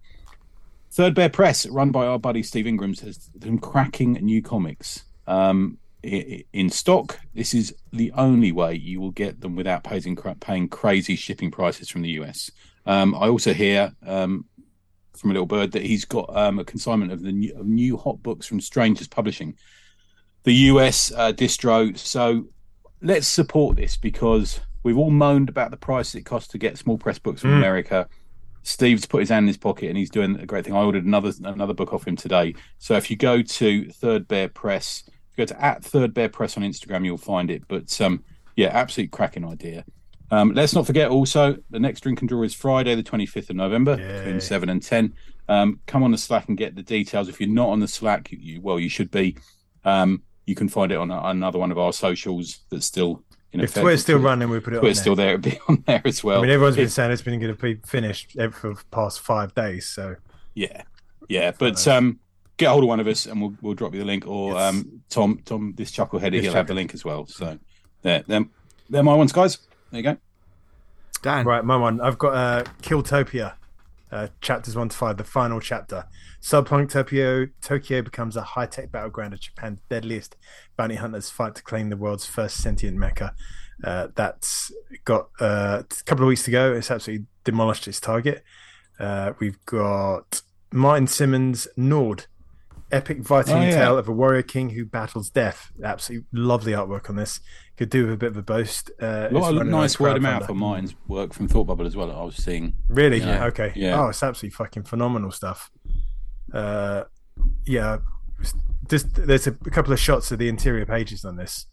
[0.92, 5.78] Third Bear Press, run by our buddy Steve Ingrams, has some cracking new comics um,
[6.04, 7.20] i- i- in stock.
[7.34, 11.90] This is the only way you will get them without paying, paying crazy shipping prices
[11.90, 12.50] from the US.
[12.86, 14.46] Um, I also hear um,
[15.20, 17.98] from a little bird that he's got um, a consignment of the new, of new
[17.98, 19.56] hot books from Strangers Publishing,
[20.44, 21.98] the US uh, distro.
[21.98, 22.48] So
[23.02, 26.98] let's support this because we've all moaned about the price it costs to get small
[26.98, 27.58] press books from Mm.
[27.58, 28.08] America.
[28.64, 30.74] Steve's put his hand in his pocket and he's doing a great thing.
[30.74, 32.54] I ordered another another book off him today.
[32.80, 36.28] So if you go to Third Bear Press, if you go to at Third Bear
[36.28, 37.64] Press on Instagram, you'll find it.
[37.70, 38.24] But um,
[38.58, 39.86] yeah, absolute cracking idea.
[40.30, 43.56] Um, let's not forget also the next drink and draw is Friday, the 25th of
[43.56, 44.18] November, Yay.
[44.20, 45.14] between 7 and 10.
[45.50, 47.30] Um, come on the Slack and get the details.
[47.30, 49.38] If you're not on the Slack, you, you well, you should be.
[49.86, 53.24] Um, you can find it on a, another one of our socials that's still
[53.54, 53.84] in If effect.
[53.84, 55.36] Twitter's still running, we put it Twitter's still there.
[55.36, 56.40] It'll be on there as well.
[56.40, 59.22] I mean, everyone's been It- saying it's been going to be finished for the past
[59.22, 59.88] five days.
[59.88, 60.16] So
[60.54, 60.84] Yeah,
[61.30, 61.52] yeah.
[61.58, 62.20] But um,
[62.58, 64.28] get hold of one of us and we'll we'll drop you the link.
[64.28, 64.74] Or Yes.
[64.74, 67.26] um, Tom Tom this chuckleheader, This he'll have the link as well.
[67.28, 67.58] So
[68.02, 68.52] there, them,
[68.90, 69.60] they're my ones, guys.
[69.92, 70.18] There you go.
[71.22, 72.00] Dan, Right, my one.
[72.00, 73.54] I've got uh, Killtopia,
[74.12, 76.06] uh, chapters one to five, the final chapter.
[76.42, 80.36] Cyberpunk Tokyo, Tokyo becomes a high tech battleground of Japan's deadliest
[80.78, 83.32] bounty hunters fight to claim the world's first sentient mecha.
[83.84, 84.72] Uh, that's
[85.06, 86.74] got uh, a couple of weeks to go.
[86.74, 88.44] It's absolutely demolished its target.
[89.00, 90.42] Uh, we've got
[90.72, 92.26] Martin Simpson's Nord,
[92.92, 93.76] epic Viking Oh, yeah.
[93.76, 95.72] tale of a warrior king who battles death.
[95.84, 97.40] Absolutely lovely artwork on this.
[97.78, 98.90] Could do with a bit of a boast.
[99.00, 100.48] Uh, A lot of nice word of mouth crowdfunder.
[100.48, 102.12] for Martin's work from Thought Bubble as well.
[102.12, 102.74] I was seeing.
[102.90, 103.20] Really?
[103.20, 103.46] Yeah.
[103.46, 103.72] Okay.
[103.76, 104.02] Yeah.
[104.02, 105.70] Oh, it's absolutely fucking phenomenal stuff.
[106.52, 107.04] Uh,
[107.66, 107.98] yeah.
[108.90, 111.68] Just there's a, a couple of shots of the interior pages on this.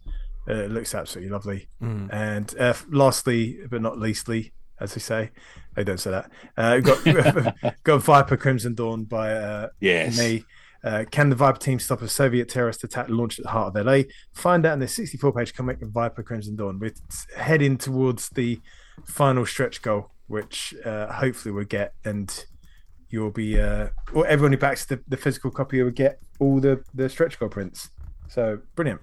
[0.49, 1.69] Uh, it looks absolutely lovely.
[1.83, 2.13] Mm.
[2.13, 5.31] And uh, lastly, but not leastly, as they say,
[5.75, 6.31] they don't say that.
[6.57, 7.05] Uh, we've got
[7.85, 10.19] got Vyper Crimson Dawn by uh, Yes.
[10.19, 10.45] me.
[10.85, 13.87] Uh, can the Vyper team stop a Soviet terrorist attack launched at the heart of
[13.87, 14.03] LA?
[14.35, 16.79] Find out in the 64 page comic of Vyper Crimson Dawn.
[16.79, 16.93] We're
[17.37, 18.61] heading towards the
[19.07, 21.95] final stretch goal, which uh, hopefully we'll get.
[22.05, 22.45] And
[23.09, 26.85] you'll be, uh, or everyone who backs the, the physical copy will get all the,
[26.93, 27.89] the stretch goal prints.
[28.29, 29.01] So brilliant.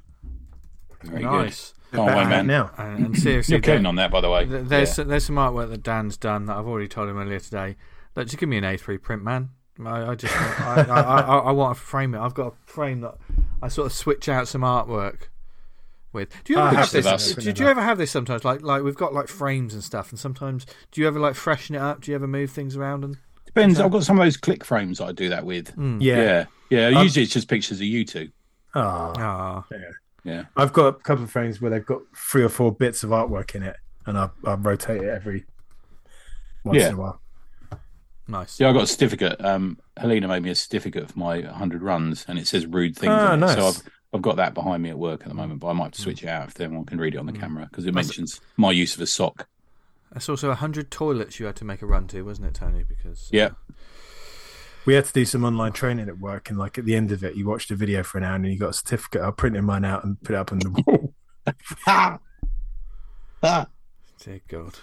[1.04, 1.74] Very nice.
[1.92, 2.48] Can't wait, out man.
[2.48, 2.72] now.
[2.78, 4.46] And, and seriously, You're keen on that, by the way.
[4.46, 5.04] there's Yeah.
[5.06, 7.76] there's some artwork that Dan's done that I've already told him earlier today.
[8.16, 9.50] Look, just give me an A3 print, man.
[9.88, 12.20] I, I just I, I, I, I want to frame it.
[12.20, 13.16] I've got a frame that
[13.62, 15.24] I sort of switch out some artwork
[16.14, 16.30] with.
[16.44, 17.06] Do you ever Ah, have this?
[17.06, 17.34] of us.
[17.36, 18.44] Did you ever have this sometimes?
[18.44, 21.76] Like like we've got like frames and stuff, and sometimes do you ever like freshen
[21.76, 22.02] it up?
[22.02, 23.18] Do you ever move things around and?
[23.46, 23.80] Depends.
[23.80, 25.76] I've got some of those click frames that I do that with.
[25.76, 25.98] Mm.
[26.02, 26.16] Yeah.
[26.18, 26.46] Yeah.
[26.92, 26.98] Yeah.
[26.98, 28.30] Um, Usually it's just pictures of you two.
[28.76, 29.12] Ah.
[29.18, 29.66] Ah,
[30.24, 30.46] Yeah.
[30.56, 33.54] I've got a couple of frames where they've got three or four bits of artwork
[33.56, 33.76] in it,
[34.06, 35.44] and I, I rotate it every
[36.64, 36.88] once Yeah.
[36.90, 37.21] in a while.
[38.28, 38.60] Nice.
[38.60, 39.44] Yeah, I got a certificate.
[39.44, 43.12] Um, Helena made me a certificate for my 100 runs, and it says rude things.
[43.14, 43.50] Ah, on it.
[43.56, 43.68] So.
[43.68, 43.82] I've
[44.14, 46.02] I've got that behind me at work at the moment, but I might have to
[46.02, 47.34] switch it out if anyone can read it on Mm.
[47.34, 49.48] the camera because it mentions my use of a sock.
[50.12, 52.84] That's also hundred toilets you had to make a run to, wasn't it, Tony?
[52.84, 53.52] Because Yeah.
[54.86, 57.24] We had to do some online training at work, and like at the end of
[57.24, 59.22] it, you watched a video for an hour and you got a certificate.
[59.22, 60.70] I printed mine out and put it up on the
[61.86, 62.20] wall.
[64.24, 64.76] dear God.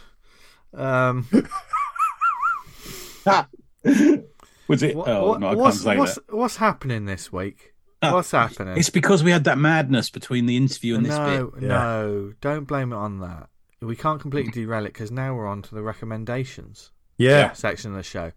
[0.73, 1.27] Um,
[4.69, 4.95] Was it?
[4.97, 6.35] what, oh, no, I can't what's say what's, that.
[6.35, 7.73] what's happening this week?
[8.03, 8.77] Ah, What's happening?
[8.77, 11.63] It's because we had that madness between the interview and this no, bit.
[11.63, 11.69] Yeah.
[11.69, 13.49] no, don't blame it on that.
[13.81, 17.53] We can't completely derail it because now we're on to the recommendations Yeah.
[17.55, 18.33] section of the show.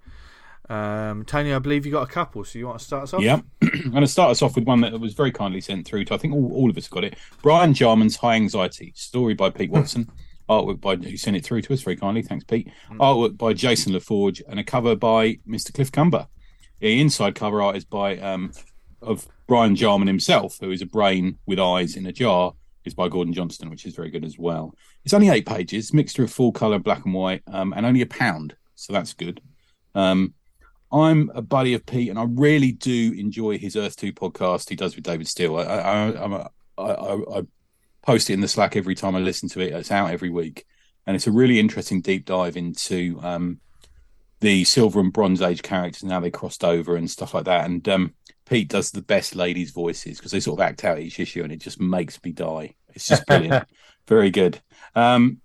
[0.69, 3.21] Um, Tony, I believe you got a couple, so you want to start us off?
[3.21, 3.41] Yeah.
[3.61, 6.13] I'm going to start us off with one that was very kindly sent through to,
[6.13, 7.15] I think all, all of us got it.
[7.43, 10.09] Brian Jarman's High Anxiety, story by Pete Watson,
[10.51, 12.21] artwork by, who sent it through to us very kindly.
[12.21, 12.69] Thanks, Pete.
[12.91, 15.73] Artwork by Jason LaForge and a cover by Mr.
[15.73, 16.27] Cliff Cumber.
[16.79, 18.51] The inside cover art is by, um,
[19.01, 22.53] of Brian Jarman himself, who is a brain with eyes in a jar,
[22.85, 24.75] is by Gordon Johnston, which is very good as well.
[25.05, 28.07] It's only eight pages, mixture of full color, black and white, um, and only a
[28.07, 28.55] pound.
[28.75, 29.41] So that's good.
[29.93, 30.33] Um,
[30.91, 34.75] I'm a buddy of Pete, and I really do enjoy his Earth Two podcast he
[34.75, 35.57] does with David Steele.
[35.57, 37.41] I, I, I'm a, I, I, I
[38.03, 39.73] post it in the Slack every time I listen to it.
[39.73, 40.65] It's out every week,
[41.05, 43.59] and it's a really interesting deep dive into um,
[44.39, 47.65] the Silver and Bronze Age characters and how they crossed over and stuff like that.
[47.65, 48.13] And um,
[48.45, 51.51] Pete does the best ladies' voices because they sort of act out each issue, and
[51.51, 52.75] it just makes me die.
[52.93, 53.65] It's just brilliant,
[54.07, 54.59] very good.
[54.95, 55.39] Um,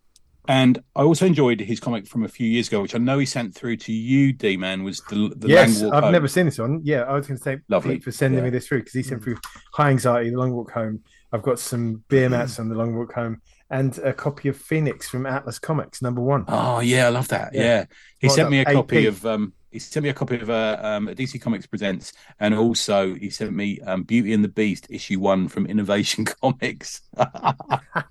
[0.49, 3.27] and I also enjoyed his comic from a few years ago, which I know he
[3.27, 4.85] sent through to you, D man.
[4.85, 6.13] Was the the yes, I've Home.
[6.13, 6.81] never seen this one.
[6.85, 7.97] Yeah, I was going to say Lovely.
[7.97, 8.45] Pete for sending Yeah.
[8.45, 9.39] me this through because he sent through
[9.73, 11.03] High Anxiety, The Long Walk Home.
[11.37, 15.09] I've got some beer mats on The Long Walk Home and a copy of Phoenix
[15.09, 16.45] from Atlas Comics, number one.
[16.49, 17.51] Oh yeah, I love that.
[17.55, 17.63] Yeah.
[17.63, 17.85] Yeah,
[18.21, 18.75] he Well sent me a done.
[18.75, 19.09] copy AP.
[19.13, 22.55] of um, he sent me a copy of uh, um, a DC Comics Presents, and
[22.55, 27.03] also he sent me um, Beauty and the Beast issue one from Innovation Comics.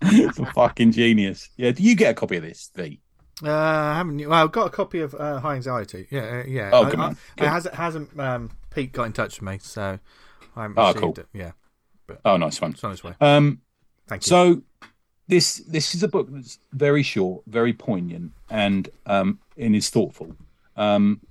[0.04, 1.50] It's a fucking genius.
[1.58, 3.00] Yeah, do you get a copy of this, V?
[3.44, 4.30] Uh, haven't you?
[4.30, 6.08] Well, I've got a copy of uh, High Anxiety.
[6.12, 6.70] Yeah, uh, yeah.
[6.72, 7.18] Oh, I- good I- man.
[7.38, 10.00] It hasn't, hasn't um, Pete got in touch with me, so
[10.56, 11.14] I haven't Oh, received cool.
[11.18, 11.28] it.
[11.34, 11.52] Yeah,
[12.24, 12.72] Oh, nice one.
[12.72, 13.14] it's on its way.
[13.22, 13.62] Um,
[14.08, 14.30] Thank you.
[14.30, 14.62] So
[15.28, 20.36] this this is a book that's very short, very poignant, and um, and is thoughtful.
[20.78, 21.22] Um,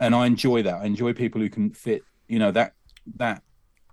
[0.00, 0.74] and I enjoy that.
[0.74, 2.74] I enjoy people who can fit, you know, that
[3.16, 3.42] that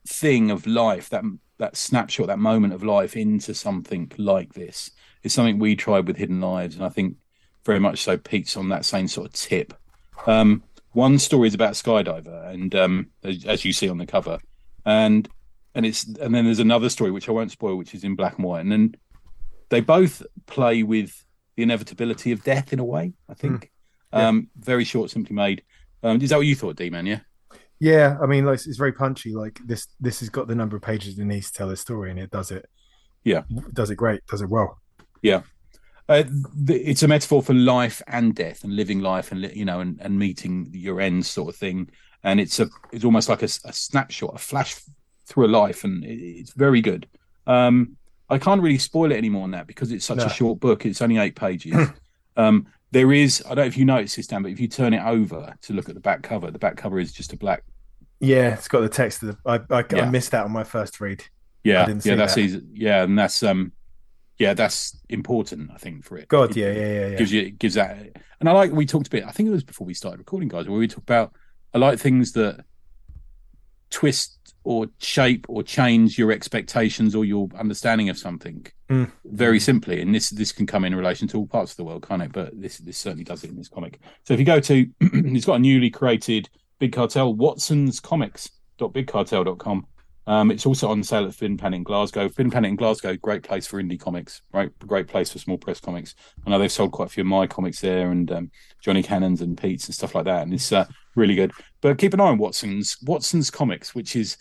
[0.08, 1.24] thing of life, that
[1.58, 4.92] that snapshot, that moment of life into something like this.
[5.24, 7.18] It's something we tried with Hidden Lives, and I think
[7.66, 8.18] very much so.
[8.18, 9.74] Pete's on that same sort of tip.
[10.26, 10.64] Um,
[10.94, 14.40] one story is about a skydiver, and um, as, as you see on the cover,
[14.86, 15.30] and
[15.76, 18.36] and it's and then there's another story which I won't spoil, which is in black
[18.36, 18.96] and white, and then
[19.70, 21.24] they both play with
[21.56, 23.14] the inevitability of death in a way.
[23.30, 23.72] I think.
[24.14, 24.28] Yeah.
[24.28, 25.64] Um, very short, simply made.
[26.04, 27.06] Um, is that what you thought, D man?
[27.06, 27.20] Yeah.
[27.80, 29.34] Yeah, I mean, like it's very punchy.
[29.34, 32.12] Like this, this has got the number of pages it needs to tell a story,
[32.12, 32.70] and it does it.
[33.24, 33.44] Yeah.
[33.74, 34.26] does it great.
[34.28, 34.80] Does it well.
[36.10, 36.24] Uh,
[36.68, 39.98] th- it's a metaphor for life and death and living life and you know and,
[40.02, 41.90] and meeting your ends sort of thing
[42.24, 44.76] and it's a it's almost like a snapshot a flash
[45.32, 47.08] through a life and it, it's very good
[47.48, 47.96] um
[48.30, 50.26] I can't really spoil it anymore on that because it's such No.
[50.26, 50.86] a short book.
[50.86, 51.76] It's only eight pages.
[52.38, 54.94] um, there is, I don't know if you noticed this, Dan, but if you turn
[54.94, 57.64] it over to look at the back cover, the back cover is just a black.
[58.22, 59.22] Yeah, it's got the text.
[59.22, 59.38] Of the,
[59.70, 60.06] I, I, Yeah.
[60.06, 61.26] I missed that on my first read.
[61.66, 62.40] Yeah, yeah, that's that.
[62.40, 62.62] easy.
[62.74, 63.74] Yeah, and that's um,
[64.40, 65.70] yeah, that's important.
[65.74, 66.30] I think for it.
[66.30, 67.18] God, It yeah, yeah, yeah, yeah.
[67.18, 67.98] Gives you gives that,
[68.40, 69.26] and I like we talked a bit.
[69.26, 71.34] I think it was before we started recording, guys, where we talked about.
[71.74, 72.64] I like things that
[73.90, 79.10] twist or shape or change your expectations or your understanding of something Mm.
[79.26, 80.02] very simply.
[80.02, 82.32] And this this can come in relation to all parts of the world, can't it?
[82.34, 84.00] But this this certainly does it in this comic.
[84.26, 88.00] So if you go to, it's got a newly created Big Cartel Watson's
[88.80, 89.88] Comics.bigcartel.com.
[90.28, 92.30] Um, it's also on sale at Fin Planet in Glasgow.
[92.30, 94.70] Fin Planet in Glasgow, great place for indie comics, right?
[94.80, 96.14] Great place for small press comics.
[96.46, 98.52] I know they've sold quite a few of my comics there, and um,
[98.84, 100.86] Johnny Cannon's and Pete's and stuff like that, and it's uh,
[101.16, 101.52] really good.
[101.82, 104.38] But keep an eye on Watson's Watson's Comics, which is.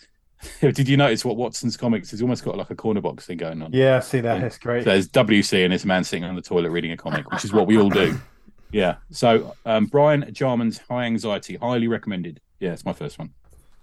[0.61, 3.61] Did you notice what Watson's Comics has almost got like a corner box thing going
[3.61, 3.71] on?
[3.73, 4.39] Yeah, I see that.
[4.39, 4.45] Yeah.
[4.45, 4.83] It's great.
[4.83, 7.53] So there's WC and this man sitting on the toilet reading a comic, which is
[7.53, 8.19] what we all do.
[8.73, 8.95] Yeah.
[9.09, 12.39] So um, Brian Jarman's High Anxiety, highly recommended.
[12.61, 13.31] Yeah, it's my first one.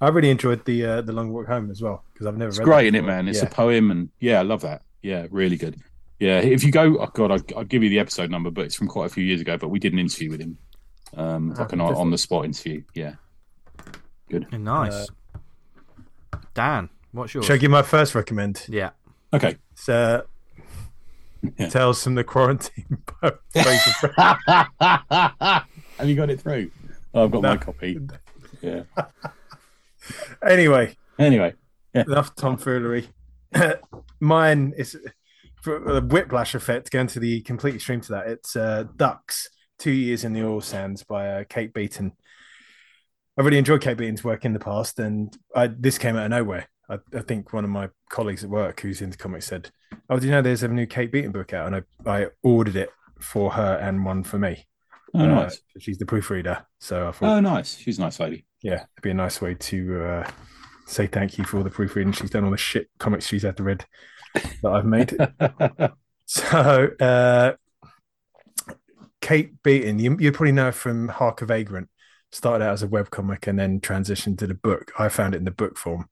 [0.01, 2.48] I really enjoyed the uh, the long walk home as well because I've never.
[2.48, 3.28] It's read great, that isn't it, man?
[3.28, 3.48] It's yeah.
[3.48, 4.82] a poem, and yeah, I love that.
[5.02, 5.76] Yeah, really good.
[6.20, 8.74] Yeah, if you go, oh god, I'll, I'll give you the episode number, but it's
[8.74, 9.56] from quite a few years ago.
[9.56, 10.59] But we did an interview with him,
[11.16, 12.82] um, like an on the spot interview.
[12.94, 13.14] Yeah,
[14.30, 14.51] good.
[14.52, 15.09] Nice.
[16.55, 17.46] Dan, what's yours?
[17.46, 18.64] Should I give my first recommend?
[18.68, 18.90] Yeah.
[19.32, 19.56] okay.
[19.72, 20.22] It's uh,
[21.59, 21.68] Yeah.
[21.68, 22.98] Tales from the Quarantine.
[23.22, 24.38] by Fraser French.
[24.80, 26.70] Have you got it through?
[27.14, 27.98] Oh, I've got my copy.
[28.60, 28.82] Yeah.
[30.46, 31.55] anyway, Anyway,
[31.94, 33.09] enough tomfoolery.
[34.20, 34.96] Mine is
[35.60, 38.28] for a whiplash effect going to the complete extreme to that.
[38.28, 39.48] It's uh, Ducks,
[39.78, 42.12] Two Years in the Oil Sands by uh, Kate Beaton.
[43.39, 46.31] I really enjoyed Kate Beaton's work in the past, and I, this came out of
[46.31, 46.69] nowhere.
[46.90, 49.70] I, I think one of my colleagues at work who's into comics said,
[50.10, 52.77] "Oh, do you know there's a new Kate Beaton book out?" And I, I ordered
[52.77, 52.90] it
[53.20, 54.66] for her and one for me.
[55.15, 55.60] oh Uh, nice.
[55.78, 57.77] she's the proofreader, so I thought, Oh nice.
[57.77, 58.44] She's a nice lady.
[58.62, 60.31] yeah, it'd be a nice way to uh,
[60.86, 63.56] say thank you for all the proofreading she's done, all the shit comics she's had
[63.59, 63.85] to read
[64.35, 65.16] that I've made.
[66.27, 67.52] so, uh,
[69.20, 71.89] Kate Beaton, you, you probably know from Hark a Vagrant.
[72.30, 74.92] Started out as a webcomic and then transitioned to the book.
[74.98, 76.09] I found it in the book form.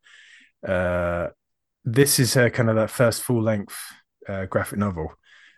[0.66, 1.28] Uh,
[1.84, 3.76] this is her kind of that first full length
[4.28, 5.12] uh, graphic novel,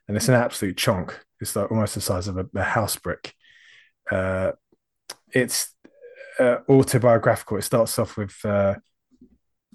[0.07, 1.19] and it's an absolute chunk.
[1.41, 3.35] It's like almost the size of a, a house brick.
[4.11, 4.53] Uh,
[5.33, 5.75] it's
[6.39, 7.57] uh, autobiographical.
[7.57, 8.75] It starts off with uh,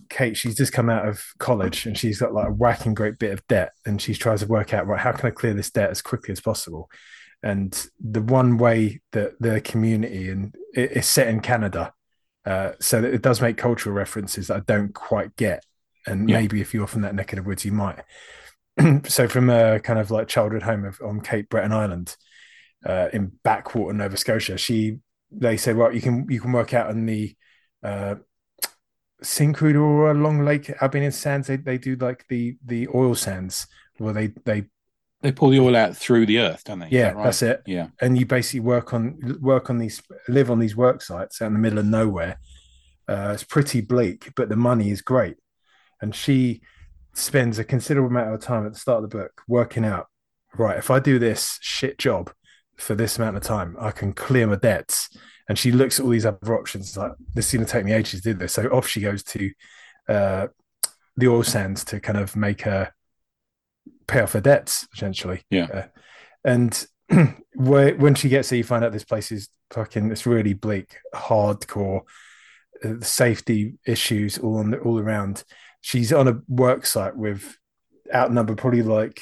[0.10, 0.38] Kate.
[0.38, 3.46] She's just come out of college and she's got like a whacking great bit of
[3.48, 6.02] debt, and she's trying to work out right how can I clear this debt as
[6.02, 6.90] quickly as possible.
[7.44, 11.94] And the one way that the community and it's set in Canada,
[12.46, 15.64] uh, so that it does make cultural references that I don't quite get.
[16.08, 16.38] And Yeah.
[16.38, 18.02] maybe if you're from that neck of the woods, you might.
[19.06, 22.16] so from a kind of like childhood home of, on Cape Breton Island,
[22.86, 25.00] uh, in backwater Nova Scotia, she
[25.32, 27.36] they said, well, you can you can work out on the
[27.84, 28.16] uh,
[29.24, 31.48] Syncrude or along Lake Albian Sands.
[31.48, 33.68] They they do like the the oil sands
[33.98, 34.66] where they they
[35.24, 36.88] They pull the oil out through the earth, don't they?
[36.88, 37.24] Is yeah that right?
[37.24, 37.64] that's it.
[37.66, 37.88] Yeah.
[38.00, 41.54] And you basically work on work on these live on these work sites out in
[41.54, 42.38] the middle of nowhere.
[43.08, 45.38] Uh, it's pretty bleak, but the money is great.
[46.02, 46.62] And she
[47.14, 50.08] spends a considerable amount of time at the start of the book working out
[50.58, 52.32] right if I do this shit job
[52.78, 55.10] for this amount of time, I can clear my debts.
[55.50, 57.94] And she looks at all these other options like this is going to take me
[57.94, 58.54] ages to do this.
[58.54, 59.52] So off she goes to
[60.08, 60.48] uh,
[61.18, 62.94] the oil sands to kind of make her
[64.08, 65.42] pay off her debts essentially.
[65.50, 65.68] Yeah.
[65.74, 65.88] Uh,
[66.46, 66.88] and
[67.56, 72.02] when she gets there, you find out this place is fucking it's really bleak, hardcore,
[72.84, 75.44] uh, safety issues all on the, all around.
[75.82, 77.58] She's on a work site with
[78.14, 79.22] outnumbered probably like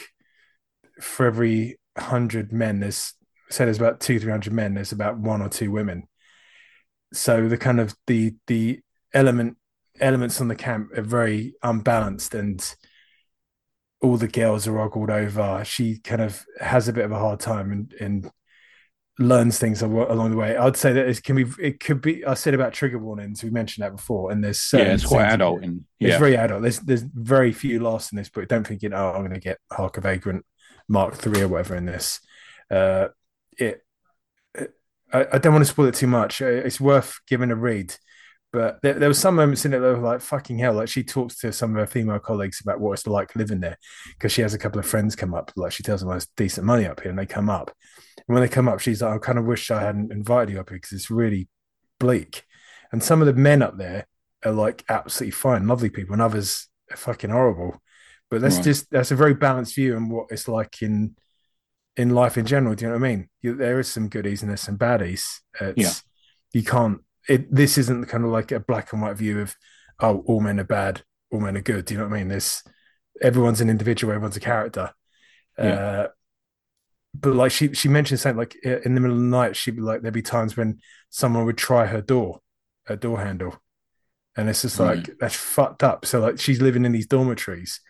[1.00, 3.14] for every hundred men, there's
[3.50, 4.74] say there's about two three hundred men.
[4.74, 6.08] There's about one or two women.
[7.14, 8.80] So the kind of the the
[9.14, 9.58] element
[10.00, 12.76] elements on the camp are very unbalanced and
[14.02, 15.64] all the girls are ogled over.
[15.66, 18.32] She kind of has a bit of a hard time and, and
[19.20, 20.58] learns things along the way.
[20.58, 22.26] I'd say that it can be, it could be.
[22.26, 23.44] I said about trigger warnings.
[23.44, 26.62] We mentioned that before, and there's Yeah, it's quite adult and It's very adult.
[26.64, 28.48] There's there's very few laughs in this book.
[28.48, 30.46] Don't think you know I'm going to get Hark a Vagrant
[30.88, 32.20] Mark Three or whatever in this.
[32.70, 33.10] Uh,
[33.58, 33.82] it,
[34.56, 34.74] it-
[35.14, 36.42] I, I don't want to spoil it too much.
[36.42, 37.96] Uh, It's worth giving a read.
[38.54, 40.74] But there, there was some moments in it that were like fucking hell.
[40.74, 43.78] Like she talks to some of her female colleagues about what it's like living there
[44.10, 45.52] because she has a couple of friends come up.
[45.56, 47.72] Like she tells them there's decent money up here, and they come up.
[48.18, 50.60] And when they come up, she's like, I kind of wish I hadn't invited you
[50.60, 51.48] up here because it's really
[52.00, 52.44] bleak.
[52.92, 54.06] And some of the men up there
[54.44, 57.82] are like absolutely fine, lovely people, and others are fucking horrible.
[58.30, 58.66] But that's Right.
[58.66, 61.16] just that's a very balanced view on what it's like in
[61.96, 62.76] in life in general.
[62.76, 63.30] Do you know what I mean?
[63.42, 65.24] You, there is some goodies and there's some baddies.
[65.60, 65.92] It's, Yeah.
[66.54, 67.02] You can't.
[67.28, 69.56] It this isn't kind of like a black and white view of
[70.00, 71.86] oh all men are bad, all men are good.
[71.86, 72.28] Do you know what I mean?
[72.30, 72.64] This
[73.22, 74.92] everyone's an individual, everyone's a character.
[75.58, 75.66] Yeah.
[75.66, 76.08] Uh,
[77.14, 79.82] but like she she mentioned something like in the middle of the night she'd be
[79.82, 80.80] like there'd be times when
[81.10, 82.40] someone would try her door,
[82.86, 83.58] her door handle,
[84.38, 86.06] and it's just like that's fucked up.
[86.06, 87.82] So like she's living in these dormitories,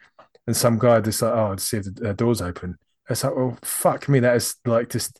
[0.47, 2.77] and some guy just like oh, I'd see if the uh, door's open.
[3.09, 5.19] It's like well fuck me, that is like just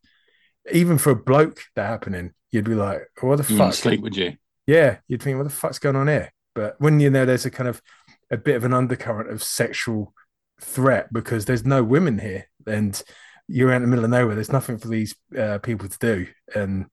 [0.72, 3.74] even for a bloke that happening, you'd be like what the You fuck?
[3.74, 4.36] sleep, would you?
[4.68, 6.32] Yeah, you'd think, what the fuck's going on here?
[6.54, 7.82] But when you know there's a kind of
[8.30, 10.14] a bit of an undercurrent of sexual
[10.60, 13.02] threat because there's no women here and
[13.48, 16.28] you're out in the middle of nowhere, there's nothing for these uh, people to do.
[16.56, 16.86] And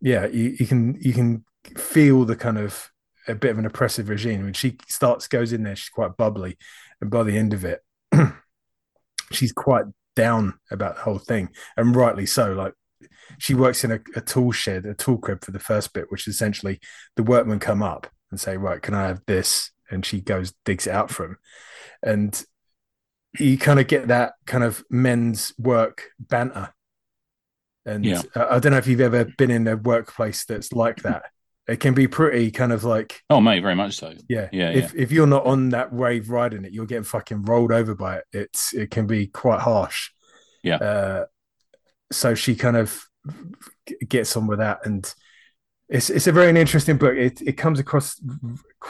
[0.00, 1.44] yeah, you, you can you can
[1.76, 2.90] feel the kind of
[3.28, 4.44] a bit of an oppressive regime.
[4.44, 6.56] When she starts goes in there, she's quite bubbly,
[7.00, 7.80] and by the end of it,
[9.32, 9.84] she's quite
[10.16, 12.52] down about the whole thing, and rightly so.
[12.52, 12.74] Like
[13.38, 16.26] she works in a, a tool shed, a tool crib for the first bit, which
[16.28, 16.80] is essentially
[17.16, 19.70] the workmen come up and say, Right, can I have this?
[19.90, 21.36] And she goes, digs it out for him.
[22.02, 22.44] And
[23.38, 26.70] you kind of get that kind of men's work banter.
[27.86, 28.22] And Yeah.
[28.36, 31.24] uh, I don't know if you've ever been in a workplace that's like that.
[31.68, 34.12] It can be pretty kind of like, Oh, mate, very much so.
[34.28, 37.70] yeah, Yeah, If if you're not on that wave riding it, you're getting fucking rolled
[37.72, 38.24] over by it.
[38.32, 40.10] It's it can be quite harsh.
[40.62, 40.76] Yeah.
[40.76, 41.24] Uh,
[42.12, 43.02] so she kind of
[44.08, 45.12] gets on with that, and
[45.88, 47.16] it's it's a very interesting book.
[47.16, 48.20] It it comes across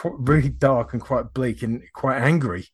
[0.05, 2.69] really dark and quite bleak and quite angry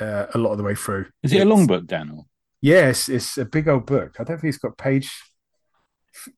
[0.00, 1.06] uh, a lot of the way through.
[1.22, 2.28] Is it a long book, Daniel?
[2.60, 4.16] Yes, it's a big old book.
[4.18, 5.10] I don't think it's got page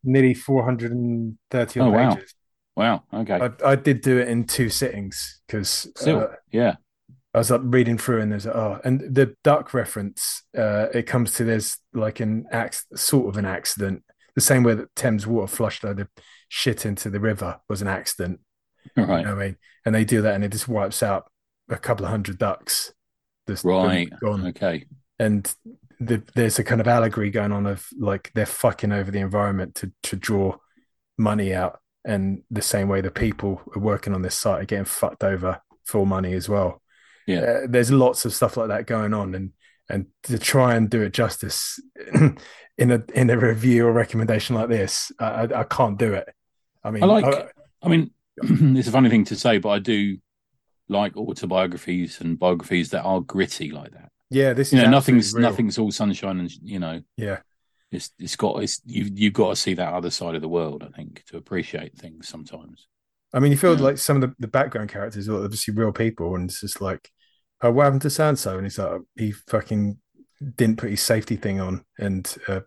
[0.05, 2.15] nearly four hundred and thirty Oh, wow.
[2.15, 2.35] pages.
[2.77, 3.05] Wow.
[3.13, 3.35] Okay.
[3.41, 6.77] I, I did do it in two sittings because Still, yeah.
[7.35, 11.33] I was like reading through and there's oh and the duck reference uh it comes
[11.35, 14.03] to there's like an acc- sort of an accident
[14.35, 16.09] the same way that Thames water flushed load of
[16.49, 18.41] shit into the river was an accident
[18.97, 19.25] All you right.
[19.25, 21.31] know I mean and they do that and it just wipes out
[21.69, 22.93] a couple of hundred ducks
[23.49, 24.11] just Right.
[24.21, 24.87] gone Okay.
[25.19, 25.53] and
[26.01, 29.75] the, there's a kind of allegory going on of like they're fucking over the environment
[29.77, 30.57] to to draw
[31.19, 34.85] money out and the same way the people are working on this site are getting
[34.87, 36.80] fucked over for money as well
[37.31, 37.41] Yeah.
[37.41, 39.53] uh, there's lots of stuff like that going on and
[39.89, 41.81] and to try and do it justice
[42.15, 46.29] in a in a review or recommendation like this i i, can't do it
[46.85, 47.49] i mean I like- I-
[47.83, 48.11] I mean,
[48.77, 50.19] it's a funny thing to say, but I do
[50.91, 54.11] like autobiographies and biographies that are gritty like that.
[54.31, 55.43] yeah this is You know, nothing's real.
[55.43, 57.39] nothing's all sunshine and you know, yeah
[57.91, 60.85] it's it's got it's you you've got to see that other side of the world.
[60.87, 62.87] I think to appreciate things sometimes.
[63.33, 63.83] I mean, you feel Yeah.
[63.85, 67.11] like some of the, the background characters are obviously real people, and it's just like,
[67.63, 69.99] oh, what happened to so and he's like, he fucking
[70.57, 72.61] didn't put his safety thing on, and uh,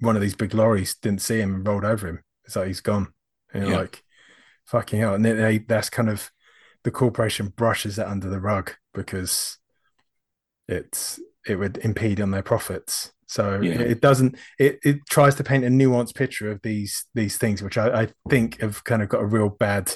[0.00, 2.22] one of these big lorries didn't see him and rolled over him.
[2.44, 3.12] It's like he's gone.
[3.52, 3.78] And you're Yeah.
[3.78, 4.02] like,
[4.66, 5.14] fucking hell.
[5.14, 6.30] And then they, that's kind of
[6.84, 9.58] the corporation brushes that under the rug because
[10.68, 13.12] it's it would impede on their profits.
[13.26, 13.72] So Yeah.
[13.72, 14.36] it, it doesn't.
[14.58, 18.08] It it tries to paint a nuanced picture of these these things, which I, I
[18.28, 19.92] think have kind of got a real bad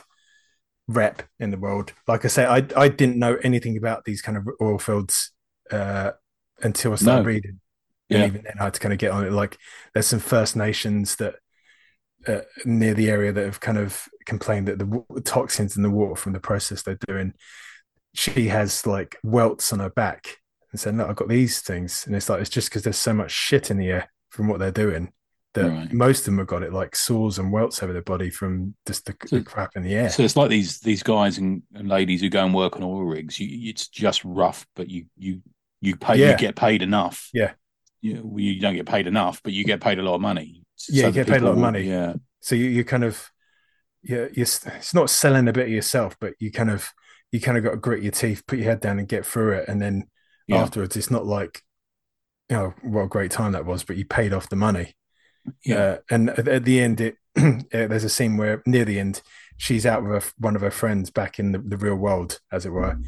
[0.89, 1.93] rep in the world.
[2.07, 5.33] Like I say, I I didn't know anything about these kind of oil fields
[5.71, 6.13] uh,
[6.63, 7.27] until I started No.
[7.27, 7.61] reading.
[8.09, 8.19] Yeah.
[8.19, 9.33] And even then, I had to kind of get on it.
[9.33, 9.57] Like,
[9.95, 11.37] there's some First Nations that
[12.27, 16.17] uh, near the area that have kind of complained that the toxins in the water
[16.17, 17.35] from the process they're doing.
[18.15, 20.39] She has like welts on her back
[20.71, 23.13] and said, "No, I've got these things," and it's like it's just because there's so
[23.15, 25.13] much shit in the air from what they're doing
[25.55, 25.93] that Right.
[25.93, 29.07] most of them have got it like sores and welts over their body from just
[29.07, 30.11] the, So- the crap in the air.
[30.11, 33.05] So it's like these these guys and, and ladies who go and work on oil
[33.05, 33.39] rigs.
[33.41, 35.41] You, it's just rough, but you you
[35.81, 36.33] you pay Yeah.
[36.33, 37.31] you get paid enough.
[37.33, 37.53] Yeah.
[38.01, 40.63] You, you don't get paid enough, but you get paid a lot of money.
[40.91, 41.83] Yeah, you get paid a lot of money.
[41.89, 43.31] Yeah, so you, you kind of
[44.03, 46.91] yeah you it's not selling a bit of yourself but you kind of
[47.33, 49.53] you kind of got to grit your teeth put your head down and get through
[49.53, 50.05] it and then
[50.47, 50.59] Yeah.
[50.59, 51.63] afterwards it's not like
[52.51, 54.95] you know what a great time that was but you paid off the money
[55.65, 58.99] yeah, uh, and at, at the end it uh, there's a scene where near the
[58.99, 59.23] end
[59.57, 62.71] she's out with one of her friends back in the, the real world as it
[62.71, 62.99] were.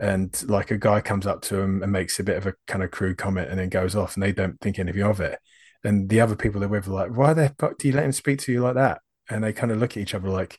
[0.00, 2.82] And like a guy comes up to him and makes a bit of a kind
[2.82, 5.38] of crude comment and then goes off and they don't think anything of it.
[5.84, 8.12] And the other people they're with are like why the fuck do you let him
[8.12, 9.00] speak to you like that?
[9.28, 10.58] And they kind of look at each other like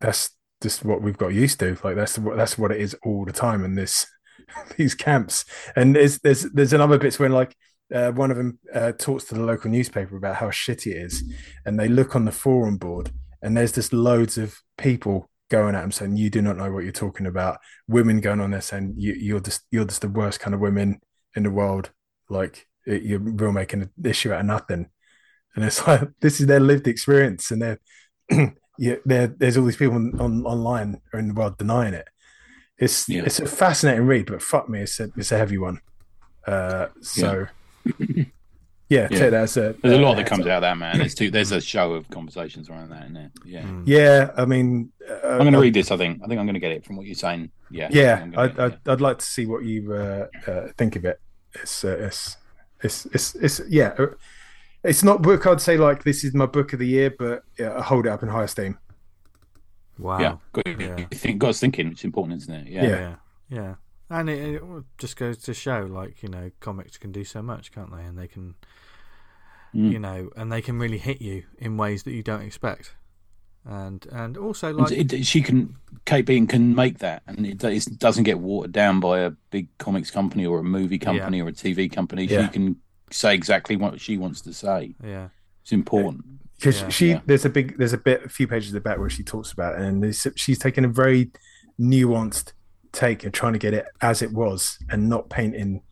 [0.00, 0.30] that's
[0.62, 1.78] just what we've got used to.
[1.82, 4.06] Like that's what that's what it is all the time in this
[4.76, 5.44] these camps.
[5.74, 7.56] And there's there's there's another bits when like
[7.94, 11.24] uh, one of them uh, talks to the local newspaper about how shitty it is
[11.66, 13.10] and they look on the forum board
[13.42, 16.82] and there's just loads of people going at him saying you do not know what
[16.82, 17.58] you're talking about.
[17.86, 21.00] Women going on there saying you, you're just you're just the worst kind of women
[21.36, 21.90] in the world.
[22.30, 24.88] Like it, you're real making an issue out of nothing.
[25.54, 27.80] And it's like this is their lived experience, and they're
[28.78, 32.08] yeah, there's all these people on, on, online or in the world denying it.
[32.78, 33.24] It's Yeah.
[33.26, 35.80] it's a fascinating read, but fuck me, it's a it's a heavy one.
[36.46, 37.46] Uh, so yeah,
[38.92, 39.08] Yeah.
[39.08, 40.98] take that as a There's a lot uh, that comes out of that, man.
[40.98, 43.30] There's two, there's a show of conversations around that, isn't there?
[43.44, 43.62] Yeah.
[43.62, 43.82] Mm.
[43.86, 45.90] Yeah, I mean, uh, I'm going to read this.
[45.90, 46.20] I think.
[46.22, 47.50] I think I'm going to get it from what you're saying.
[47.70, 47.88] Yeah.
[47.90, 51.06] Yeah, I'm gonna I'd, I'd, I'd like to see what you uh, uh, think of
[51.06, 51.20] it.
[51.54, 52.36] It's, uh, it's,
[52.82, 54.08] it's, it's, it's, yeah, uh,
[54.84, 57.44] it's not a book I'd say like this is my book of the year, but
[57.58, 58.78] yeah, I hold it up in high esteem.
[59.98, 60.20] Wow.
[60.20, 60.36] yeah.
[60.52, 61.06] Got, Yeah.
[61.12, 61.92] think, got us thinking.
[61.92, 62.66] It's important, isn't it?
[62.66, 62.82] Yeah.
[62.82, 62.88] Yeah.
[62.90, 63.14] yeah,
[63.48, 63.74] yeah.
[64.12, 64.62] And it, it
[64.98, 68.02] just goes to show, like you know, comics can do so much, can't they?
[68.04, 68.54] And they can,
[69.74, 69.90] Mm.
[69.90, 72.94] you know, and they can really hit you in ways that you don't expect.
[73.64, 77.64] And and also And like it, she can, Kate Beaton can make that, and it,
[77.64, 81.48] it doesn't get watered down by a big comics company or a movie company or
[81.48, 82.26] a TV company.
[82.26, 82.46] Yeah.
[82.48, 82.76] She can
[83.10, 84.94] say exactly what she wants to say.
[85.02, 85.28] yeah,
[85.62, 86.24] It's important.
[86.58, 86.88] because Yeah.
[86.90, 87.20] she Yeah.
[87.24, 89.52] there's a big there's a bit a few pages at the back where she talks
[89.52, 91.30] about it and she's taken a very
[91.80, 92.52] nuanced
[92.92, 95.82] take of trying to get it as it was and not painting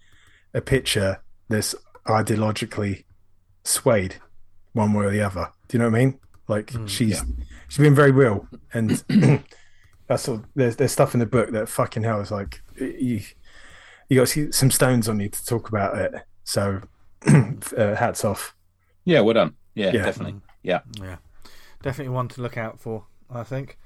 [0.55, 1.75] a picture that's
[2.07, 3.05] ideologically
[3.65, 4.17] swayed
[4.73, 6.19] one way or the other do you know what i mean
[6.49, 7.23] like Mm, she's yeah.
[7.69, 9.03] she's been very real and
[10.09, 13.21] that's all there's there's stuff in the book that fucking hell is like you
[14.09, 16.13] you got to see some stones on you to talk about it
[16.45, 16.81] so
[17.27, 18.55] uh, hats off
[19.05, 19.55] Yeah, well done.
[19.75, 20.05] Yeah, Yeah.
[20.05, 20.41] definitely.
[20.63, 21.17] Yeah, yeah,
[21.83, 23.07] definitely one to look out for.
[23.31, 23.79] I think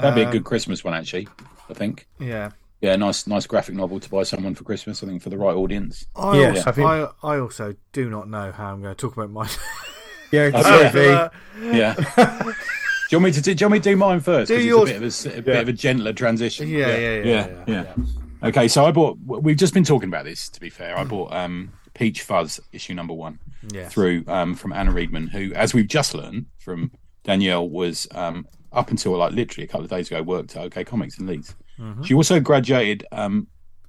[0.00, 1.28] that'd be a Um, good Christmas one, actually.
[1.70, 2.06] I think.
[2.18, 2.50] Yeah,
[2.80, 5.02] Yeah, nice, nice graphic novel to buy someone for Christmas.
[5.02, 6.06] I think for the right audience.
[6.16, 9.00] I Yeah, also, I think- I, I also do not know how I'm going to
[9.00, 9.48] talk about my.
[10.32, 10.88] yeah sorry.
[10.90, 11.08] V.
[11.08, 11.28] Uh,
[11.72, 11.94] Yeah.
[12.16, 13.54] do you want me to do?
[13.54, 14.48] Do you want me to do mine first?
[14.48, 15.40] Do 'Cause it's a bit of a, s- a Yeah.
[15.40, 16.68] bit of a gentler transition.
[16.68, 17.94] Yeah, yeah, yeah, yeah, yeah.
[17.96, 18.48] yeah.
[18.48, 19.18] Okay, so I bought.
[19.26, 20.48] We've just been talking about this.
[20.50, 23.40] To be fair, I bought um, Peach Fuzz issue number one
[23.72, 23.92] Yes.
[23.92, 26.92] through um, from Anna Readman, who, as we've just learned from
[27.24, 30.84] Danielle, was um, up until like literally a couple of days ago worked at OK
[30.84, 31.54] Comics in Leeds.
[31.78, 32.04] Mhm.
[32.06, 33.46] She also graduated um,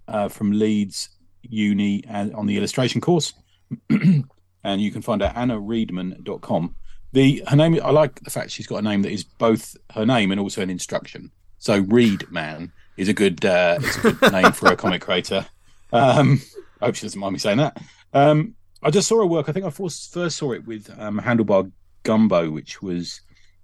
[0.08, 1.10] uh, from Leeds
[1.42, 3.34] Uni and on the illustration course,
[3.90, 6.76] and you can find her at annareadman.com.
[7.12, 10.06] The her name I like the fact she's got a name that is both her
[10.06, 11.32] name and also an instruction.
[11.58, 15.46] So Read Man is a good uh, is a good name for a comic creator.
[15.92, 16.40] Um,
[16.82, 17.82] I hope she doesn't mind me saying that.
[18.14, 19.50] Um, I just saw her work.
[19.50, 21.72] I think I first, first saw it with um, Handlebar
[22.04, 23.22] Gumbo, which was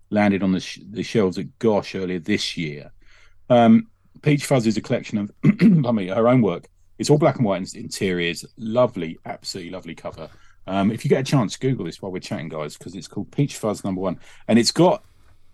[0.10, 2.92] landed on the, sh- the shelves at Gosh earlier this year.
[3.50, 3.88] Um,
[4.22, 5.32] Peach Fuzz is a collection of
[5.92, 6.68] mean, her own work.
[6.98, 8.46] It's all black and white in- interiors.
[8.58, 10.30] Lovely, absolutely lovely cover.
[10.68, 13.32] Um, if you get a chance, Google this while we're chatting, guys, because it's called
[13.32, 15.04] Peach Fuzz Number One, and it's got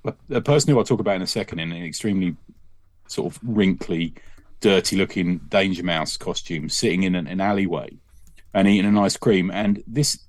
[0.05, 2.35] a, a person who I'll talk about in a second in an extremely
[3.07, 4.13] sort of wrinkly,
[4.61, 7.89] dirty-looking Danger Mouse costume, sitting in an, an alleyway
[8.53, 9.51] and eating an ice cream.
[9.51, 10.19] And this,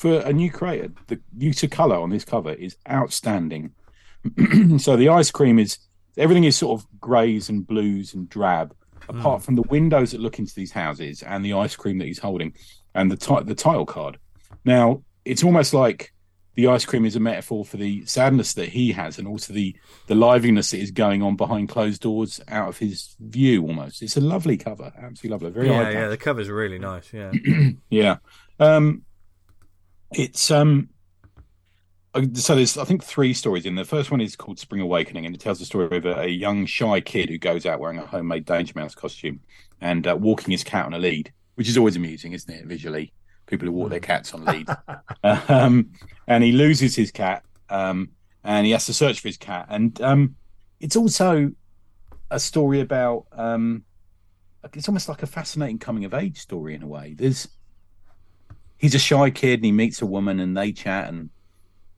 [0.00, 3.72] for a new creator, the use of color on this cover is outstanding.
[4.78, 5.76] so the ice cream is
[6.16, 8.74] everything is sort of greys and blues and drab,
[9.10, 12.18] apart from the windows that look into these houses and the ice cream that he's
[12.18, 12.54] holding
[12.94, 14.18] and the ti- the title card.
[14.64, 16.14] Now it's almost like
[16.54, 19.76] the ice cream is a metaphor for the sadness that he has and also the
[20.06, 24.16] the liveliness that is going on behind closed doors out of his view almost it's
[24.16, 26.08] a lovely cover absolutely lovely very yeah, yeah.
[26.08, 27.12] The cover's really nice.
[27.12, 27.32] Yeah.
[27.90, 28.16] yeah.
[28.58, 29.02] Um,
[30.12, 30.88] it's um.
[32.34, 33.76] So there's, I think, three stories in.
[33.76, 36.26] The first one is called Spring Awakening, and it tells the story of a, a
[36.26, 39.38] young shy kid who goes out wearing a homemade Danger Mouse costume
[39.80, 42.66] and uh, walking his cat on a lead, which is always amusing, isn't it?
[42.66, 43.12] Visually,
[43.46, 44.72] people who walk their cats on leads.
[45.48, 45.90] um,
[46.26, 48.10] and he loses his cat, um,
[48.42, 49.66] and he has to search for his cat.
[49.68, 50.34] And um,
[50.80, 51.52] it's also
[52.28, 53.26] a story about.
[53.30, 53.84] Um,
[54.74, 57.14] it's almost like a fascinating coming of age story in a way.
[57.16, 57.48] There's
[58.80, 61.30] he's a shy kid and he meets a woman and they chat and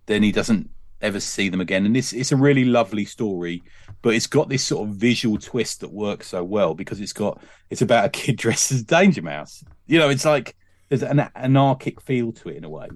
[0.07, 0.69] then he doesn't
[1.01, 1.87] ever see them again.
[1.87, 3.63] And it's it's a really lovely story,
[4.03, 7.41] but it's got this sort of visual twist that works so well because it's got
[7.71, 9.65] it's about a kid dressed as Danger Mouse.
[9.87, 10.57] You know, it's like
[10.89, 12.89] there's an anarchic feel to it in a way,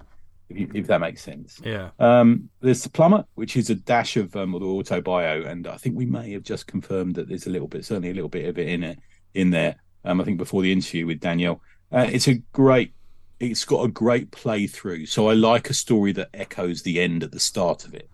[0.50, 1.60] if, you, if that makes sense.
[1.64, 1.90] Yeah.
[1.98, 5.76] Um, there's the plumber, which is a dash of um, the auto bio, and I
[5.76, 8.46] think we may have just confirmed that there's a little bit, certainly a little bit
[8.46, 8.98] of it in it
[9.32, 9.76] in there.
[10.04, 11.60] Um, I think before the interview with Danielle,
[11.90, 12.92] uh, it's a great,
[13.40, 15.08] it's got a great playthrough.
[15.08, 18.08] So I like a story that echoes the end at the start of it.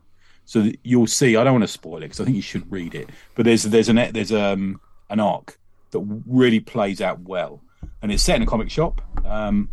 [0.44, 1.36] So you'll see.
[1.36, 3.10] I don't want to spoil it because I think you should read it.
[3.34, 5.58] But there's there's an there's um an arc
[5.92, 7.62] that really plays out well,
[8.00, 9.00] and it's set in a comic shop.
[9.24, 9.68] Um,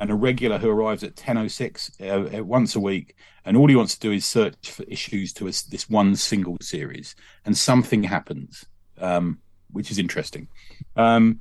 [0.00, 3.14] and a regular who arrives at 10.06 uh, once a week
[3.44, 6.56] and all he wants to do is search for issues to a, this one single
[6.62, 7.14] series
[7.44, 8.64] and something happens
[8.98, 9.38] um,
[9.70, 10.48] which is interesting
[10.96, 11.40] um,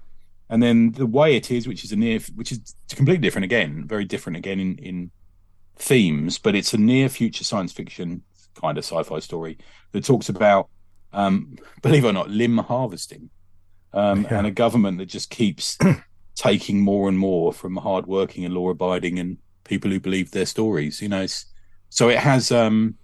[0.49, 3.85] and then the way it is which is a near which is completely different again
[3.87, 5.11] very different again in, in
[5.77, 8.21] themes but it's a near future science fiction
[8.59, 9.57] kind of sci-fi story
[9.91, 10.69] that talks about
[11.13, 13.29] um, believe it or not limb harvesting
[13.93, 14.39] um, Yeah.
[14.39, 15.77] and a government that just keeps
[16.35, 21.01] taking more and more from hardworking and law-abiding and people who believe their stories.
[21.01, 21.25] You know,
[21.89, 22.95] so it has um,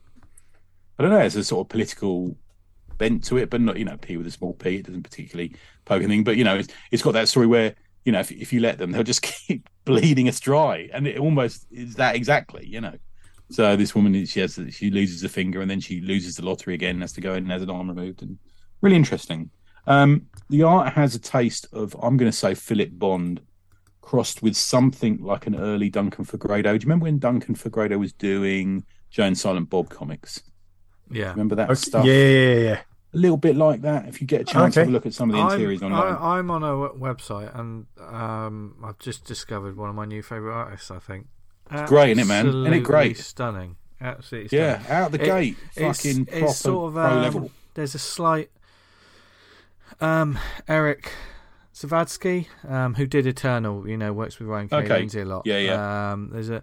[1.00, 2.38] I don't know, it's a sort of political
[2.98, 4.76] bent to it, but not you know P with a small p.
[4.76, 5.56] It doesn't particularly
[5.86, 8.54] poke anything, but you know, it's, it's got that story where you know if if
[8.54, 12.66] you let them, they'll just keep bleeding us dry, and it almost is that exactly.
[12.66, 12.94] You know.
[13.52, 16.74] So this woman, she has, she loses a finger, and then she loses the lottery
[16.74, 18.40] again, and has to go in and has an arm removed, and
[18.82, 19.52] really interesting.
[19.88, 23.42] Um, the art has a taste of, I'm going to say, Philip Bond
[24.02, 26.64] crossed with something like an early Duncan Fegredo.
[26.64, 30.42] Do you remember when Duncan Fegredo was doing Jay and Silent Bob comics?
[31.10, 31.32] Yeah.
[31.32, 31.76] Remember that Okay.
[31.76, 32.06] stuff?
[32.06, 32.80] Yeah, yeah, yeah, yeah.
[33.14, 34.08] A little bit like that.
[34.08, 34.82] If you get a chance, Okay.
[34.82, 36.16] have a look at some of the interiors I'm, online.
[36.16, 40.54] I, I'm on a website and um, I've just discovered one of my new favourite
[40.56, 40.92] artists.
[40.92, 41.28] I think.
[41.72, 42.48] It's great, isn't it, man?
[42.48, 43.18] Isn't it Absolutely great?
[43.18, 43.76] Stunning.
[44.02, 44.92] Absolutely yeah, stunning.
[45.04, 47.52] out the It- gate, It's, fucking proper it's sort of pro um, level.
[47.74, 48.52] There's a slight
[50.02, 50.38] um,
[50.68, 51.12] Eric
[51.74, 53.88] Zawadzki, um, who did Eternal.
[53.88, 54.76] You know, works with Ryan K.
[54.78, 55.00] Okay.
[55.00, 55.44] Lindsay a lot.
[55.46, 56.12] Yeah, yeah.
[56.12, 56.62] Um, there's a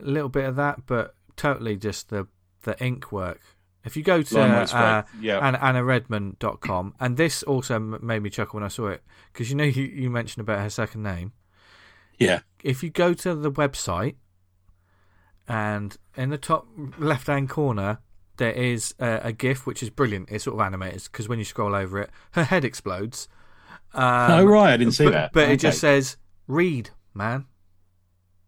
[0.00, 2.26] little bit of that, but totally just the
[2.62, 3.40] the ink work.
[3.84, 4.80] If you go to Line works great.
[4.82, 9.02] uh, yeah, and AnnaReadman.com, and this also made me chuckle when I saw it
[9.32, 11.32] because you know you, you mentioned about her second name.
[12.18, 12.40] yeah.
[12.62, 14.14] If you go to the website,
[15.46, 16.66] and in the top
[16.98, 17.98] left hand corner
[18.38, 20.28] there is a, a GIF which is brilliant.
[20.30, 23.28] It's sort of animated because when you scroll over it, her head explodes.
[23.92, 25.32] Um, oh right, I didn't see but, that.
[25.32, 25.52] But Okay.
[25.52, 26.16] it just says
[26.48, 27.44] "read, man."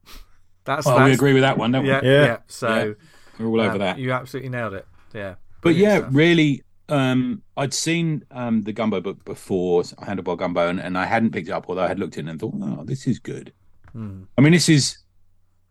[0.65, 1.91] That's Well, that's we agree with that one, don't we?
[1.91, 2.25] yeah, yeah.
[2.25, 2.37] Yeah.
[2.49, 2.97] So
[3.39, 3.99] We're all over um, that.
[4.01, 4.85] You absolutely nailed it.
[5.17, 5.35] Yeah.
[5.63, 6.11] But yeah, stuff.
[6.13, 11.31] really, um, I'd seen um, the Gumbo book before, Handlebar Gumbo, and, and I hadn't
[11.33, 13.53] picked it up, although I had looked at it and thought, oh, this is good.
[13.93, 14.25] Hmm.
[14.37, 14.99] I mean, this is,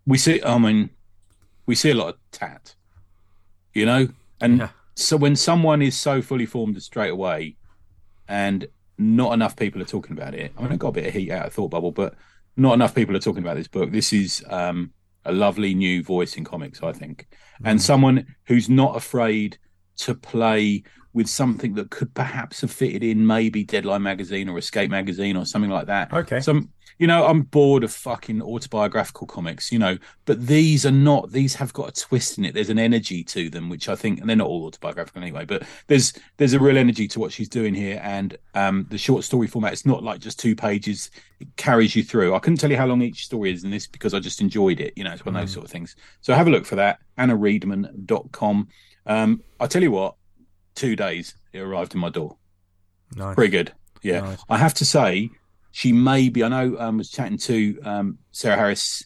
[0.05, 0.89] we see, I mean,
[1.67, 2.75] we see a lot of tat,
[3.73, 4.07] you know?
[4.41, 4.69] And Yeah.
[4.95, 7.55] so when someone is so fully formed straight away
[8.27, 8.67] and
[8.97, 11.31] not enough people are talking about it, I mean, I got a bit of heat
[11.31, 12.15] out of Thought Bubble, but
[12.57, 13.91] not enough people are talking about this book.
[13.91, 14.91] This is um,
[15.25, 17.27] a lovely new voice in comics, I think,
[17.63, 17.81] and mm.
[17.81, 19.57] someone who's not afraid
[19.97, 20.83] to play
[21.13, 25.45] with something that could perhaps have fitted in maybe Deadline magazine or Escape magazine or
[25.45, 26.11] something like that.
[26.11, 26.41] Okay.
[26.41, 31.31] Some, you know, I'm bored of fucking autobiographical comics, you know, but these are not.
[31.31, 32.53] These have got a twist in it.
[32.53, 35.43] There's an energy to them, which I think, and they're not all autobiographical anyway.
[35.43, 39.25] But there's there's a real energy to what she's doing here, and um, the short
[39.25, 39.73] story format.
[39.73, 41.11] It's not like just two pages.
[41.39, 42.33] It carries you through.
[42.33, 44.79] I couldn't tell you how long each story is in this because I just enjoyed
[44.79, 44.93] it.
[44.95, 45.97] You know, it's one of those sort of things.
[46.21, 46.99] So have a look for that.
[47.17, 48.67] AnnaReadman.com.
[49.05, 50.15] Um, I tell you what,
[50.75, 52.37] two days it arrived in my door.
[53.15, 53.35] Nice.
[53.35, 53.73] Pretty good.
[54.01, 54.21] Yeah.
[54.21, 54.43] Nice.
[54.49, 55.29] I have to say,
[55.75, 56.41] she may be.
[56.41, 59.03] I know I um, was chatting to um, Sarah Harris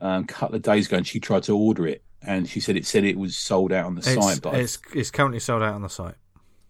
[0.00, 2.76] um, a couple of days ago, and she tried to order it, and she said
[2.76, 4.42] it said it was sold out on the It's, site.
[4.42, 6.16] But I, it's it's currently sold out on the site.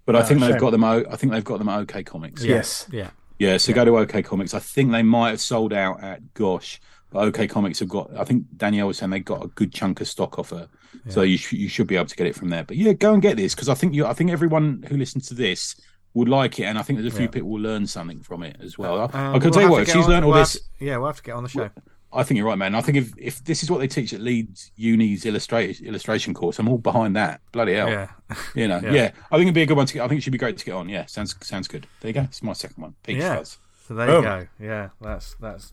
[0.06, 0.60] but I Oh, think they've shame.
[0.60, 0.84] got them.
[0.84, 2.44] I think they've got them at OK Comics.
[2.44, 2.54] Yeah.
[2.56, 2.86] Yes.
[2.92, 3.10] Yeah.
[3.40, 4.54] Yeah, so go to OK Comics.
[4.54, 8.14] I think they might have sold out at Gosh, but OK Comics have got.
[8.16, 10.68] I think Danielle was saying they got a good chunk of stock off her,
[11.08, 12.62] so you sh- you should be able to get it from there.
[12.62, 14.06] But yeah, go and get this because I think you.
[14.06, 15.74] I think everyone who listens to this
[16.14, 17.30] would like it, and I think there's a few Yeah.
[17.30, 19.00] people will learn something from it as well.
[19.00, 20.54] I, Um, I can we'll tell you what, if she's learned all we'll this.
[20.54, 21.70] have to- yeah, we'll have to get on the show.
[22.12, 22.74] I think you're right, man.
[22.74, 26.58] I think if, if this is what they teach at Leeds Uni's illustrate, illustration course,
[26.58, 27.40] I'm all behind that.
[27.52, 27.88] Bloody hell.
[27.88, 28.08] Yeah.
[28.56, 28.90] You know, Yeah.
[28.92, 29.10] yeah.
[29.30, 30.02] I think it'd be a good one to get.
[30.02, 30.88] I think it should be great to get on.
[30.88, 31.86] Yeah, sounds sounds good.
[32.00, 32.22] There you go.
[32.22, 32.94] It's my second one.
[33.04, 33.36] Peach Yeah.
[33.36, 33.58] Fuzz.
[33.86, 34.16] So there Boom.
[34.24, 34.46] you go.
[34.58, 35.70] Yeah, that's that's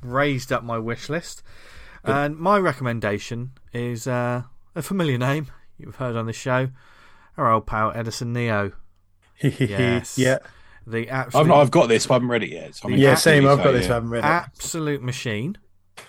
[0.00, 1.42] raised up my wish list.
[2.04, 4.42] And my recommendation is uh,
[4.76, 6.68] a familiar name you've heard on the show.
[7.36, 8.72] Our old pal Edison Neo,
[9.42, 10.18] Yes.
[10.18, 10.38] yeah.
[10.86, 12.74] the I've absolute, not, I've got this, but I haven't read it yet.
[12.74, 13.46] So I'm Yeah, same.
[13.46, 13.86] I've say, got this.
[13.86, 13.90] yeah.
[13.92, 14.26] I haven't read it.
[14.26, 15.58] absolute machine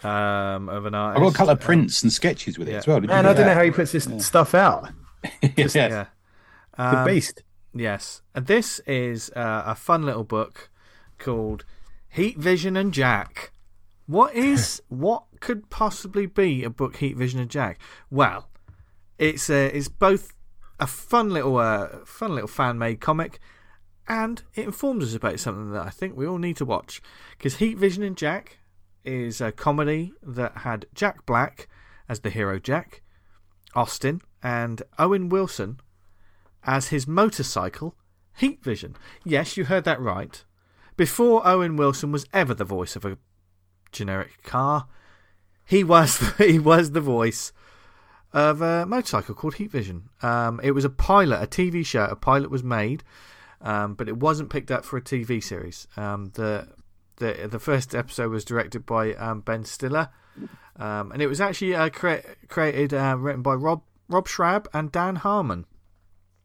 [0.03, 1.17] um, of an artist.
[1.17, 2.77] I've got a couple of Uh, prints and sketches with it yeah.
[2.77, 2.99] as well.
[2.99, 4.89] Did Man, get I don't know how he puts this stuff out.
[5.57, 5.75] yes.
[5.75, 6.05] yeah.
[6.77, 7.43] The Um, beast.
[7.73, 10.69] Yes, and this is uh, a fun little book
[11.19, 11.65] called
[12.09, 13.51] Heat Vision and Jack.
[14.07, 17.79] What is what could possibly be a book Heat Vision and Jack?
[18.09, 18.49] Well,
[19.19, 20.33] it's uh, it's both
[20.79, 23.39] a fun little uh, fun little fan made comic,
[24.07, 27.01] and it informs us about something that I think we all need to watch.
[27.37, 28.59] Because Heat Vision and Jack
[29.03, 31.67] is a comedy that had Jack Black
[32.07, 33.01] as the hero Jack,
[33.75, 35.79] Austin, and Owen Wilson
[36.63, 37.95] as his motorcycle,
[38.37, 38.95] Heat Vision.
[39.23, 40.43] Yes, you heard that right.
[40.97, 43.17] Before Owen Wilson was ever the voice of a
[43.91, 44.87] generic car,
[45.65, 47.53] he was he was the voice
[48.33, 50.09] of a motorcycle called Heat Vision.
[50.21, 52.05] Um, it was a pilot, a TV show.
[52.05, 53.03] A pilot was made,
[53.61, 55.87] um, but it wasn't picked up for a TV series.
[55.97, 56.67] Um, the
[57.17, 60.09] the the first episode was directed by um, Ben Stiller,
[60.77, 64.91] um, and it was actually uh, cre- created uh, written by Rob Rob Schrab and
[64.91, 65.65] Dan Harmon.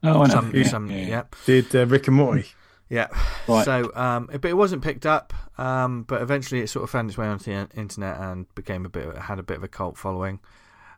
[0.02, 0.34] Oh, I know.
[0.34, 1.06] Some, yeah, some, yeah, yeah.
[1.06, 1.22] yeah.
[1.46, 2.46] Did uh, Rick and Morty?
[2.90, 3.08] Yeah.
[3.48, 3.64] Right.
[3.64, 5.32] So, um, but it wasn't picked up.
[5.56, 8.88] Um, but eventually, it sort of found its way onto the internet and became a
[8.88, 10.40] bit, had a bit of a cult following.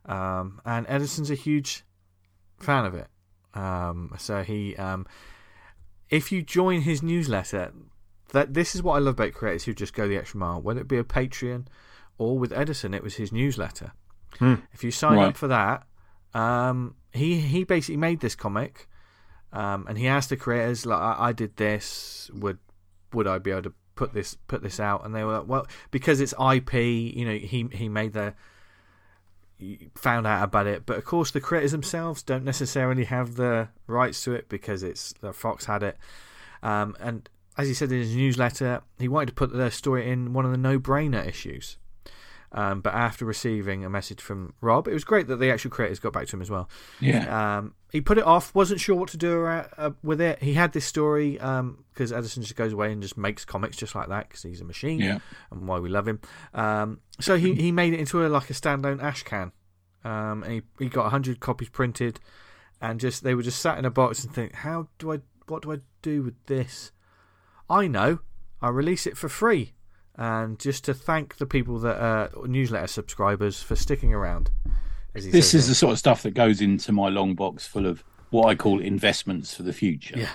[0.06, 1.84] Um, and Edison's a huge
[2.58, 3.08] fan of it.
[3.54, 5.06] Um, so he, um,
[6.10, 7.72] if you join his newsletter,
[8.32, 10.60] that this is what I love about creators who just go the extra mile.
[10.60, 11.66] Whether it be a Patreon
[12.18, 13.92] or with Edison, it was his newsletter.
[14.38, 14.56] Hmm.
[14.72, 15.28] If you sign Right.
[15.28, 15.86] up for that,
[16.34, 18.88] um, he he basically made this comic.
[19.52, 22.30] Um, and he asked the creators, like, I, I did this.
[22.34, 22.58] Would
[23.12, 25.04] would I be able to put this put this out?
[25.06, 26.74] And they were like, well, because it's IP.
[26.74, 28.34] You know, he he made the
[29.94, 30.84] found out about it.
[30.86, 35.12] But of course, the creators themselves don't necessarily have the rights to it because it's
[35.20, 35.96] the Fox had it.
[36.62, 40.32] Um, and as he said in his newsletter, he wanted to put the story in
[40.32, 41.78] one of the no-brainer issues.
[42.52, 45.98] Um, but after receiving a message from Rob, it was great that the actual creators
[45.98, 46.68] got back to him as well.
[47.00, 47.58] Yeah.
[47.58, 50.42] Um, he put it off, wasn't sure what to do uh, uh, with it.
[50.42, 54.08] He had this story because Edison just goes away and just makes comics just like
[54.08, 55.18] that because he's a machine Yeah.
[55.50, 56.20] and why we love him.
[56.54, 59.52] Um, so he, he made it into a, like a standalone ash can.
[60.04, 62.20] Um, and he, he got 100 copies printed
[62.80, 65.62] and just they were just sat in a box and think, how do I, what
[65.62, 66.92] do I do with this?
[67.68, 68.20] I know,
[68.62, 69.72] I release it for free.
[70.18, 74.50] And just to thank the people that are newsletter subscribers for sticking around.
[75.14, 78.48] This is the sort of stuff that goes into my long box full of what
[78.48, 80.18] I call investments for the future.
[80.18, 80.30] Yeah.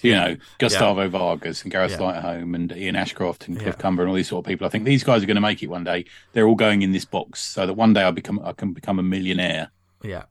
[0.00, 1.98] You know, Gustavo Vargas and Gareth Yeah.
[1.98, 3.80] Lightholme and Ian Ashcroft and Cliff Yeah.
[3.80, 4.66] Cumber and all these sort of people.
[4.66, 6.06] I think these guys are going to make it one day.
[6.32, 8.98] They're all going in this box so that one day I become I can become
[8.98, 9.70] a millionaire.
[10.02, 10.24] Yeah.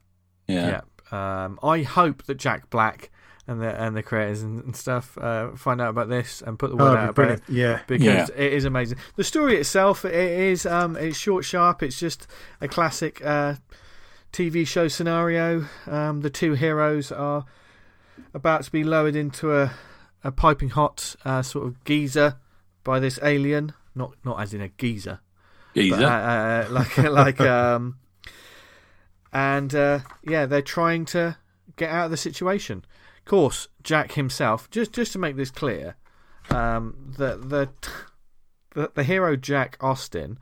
[0.46, 0.82] Yeah.
[1.12, 1.44] Yeah.
[1.44, 3.10] Um, I hope that Jack Black
[3.52, 6.70] and the and the creators and, and stuff uh, find out about this and put
[6.70, 7.80] the Oh, word that'd out be about it Yeah.
[7.86, 8.26] because Yeah.
[8.36, 8.98] it is amazing.
[9.16, 11.82] The story itself it is um, it's short, sharp.
[11.82, 12.26] It's just
[12.60, 13.54] a classic uh,
[14.32, 15.66] TV show scenario.
[15.86, 17.44] Um, the two heroes are
[18.34, 19.72] about to be lowered into a
[20.24, 22.36] a piping hot uh, sort of geyser
[22.84, 25.20] by this alien, not not as in a geezer,
[25.74, 25.96] Geezer.
[25.96, 27.96] but, uh, uh, like like um,
[29.32, 31.36] and uh, yeah, they're trying to
[31.76, 32.84] get out of the situation.
[33.22, 35.96] Of course, Jack himself, just just to make this clear,
[36.50, 37.68] um, the the
[38.74, 40.38] the, the hero Jack Austin.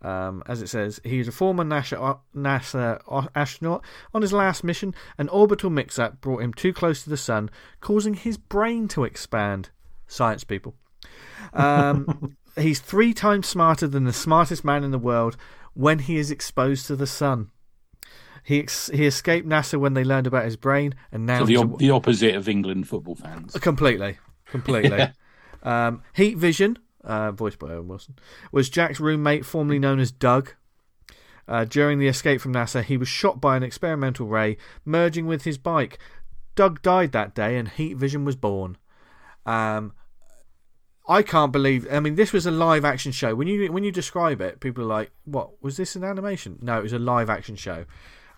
[0.00, 3.84] Um, as it says, he is a former NASA, NASA astronaut.
[4.12, 7.50] On his last mission, an orbital mix up brought him too close to the sun,
[7.80, 9.70] causing his brain to expand.
[10.08, 10.74] Science people.
[11.52, 15.36] Um, he's three times smarter than the smartest man in the world
[15.74, 17.50] when he is exposed to the sun.
[18.42, 21.76] He ex- he escaped NASA when they learned about his brain, and now so the,
[21.76, 23.52] the opposite of England football fans.
[23.54, 25.08] completely, completely.
[25.62, 28.16] um, Heat Vision, uh, voiced by Owen Wilson,
[28.50, 30.54] was Jack's roommate, formerly known as Doug.
[31.48, 35.42] Uh, during the escape from NASA, he was shot by an experimental ray, merging with
[35.42, 35.98] his bike.
[36.54, 38.76] Doug died that day, and Heat Vision was born.
[39.46, 39.92] Um,
[41.08, 41.86] I can't believe.
[41.90, 43.34] I mean, this was a live action show.
[43.34, 46.78] When you when you describe it, people are like, "What was this an animation?" No,
[46.78, 47.86] it was a live action show.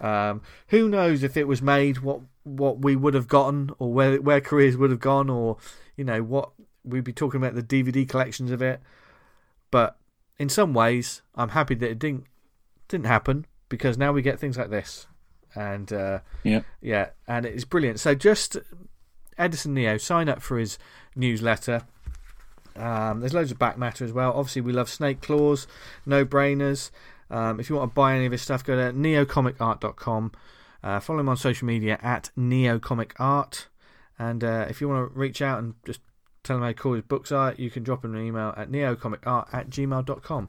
[0.00, 4.20] Um, who knows if it was made, what what we would have gotten, or where
[4.20, 5.56] where careers would have gone, or
[5.96, 6.50] you know what
[6.84, 8.80] we'd be talking about the DVD collections of it.
[9.70, 9.96] But
[10.38, 12.24] in some ways, I'm happy that it didn't
[12.88, 15.06] didn't happen because now we get things like this,
[15.54, 16.60] and uh, Yeah.
[16.80, 18.00] yeah, and it's brilliant.
[18.00, 18.56] So just
[19.38, 20.78] Edison Neo, sign up for his
[21.16, 21.82] newsletter.
[22.76, 24.32] Um, there's loads of back matter as well.
[24.34, 25.66] Obviously, we love Snake Claws,
[26.04, 26.90] no brainers.
[27.30, 30.32] Um, if you want to buy any of his stuff, go to neocomicart.com.
[30.82, 33.66] Uh, follow him on social media at neocomicart.
[34.18, 36.00] And uh, if you want to reach out and just
[36.42, 39.52] tell him how cool his books are, you can drop him an email at neocomicart
[39.52, 40.48] at gmail.com.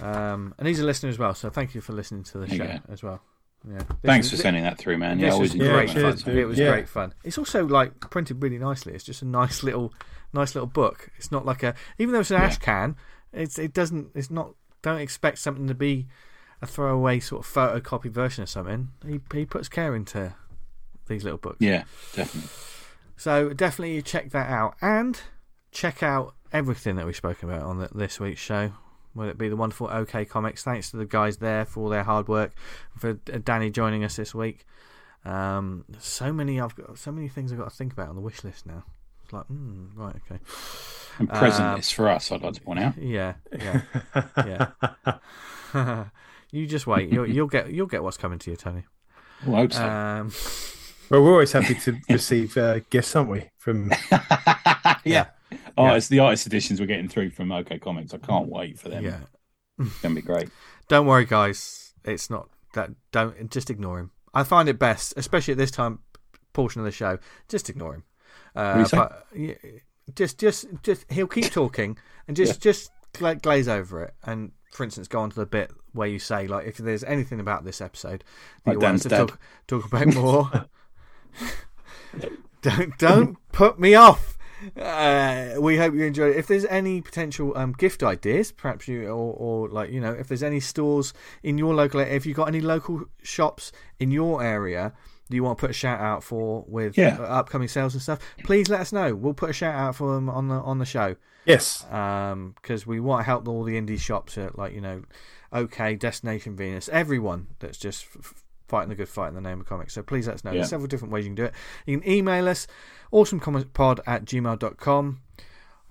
[0.00, 2.56] Um, and he's a listener as well, so thank you for listening to the There
[2.86, 3.20] show as well.
[3.68, 3.80] Yeah.
[4.04, 5.18] Thanks This for sending that through, man.
[5.18, 6.02] this Yeah, was always enjoy great Yeah, fun.
[6.02, 6.36] cheers, dude.
[6.36, 6.70] It was Yeah.
[6.70, 7.14] great fun.
[7.24, 8.94] It's also like printed really nicely.
[8.94, 9.92] It's just a nice little,
[10.32, 11.10] nice little book.
[11.16, 12.46] It's not like a, even though it's an Yeah.
[12.46, 12.94] ash can,
[13.32, 14.10] it's it doesn't.
[14.14, 14.52] It's not.
[14.82, 16.06] Don't expect something to be
[16.60, 18.88] a throwaway sort of photocopy version of something.
[19.06, 20.34] He he puts care into
[21.06, 21.58] these little books.
[21.60, 21.84] Yeah,
[22.14, 22.50] definitely.
[23.16, 25.20] So definitely check that out and
[25.72, 28.72] check out everything that we've spoken about on the, this week's show.
[29.14, 32.04] Whether it be the wonderful OK Comics, thanks to the guys there for all their
[32.04, 32.52] hard work,
[32.96, 34.64] for Danny joining us this week.
[35.24, 38.20] Um, so many I've got, so many things I've got to think about on the
[38.20, 38.84] wish list now.
[39.28, 40.40] It's like, mm, right, okay.
[41.18, 42.96] And present is for us, I'd like to point out.
[42.98, 43.82] Yeah, yeah,
[45.74, 46.04] yeah.
[46.50, 47.12] you just wait.
[47.12, 48.84] You'll, you'll get you'll get what's coming to you, Tony.
[49.46, 49.84] Well, I hope so.
[49.86, 50.32] Um,
[51.10, 53.50] Well, we're always happy to receive uh, gifts, aren't we?
[53.56, 53.90] From
[55.04, 55.26] yeah.
[55.76, 58.12] Oh, it's the artist editions we're getting through from OK Comics.
[58.12, 59.04] I can't wait for them.
[59.04, 59.20] yeah.
[59.78, 60.50] It's going to be great.
[60.88, 61.94] Don't worry, guys.
[62.04, 62.90] It's not that.
[63.10, 64.10] Don't just ignore him.
[64.34, 66.00] I find it best, especially at this time
[66.52, 67.18] portion of the show.
[67.48, 68.04] Just ignore him.
[68.58, 68.96] Uh, do you say?
[68.96, 69.54] but yeah,
[70.14, 74.14] just, just, just he'll keep talking and just, just gla- glaze over it.
[74.24, 77.40] And for instance, go on to the bit where you say, like, if there's anything
[77.40, 78.24] about this episode
[78.64, 80.50] that Like you want to talk, talk about more,
[82.62, 84.36] don't don't put me off.
[84.76, 86.38] Uh, we hope you enjoyed it.
[86.38, 90.28] If there's any potential um, gift ideas, perhaps you or, or like you know, if
[90.28, 91.12] there's any stores
[91.42, 93.70] in your local, if you've got any local shops
[94.00, 94.92] in your area
[95.28, 97.16] that you want to put a shout out for with Yeah.
[97.18, 99.14] uh, upcoming sales and stuff, please let us know.
[99.14, 103.00] We'll put a shout out for them on the on the show yes, because we
[103.00, 105.02] want to help all the indie shops at like you know,
[105.52, 108.06] OK, Destination Venus, everyone that's just
[108.68, 109.94] fighting the good fight in the name of comics.
[109.94, 110.50] So please let us know.
[110.50, 110.58] Yeah.
[110.58, 111.54] There's several different ways you can do it.
[111.86, 112.66] You can email us,
[113.12, 115.20] awesomecomicspod at gmail.com.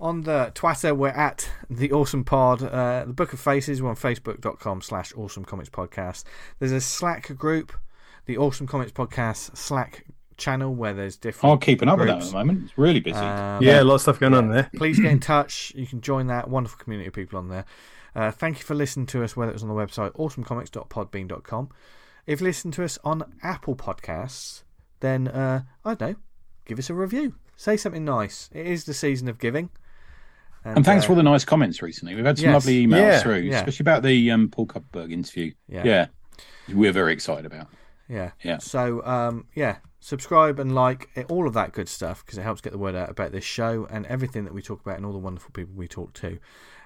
[0.00, 2.62] On the Twitter, we're at the Awesome Pod.
[2.62, 6.22] Uh, the Book of Faces, we're on facebook.com slash awesome comics podcast.
[6.60, 7.72] There's a Slack group,
[8.28, 10.04] the Awesome Comics Podcast Slack
[10.36, 11.50] channel, where there's different.
[11.50, 12.64] I'm keeping up with that at the moment.
[12.64, 13.18] It's really busy.
[13.18, 14.70] Um, yeah, a lot of stuff going on there.
[14.76, 15.72] please get in touch.
[15.74, 17.64] You can join that wonderful community of people on there.
[18.14, 21.70] Uh, thank you for listening to us, whether it was on the website awesomecomics.podbean.com.
[22.26, 24.62] If you listen to us on Apple Podcasts,
[25.00, 26.16] then uh, I don't know,
[26.66, 27.34] give us a review.
[27.56, 28.50] Say something nice.
[28.52, 29.70] It is the season of giving.
[30.64, 32.14] and thanks uh, for all the nice comments recently.
[32.14, 32.54] We've had some yes.
[32.54, 33.56] lovely emails Yeah, through, yeah.
[33.56, 35.52] especially about the um, Paul Kupperberg interview.
[35.66, 35.82] Yeah.
[35.86, 36.06] Yeah.
[36.68, 37.68] We're very excited about.
[38.08, 38.30] Yeah.
[38.42, 38.58] Yeah.
[38.58, 42.60] So, um, yeah, subscribe and like it, all of that good stuff because it helps
[42.60, 45.12] get the word out about this show and everything that we talk about and all
[45.12, 46.38] the wonderful people we talk to.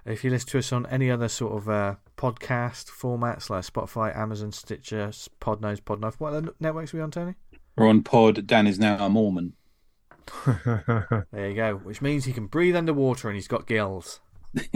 [0.05, 4.17] If you listen to us on any other sort of uh, podcast formats like Spotify,
[4.17, 7.35] Amazon, Stitcher, Podnose, Podknife, what other networks are we on, Tony?
[7.77, 8.47] We're on pod.
[8.47, 9.55] Dan is now a Mormon.
[10.45, 11.75] There you go.
[11.83, 14.21] Which means he can breathe underwater and he's got gills.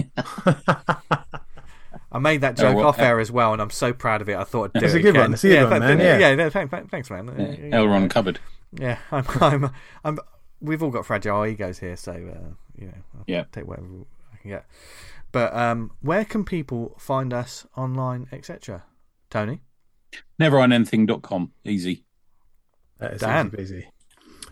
[2.17, 4.29] I made that joke well, off uh, air as well, and I'm so proud of
[4.29, 4.37] it.
[4.37, 5.23] I thought I'd do It's it a good again.
[5.23, 5.35] one.
[5.35, 5.99] It's a good yeah, one, th- man.
[5.99, 6.29] th- Yeah.
[6.31, 7.27] yeah, th- th- thanks, man.
[7.71, 7.79] Yeah.
[7.79, 8.39] Elron cupboard.
[8.73, 9.71] Yeah, I'm, I'm,
[10.05, 10.19] I'm.
[10.61, 13.45] We've all got fragile egos here, so uh, you know, I'll Yeah.
[13.53, 13.87] take whatever
[14.33, 14.67] I can get.
[15.33, 18.85] But um, where can people find us online, etc.?
[19.31, 19.61] Tony,
[20.41, 21.53] Neverendanything.com.
[21.65, 22.05] Easy.
[22.99, 23.49] That is Dan.
[23.49, 23.89] easy busy.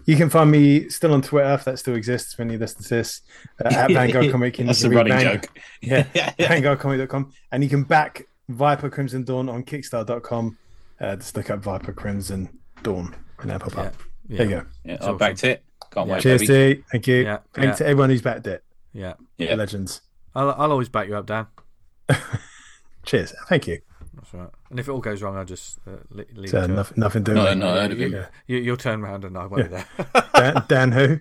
[0.06, 2.88] You can find me still on Twitter if that still exists when you listen to
[2.88, 3.22] this
[3.64, 4.58] uh, at Vanguard Comic.
[4.58, 5.58] and That's you a can read running Vang- joke.
[5.82, 6.06] Yeah,
[6.38, 6.48] yeah.
[6.48, 7.32] VanguardComic.com.
[7.52, 10.58] And you can back Vyper Crimson Dawn on Kickstarter.com.
[11.00, 12.48] Uh, just look up Vyper Crimson
[12.82, 13.94] Dawn and that'll pop up.
[14.28, 14.66] yeah, There you go.
[14.84, 15.62] Yeah, It's I backed it.
[15.90, 16.74] Can't wait, Cheers, baby.
[16.76, 16.84] T.
[16.92, 17.16] Thank you.
[17.22, 17.86] Yeah, Thanks yeah.
[17.86, 18.62] to everyone who's backed it.
[18.92, 19.14] yeah.
[19.38, 19.54] Yeah.
[19.54, 20.00] Legends.
[20.34, 21.46] I'll, I'll always back you up, Dan.
[23.04, 23.34] Cheers.
[23.48, 23.80] Thank you.
[24.24, 24.50] That's right.
[24.70, 26.76] And if it all goes wrong, I'll just uh, le- leave So it to it.
[26.76, 27.36] nothing, nothing doing.
[27.36, 27.90] No, with no, it.
[27.90, 28.06] I you.
[28.08, 28.26] Yeah.
[28.46, 29.86] You, you'll turn around and I won't be there.
[30.34, 31.20] Dan, Dan who?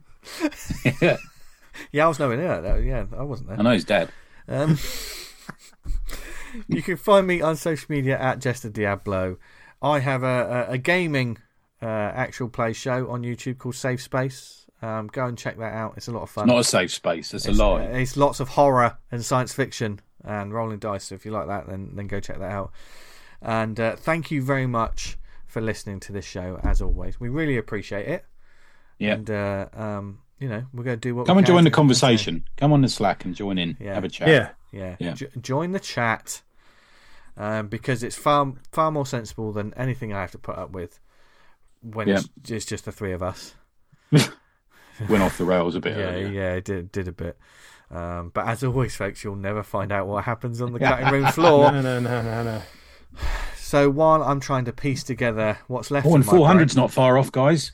[1.01, 1.17] yeah.
[1.91, 2.83] yeah, I was nowhere near that.
[2.83, 3.59] Yeah, I wasn't there.
[3.59, 4.09] I know he's dead.
[4.47, 4.77] Um,
[6.67, 9.37] you can find me on social media at Jester Diablo.
[9.81, 11.37] I have a, a, a gaming
[11.81, 14.65] uh, actual play show on YouTube called Safe Space.
[14.81, 15.93] Um, go and check that out.
[15.97, 16.47] It's a lot of fun.
[16.47, 17.33] Not a safe space.
[17.33, 17.85] It's a it's, lie.
[17.85, 21.05] uh, it's lots of horror and science fiction and rolling dice.
[21.05, 22.71] So if you like that, then then go check that out.
[23.41, 25.17] And uh, thank you very much
[25.47, 26.59] for listening to this show.
[26.63, 28.25] As always, we really appreciate it.
[28.99, 29.13] Yeah.
[29.13, 31.25] And uh, um, you know, we're going to do what.
[31.27, 32.43] Come we and can join the to- conversation.
[32.57, 33.77] Come on the Slack and join in.
[33.79, 33.93] Yeah.
[33.95, 34.27] Have a chat.
[34.27, 34.49] Yeah.
[34.71, 35.13] Yeah, Yeah.
[35.13, 36.41] Jo- join the chat
[37.37, 40.99] um, because it's far far more sensible than anything I have to put up with
[41.81, 42.21] when Yeah.
[42.41, 43.53] it's, it's just the three of us.
[45.09, 46.27] Went off the rails a bit Yeah, earlier.
[46.27, 47.37] yeah, it did did a bit.
[47.93, 51.27] Um, but as always, folks, you'll never find out what happens on the cutting room
[51.31, 51.71] floor.
[51.71, 52.61] No, no, no, no, no.
[53.57, 56.91] So while I'm trying to piece together what's left, Oh, and of my 400's not
[56.91, 57.71] far off, guys.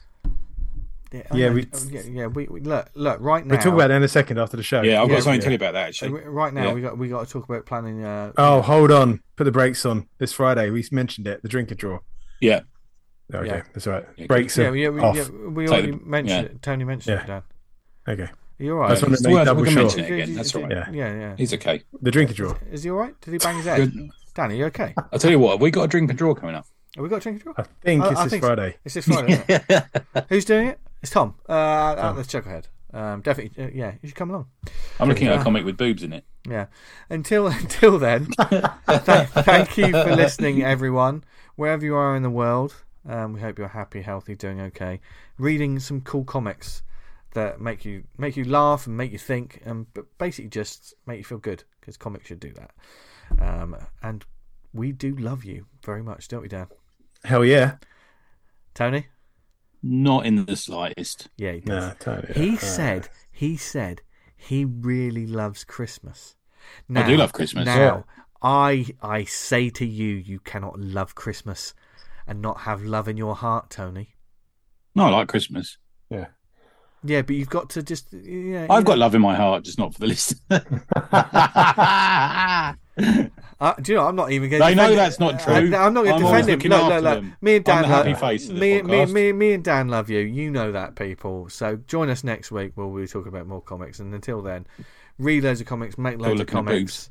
[1.12, 2.28] brain- I Yeah, we- oh, yeah, yeah.
[2.28, 3.56] We, we look, look right now.
[3.56, 4.82] We'll talk about that in a second after the show.
[4.82, 5.40] Yeah, I've Yeah, got something yeah.
[5.40, 6.12] to tell you about that, uh, actually.
[6.24, 6.74] Right now, Yeah.
[6.74, 8.04] we got we got to talk about planning.
[8.04, 9.22] Uh, Oh, hold on.
[9.38, 10.08] Put the brakes on.
[10.20, 11.42] This Friday, we mentioned it.
[11.42, 12.00] The drinker draw.
[12.42, 12.62] Yeah.
[13.34, 13.62] Okay, Yeah.
[13.74, 14.06] that's all right.
[14.18, 15.16] Yeah, Brakes yeah, yeah, we, off.
[15.16, 16.52] yeah, we already the- mentioned yeah.
[16.56, 16.62] it.
[16.62, 17.24] Tony mentioned Yeah.
[17.24, 17.44] it, Dan.
[18.26, 18.32] Okay.
[18.60, 18.90] Are you all right?
[18.90, 19.74] That's what It's make worth- double sure.
[19.84, 20.34] mention it again.
[20.36, 20.72] That's all right.
[20.72, 21.14] Yeah, Yeah.
[21.20, 21.36] yeah.
[21.38, 21.82] He's okay.
[22.02, 22.56] The drinker draw.
[22.72, 23.20] Is he all right?
[23.22, 23.94] Did he bang his head?
[24.36, 24.94] Danny, you okay?
[25.12, 26.66] I'll tell you what, we got a drink and draw coming up.
[26.96, 27.54] Have we got a drink and draw?
[27.58, 28.44] I think I- it's I this think.
[28.44, 28.78] Friday.
[28.86, 29.44] It's this Friday.
[29.48, 29.86] it?
[30.30, 30.80] Who's doing it?
[31.02, 31.36] It's Tom.
[31.48, 32.66] Uh, at the Chucklehead.
[32.94, 33.64] Um, definitely.
[33.64, 34.48] Uh, yeah, you should come along.
[35.00, 36.26] I'm looking at a comic with boobs in it.
[36.50, 36.66] Yeah.
[37.10, 41.24] Until until then, th- thank you for listening, everyone.
[41.56, 42.76] Wherever you are in the world,
[43.08, 45.00] um, we hope you're happy, healthy, doing okay,
[45.38, 46.82] reading some cool comics,
[47.34, 51.18] that make you make you laugh and make you think, and but basically just make
[51.18, 52.72] you feel good because comics should do that.
[53.40, 54.26] Um, and
[54.74, 56.68] we do love you very much, don't we, Dan?
[57.24, 57.76] Hell yeah.
[58.74, 59.08] Tony?
[59.82, 61.30] Not in the slightest.
[61.38, 61.88] Yeah, he does.
[61.88, 62.34] No, totally.
[62.34, 64.02] He said he said
[64.36, 66.36] he really loves Christmas.
[66.94, 67.66] I do love Christmas.
[67.66, 68.02] Now, Yeah.
[68.42, 71.74] I I say to you, you cannot love Christmas
[72.28, 74.16] and not have love in your heart, Tony.
[74.96, 75.78] No, I like Christmas.
[76.10, 76.28] Yeah.
[77.04, 78.68] Yeah, but you've got to just yeah.
[78.70, 80.36] I've you got love in my heart, just not for the list.
[83.62, 84.08] Uh, do you know?
[84.08, 84.62] I'm not even going.
[84.62, 85.54] They know that's not true.
[85.54, 86.56] I, am not going to defend him.
[86.56, 87.24] looking Look, look, look.
[87.42, 87.84] Me and Dan.
[87.84, 90.20] I'm happy love, face me, me, me, me and Dan love you.
[90.20, 91.50] You know that, people.
[91.50, 94.00] So join us next week where we'll be talking about more comics.
[94.00, 94.66] And until then,
[95.18, 97.10] read loads of comics, make loads of comics.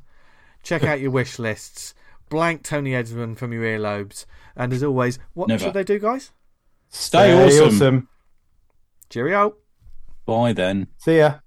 [0.63, 1.93] Check out your wish lists.
[2.29, 4.25] Blank Tony Edmond from your earlobes.
[4.55, 5.65] And as always, what Never.
[5.65, 6.31] should they do, guys?
[6.89, 8.07] Stay awesome.
[9.09, 9.55] Cheerio.
[10.29, 10.87] Bye then.
[10.97, 11.39] See ya.